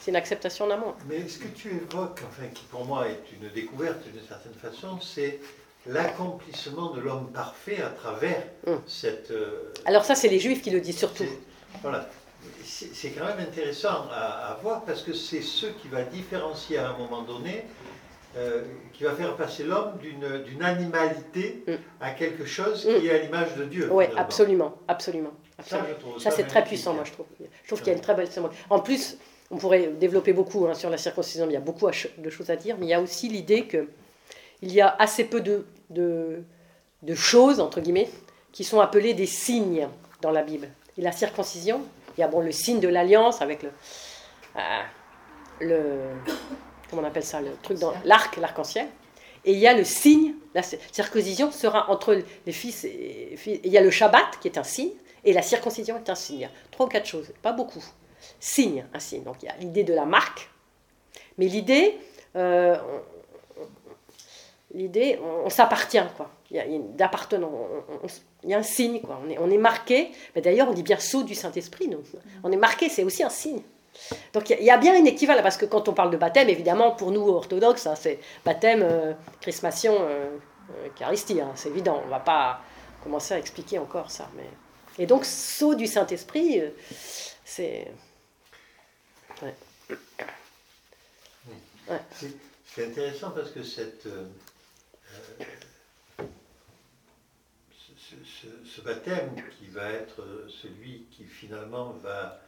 C'est 0.00 0.10
une 0.12 0.16
acceptation 0.16 0.64
en 0.66 0.70
amont. 0.70 0.94
Mais 1.08 1.26
ce 1.28 1.38
que 1.38 1.48
tu 1.48 1.68
évoques, 1.68 2.20
enfin, 2.28 2.46
qui 2.54 2.64
pour 2.70 2.84
moi 2.86 3.06
est 3.08 3.20
une 3.40 3.48
découverte 3.50 3.98
d'une 4.04 4.22
certaine 4.26 4.54
façon, 4.54 4.98
c'est 5.00 5.40
l'accomplissement 5.86 6.90
de 6.90 7.00
l'homme 7.00 7.30
parfait 7.32 7.82
à 7.82 7.88
travers 7.90 8.42
Hum. 8.66 8.80
cette. 8.86 9.30
euh, 9.30 9.72
Alors 9.84 10.04
ça, 10.04 10.14
c'est 10.14 10.28
les 10.28 10.38
Juifs 10.38 10.62
qui 10.62 10.70
le 10.70 10.80
disent 10.80 10.98
surtout. 10.98 11.24
Voilà. 11.82 12.08
C'est 12.64 13.10
quand 13.10 13.24
même 13.26 13.40
intéressant 13.40 14.06
à, 14.10 14.52
à 14.52 14.58
voir 14.62 14.84
parce 14.84 15.02
que 15.02 15.12
c'est 15.12 15.42
ce 15.42 15.66
qui 15.66 15.88
va 15.88 16.02
différencier 16.02 16.78
à 16.78 16.90
un 16.90 16.98
moment 16.98 17.22
donné, 17.22 17.64
euh, 18.36 18.62
qui 18.92 19.04
va 19.04 19.12
faire 19.14 19.34
passer 19.36 19.64
l'homme 19.64 19.92
d'une 19.98 20.62
animalité 20.62 21.64
Mm. 21.66 21.72
à 22.00 22.10
quelque 22.10 22.44
chose 22.44 22.86
Mm. 22.86 23.00
qui 23.00 23.06
est 23.06 23.14
à 23.14 23.18
l'image 23.18 23.54
de 23.56 23.64
Dieu. 23.64 23.88
Oui, 23.90 24.04
absolument, 24.16 24.74
absolument. 24.88 25.32
Ça, 26.18 26.30
c'est 26.30 26.46
très 26.46 26.62
puissant, 26.64 26.92
moi, 26.92 27.04
je 27.04 27.12
trouve. 27.12 27.26
Je 27.40 27.66
trouve 27.66 27.78
qu'il 27.78 27.88
y 27.88 27.90
a 27.90 27.94
une 27.96 28.02
très 28.02 28.14
belle. 28.14 28.28
En 28.68 28.80
plus, 28.80 29.16
on 29.50 29.56
pourrait 29.56 29.86
développer 29.98 30.32
beaucoup 30.34 30.66
hein, 30.66 30.74
sur 30.74 30.90
la 30.90 30.98
circoncision, 30.98 31.46
il 31.46 31.52
y 31.52 31.56
a 31.56 31.60
beaucoup 31.60 31.88
de 32.18 32.30
choses 32.30 32.50
à 32.50 32.56
dire, 32.56 32.76
mais 32.78 32.86
il 32.86 32.88
y 32.90 32.94
a 32.94 33.00
aussi 33.00 33.28
l'idée 33.28 33.64
que 33.66 33.88
il 34.60 34.72
y 34.72 34.80
a 34.80 34.94
assez 34.98 35.24
peu 35.24 35.40
de, 35.40 35.64
de, 35.90 36.42
de 37.02 37.14
choses, 37.14 37.60
entre 37.60 37.80
guillemets, 37.80 38.08
qui 38.52 38.64
sont 38.64 38.80
appelées 38.80 39.14
des 39.14 39.26
signes 39.26 39.88
dans 40.20 40.30
la 40.30 40.42
Bible. 40.42 40.68
Et 40.98 41.02
la 41.02 41.12
circoncision, 41.12 41.82
il 42.16 42.20
y 42.20 42.24
a 42.24 42.28
bon, 42.28 42.40
le 42.40 42.52
signe 42.52 42.80
de 42.80 42.88
l'alliance 42.88 43.42
avec 43.42 43.62
le, 43.62 43.70
euh, 44.56 44.60
le... 45.60 46.00
Comment 46.90 47.02
on 47.02 47.04
appelle 47.04 47.24
ça 47.24 47.40
Le 47.40 47.56
truc 47.62 47.78
dans 47.78 47.92
l'arc, 48.04 48.36
l'arc-en-ciel. 48.36 48.86
Et 49.44 49.52
il 49.52 49.58
y 49.58 49.66
a 49.66 49.74
le 49.74 49.84
signe, 49.84 50.34
la 50.54 50.62
circoncision 50.62 51.50
sera 51.52 51.90
entre 51.90 52.20
les 52.46 52.52
fils 52.52 52.84
et, 52.84 53.34
filles- 53.36 53.60
Il 53.64 53.70
y 53.72 53.78
a 53.78 53.80
le 53.80 53.90
Shabbat 53.90 54.38
qui 54.40 54.48
est 54.48 54.58
un 54.58 54.64
signe, 54.64 54.90
et 55.24 55.32
la 55.32 55.42
circoncision 55.42 55.96
est 55.96 56.10
un 56.10 56.14
signe. 56.14 56.36
Il 56.36 56.42
y 56.42 56.44
a 56.46 56.50
trois 56.70 56.86
ou 56.86 56.88
quatre 56.88 57.06
choses, 57.06 57.32
pas 57.42 57.52
beaucoup. 57.52 57.84
Signe, 58.40 58.84
un 58.92 58.98
signe. 58.98 59.22
Donc 59.22 59.36
il 59.42 59.46
y 59.46 59.48
a 59.48 59.56
l'idée 59.56 59.84
de 59.84 59.94
la 59.94 60.04
marque, 60.04 60.48
mais 61.38 61.46
l'idée, 61.46 61.96
euh, 62.34 62.76
l'idée, 64.74 65.18
on, 65.22 65.46
on 65.46 65.50
s'appartient, 65.50 66.02
quoi. 66.16 66.30
Il 66.50 66.56
y 66.56 66.60
a, 66.60 66.62
a 66.62 66.66
une 66.66 66.94
d'appartenance. 66.96 68.22
Il 68.46 68.50
y 68.52 68.54
a 68.54 68.58
un 68.58 68.62
signe, 68.62 69.00
quoi. 69.00 69.20
On 69.22 69.28
est, 69.28 69.38
on 69.38 69.50
est 69.50 69.58
marqué. 69.58 70.10
Mais 70.34 70.40
d'ailleurs, 70.40 70.68
on 70.68 70.72
dit 70.72 70.82
bien 70.82 70.98
sceau 70.98 71.22
du 71.24 71.34
Saint-Esprit. 71.34 71.88
nous. 71.88 72.02
On 72.44 72.50
est 72.52 72.56
marqué, 72.56 72.88
c'est 72.88 73.02
aussi 73.04 73.22
un 73.22 73.28
signe. 73.28 73.60
Donc 74.32 74.48
il 74.50 74.52
y 74.52 74.56
a- 74.56 74.60
il 74.60 74.64
y, 74.66 74.70
a 74.70 74.76
bien 74.78 74.94
une 74.94 75.06
équivalence, 75.06 75.42
parce 75.42 75.56
que 75.56 75.64
quand 75.66 75.88
on 75.88 75.92
parle 75.94 76.10
de 76.10 76.16
baptême, 76.16 76.48
évidemment, 76.48 76.92
pour 76.92 77.10
nous 77.10 77.28
orthodoxes, 77.28 77.86
hein, 77.86 77.94
c'est 77.96 78.20
baptême, 78.44 78.82
euh, 78.82 79.14
chrismation, 79.40 79.94
euh, 80.00 80.28
euh, 80.70 80.88
Eucharistie, 80.94 81.40
hein, 81.40 81.50
c'est 81.56 81.70
évident. 81.70 82.00
On 82.02 82.06
ne 82.06 82.10
va 82.10 82.20
pas 82.20 82.60
commencer 83.02 83.34
à 83.34 83.38
expliquer 83.38 83.78
encore 83.78 84.10
ça. 84.10 84.28
Mais... 84.36 84.48
Et 84.98 85.06
donc, 85.06 85.24
sceau 85.24 85.74
du 85.74 85.86
Saint-Esprit, 85.86 86.60
euh, 86.60 86.70
c'est. 87.44 87.90
C'est 92.12 92.32
c'est 92.74 92.86
intéressant 92.86 93.30
parce 93.30 93.50
que 93.52 93.62
cette, 93.62 94.06
ce, 98.64 98.80
baptême 98.82 99.30
qui 99.58 99.66
va 99.68 99.88
être 99.90 100.22
celui 100.48 101.06
qui 101.10 101.24
finalement 101.24 101.94
va, 102.02 102.40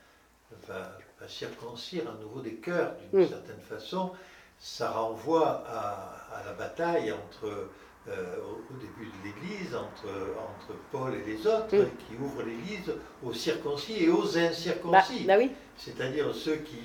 va, 0.69 0.99
va 1.21 1.29
circoncire 1.29 2.05
à 2.09 2.23
nouveau 2.23 2.41
des 2.41 2.55
cœurs 2.55 2.93
d'une 3.13 3.23
Mm. 3.25 3.29
certaine 3.29 3.61
façon, 3.61 4.13
ça 4.59 4.91
renvoie 4.91 5.65
à, 5.69 6.27
à 6.41 6.45
la 6.45 6.53
bataille 6.53 7.13
entre, 7.13 7.69
euh, 8.09 8.37
au, 8.43 8.75
au 8.75 8.77
début 8.79 9.07
de 9.07 9.25
l'Église, 9.25 9.75
entre, 9.75 10.09
entre 10.09 10.79
Paul 10.93 11.15
et 11.15 11.25
les 11.25 11.47
autres, 11.47 11.77
Mm. 11.77 11.91
qui 12.09 12.17
ouvrent 12.23 12.43
l'Église 12.43 12.93
aux 13.23 13.33
circoncis 13.33 14.05
et 14.05 14.09
aux 14.11 14.23
Bah, 14.23 14.41
incirconcis 14.49 15.25
bah 15.25 15.35
oui. 15.39 15.51
c'est-à-dire 15.77 16.35
ceux 16.35 16.57
qui 16.57 16.79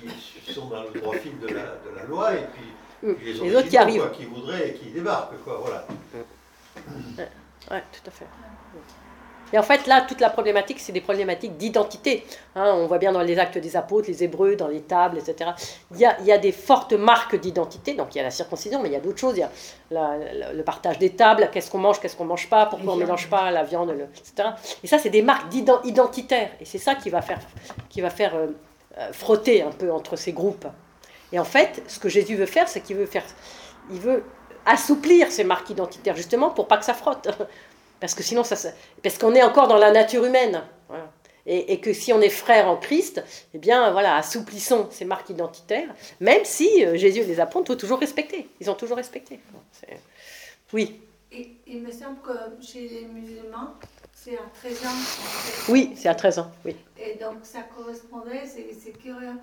sont 0.52 0.68
dans 0.68 0.82
le 0.84 1.00
droit 1.00 1.16
fil 1.16 1.38
de 1.40 1.48
la, 1.48 1.76
de 1.76 1.96
la 1.96 2.04
loi 2.04 2.34
et 2.34 2.46
puis, 2.54 2.64
Mm. 3.02 3.14
puis 3.16 3.32
les, 3.34 3.54
autres 3.56 3.68
qui 3.68 3.76
arrivent. 3.76 4.00
quoi, 4.00 4.10
qui 4.10 4.24
voudraient 4.24 4.70
et 4.70 4.74
qui 4.74 4.90
débarquent, 4.90 5.42
quoi, 5.44 5.58
voilà. 5.58 5.86
Ouais, 7.70 7.82
tout 7.92 8.08
à 8.08 8.10
fait. 8.10 8.26
Et 9.52 9.58
en 9.58 9.62
fait, 9.62 9.86
là, 9.86 10.00
toute 10.00 10.20
la 10.20 10.30
problématique, 10.30 10.80
c'est 10.80 10.90
des 10.90 11.00
problématiques 11.00 11.56
d'identité. 11.56 12.26
Hein, 12.56 12.72
on 12.74 12.86
voit 12.88 12.98
bien 12.98 13.12
dans 13.12 13.20
les 13.22 13.38
actes 13.38 13.56
des 13.58 13.76
apôtres, 13.76 14.08
les 14.08 14.24
Hébreux, 14.24 14.56
dans 14.56 14.66
les 14.66 14.80
tables, 14.80 15.16
etc. 15.18 15.50
Il 15.92 15.98
y 15.98 16.04
a, 16.06 16.18
il 16.20 16.26
y 16.26 16.32
a 16.32 16.38
des 16.38 16.50
fortes 16.50 16.92
marques 16.94 17.36
d'identité. 17.36 17.94
Donc 17.94 18.14
il 18.14 18.18
y 18.18 18.20
a 18.20 18.24
la 18.24 18.32
circoncision, 18.32 18.82
mais 18.82 18.88
il 18.88 18.92
y 18.92 18.96
a 18.96 19.00
d'autres 19.00 19.18
choses. 19.18 19.36
Il 19.36 19.40
y 19.40 19.42
a 19.44 19.50
la- 19.92 20.16
la- 20.32 20.52
le 20.52 20.64
partage 20.64 20.98
des 20.98 21.10
tables, 21.10 21.50
qu'est-ce 21.52 21.70
qu'on 21.70 21.78
mange, 21.78 22.00
qu'est-ce 22.00 22.16
qu'on 22.16 22.24
mange 22.24 22.48
pas, 22.48 22.66
pourquoi 22.66 22.94
on 22.94 22.96
ne 22.96 23.02
mélange 23.02 23.28
pas 23.30 23.50
la 23.52 23.62
viande, 23.62 23.90
le- 23.90 24.08
etc. 24.18 24.48
Et 24.82 24.88
ça, 24.88 24.98
c'est 24.98 25.10
des 25.10 25.22
marques 25.22 25.52
identitaires. 25.84 26.50
Et 26.60 26.64
c'est 26.64 26.78
ça 26.78 26.96
qui 26.96 27.10
va 27.10 27.22
faire, 27.22 27.38
qui 27.90 28.00
va 28.00 28.10
faire 28.10 28.34
euh, 28.34 28.48
euh, 28.98 29.12
frotter 29.12 29.62
un 29.62 29.70
peu 29.70 29.92
entre 29.92 30.16
ces 30.16 30.32
groupes. 30.32 30.66
Et 31.32 31.38
en 31.38 31.44
fait, 31.44 31.82
ce 31.86 32.00
que 32.00 32.08
Jésus 32.08 32.34
veut 32.34 32.46
faire, 32.46 32.66
c'est 32.68 32.80
qu'il 32.80 32.96
veut 32.96 33.06
faire, 33.06 33.24
il 33.90 34.00
veut 34.00 34.24
assouplir 34.66 35.30
ces 35.30 35.44
marques 35.44 35.70
identitaires 35.70 36.16
justement 36.16 36.50
pour 36.50 36.66
pas 36.68 36.76
que 36.78 36.84
ça 36.84 36.94
frotte, 36.94 37.28
parce 38.00 38.14
que 38.14 38.22
sinon 38.22 38.44
ça, 38.44 38.56
parce 39.02 39.18
qu'on 39.18 39.34
est 39.34 39.42
encore 39.42 39.68
dans 39.68 39.78
la 39.78 39.90
nature 39.90 40.24
humaine, 40.24 40.62
Voilà. 40.88 41.10
et, 41.46 41.72
et 41.72 41.80
que 41.80 41.92
si 41.92 42.12
on 42.12 42.20
est 42.20 42.28
frère 42.30 42.68
en 42.68 42.76
Christ, 42.76 43.22
eh 43.54 43.58
bien 43.58 43.90
voilà, 43.92 44.16
assouplissons 44.16 44.88
ces 44.90 45.04
marques 45.04 45.30
identitaires, 45.30 45.88
même 46.20 46.44
si 46.44 46.84
euh, 46.84 46.96
Jésus 46.96 47.20
et 47.20 47.24
les 47.24 47.40
apôtres 47.40 47.70
ont 47.72 47.76
toujours 47.76 47.98
respecté, 48.00 48.48
ils 48.60 48.70
ont 48.70 48.74
toujours 48.74 48.96
respecté. 48.96 49.40
Oui, 50.72 51.00
Il, 51.32 51.46
il 51.66 51.82
me 51.82 51.90
semble 51.92 52.18
que 52.20 52.32
chez 52.64 52.88
les 52.88 53.04
musulmans, 53.06 53.74
c'est 54.12 54.36
à 54.36 54.42
13 54.54 54.86
ans. 54.86 54.88
en 54.88 54.92
fait. 54.92 55.72
oui, 55.72 55.92
c'est 55.96 56.08
à 56.08 56.14
13 56.14 56.38
ans, 56.40 56.50
oui, 56.64 56.74
Et 56.98 57.14
donc 57.22 57.38
ça 57.42 57.60
correspondait, 57.76 58.42
c'est 58.46 58.92
curieux, 58.98 59.34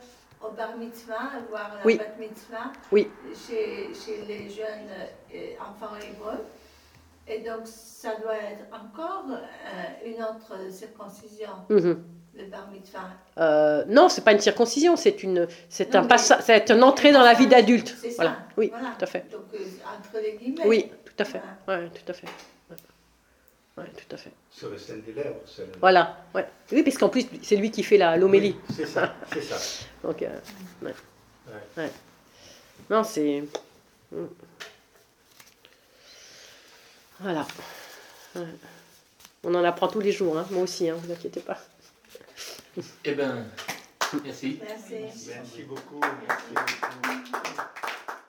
au 0.44 0.52
bar 0.52 0.76
mitzvah, 0.78 1.32
voire 1.50 1.72
la 1.80 1.86
Oui. 1.86 1.98
bat 1.98 2.06
mitzvah, 2.20 2.72
Oui. 2.92 3.10
chez, 3.34 3.92
chez 3.94 4.24
les 4.28 4.50
jeunes 4.50 4.90
euh, 5.34 5.38
enfants 5.62 5.96
hébreux. 6.02 6.40
Et 7.28 7.40
donc 7.40 7.62
ça 7.66 8.16
doit 8.22 8.36
être 8.36 8.66
encore 8.74 9.26
euh, 9.30 10.08
une 10.10 10.22
autre 10.24 10.72
circoncision, 10.72 11.50
Mhm. 11.70 12.04
le 12.36 12.46
bar 12.46 12.68
mitzvah. 12.72 13.00
Euh, 13.38 13.86
non, 13.88 14.10
c'est 14.10 14.24
pas 14.24 14.32
une 14.34 14.40
circoncision, 14.40 14.96
c'est 14.96 15.24
une, 15.24 15.48
c'est 15.70 15.96
un 15.96 16.04
passage, 16.06 16.42
c'est 16.44 16.70
une 16.72 16.84
entrée 16.84 17.12
dans 17.12 17.22
la 17.22 17.34
vie 17.34 17.48
d'adulte. 17.48 17.96
Voilà, 18.16 18.38
oui, 18.58 18.70
Voilà. 18.70 18.90
tout 18.98 19.04
à 19.04 19.08
fait. 19.08 19.26
Donc 19.32 19.44
euh, 19.54 19.58
entre 19.98 20.22
les 20.22 20.34
guillemets. 20.34 20.66
Oui, 20.66 20.92
tout 21.06 21.14
à 21.20 21.26
fait. 21.26 21.42
Voilà. 21.66 21.84
Ouais, 21.84 21.90
tout 21.90 22.12
à 22.12 22.14
fait. 22.14 22.28
Ouais, 23.78 23.86
tout 23.96 24.16
à 24.16 24.18
fait. 24.18 24.32
Sur 24.52 24.70
le 24.70 24.78
sel 24.78 25.02
des 25.04 25.14
lèvres. 25.14 25.40
celle- 25.46 25.72
Voilà, 25.80 26.26
ouais. 26.36 26.46
Oui, 26.72 26.84
parce 26.84 26.98
qu'en 26.98 27.10
plus, 27.10 27.26
c'est 27.42 27.56
lui 27.56 27.72
qui 27.72 27.84
fait 27.84 27.98
la 27.98 28.18
l'homélie. 28.18 28.56
Oui, 28.70 28.76
C'est 28.76 28.86
ça, 28.86 29.16
c'est 29.34 29.42
ça. 29.42 29.58
Donc, 30.04 30.22
euh, 30.22 30.40
ouais. 30.82 30.94
Ouais. 31.48 31.84
Ouais. 31.84 31.92
Non, 32.90 33.04
c'est. 33.04 33.44
Mm. 34.12 34.26
Voilà. 37.22 37.48
Ouais. 38.36 38.46
On 39.44 39.56
en 39.56 39.64
apprend 39.64 39.88
tous 39.88 40.02
les 40.02 40.12
jours, 40.12 40.38
hein. 40.38 40.46
moi 40.52 40.64
aussi, 40.64 40.90
hein, 40.90 40.96
vous 41.02 41.12
inquiétez 41.12 41.40
pas. 41.42 41.58
Eh 43.04 43.14
ben, 43.16 43.46
merci. 44.24 44.60
Merci. 44.64 44.94
Merci 45.28 45.64
beaucoup. 45.64 46.00
Merci 46.00 46.54
beaucoup. 46.54 47.22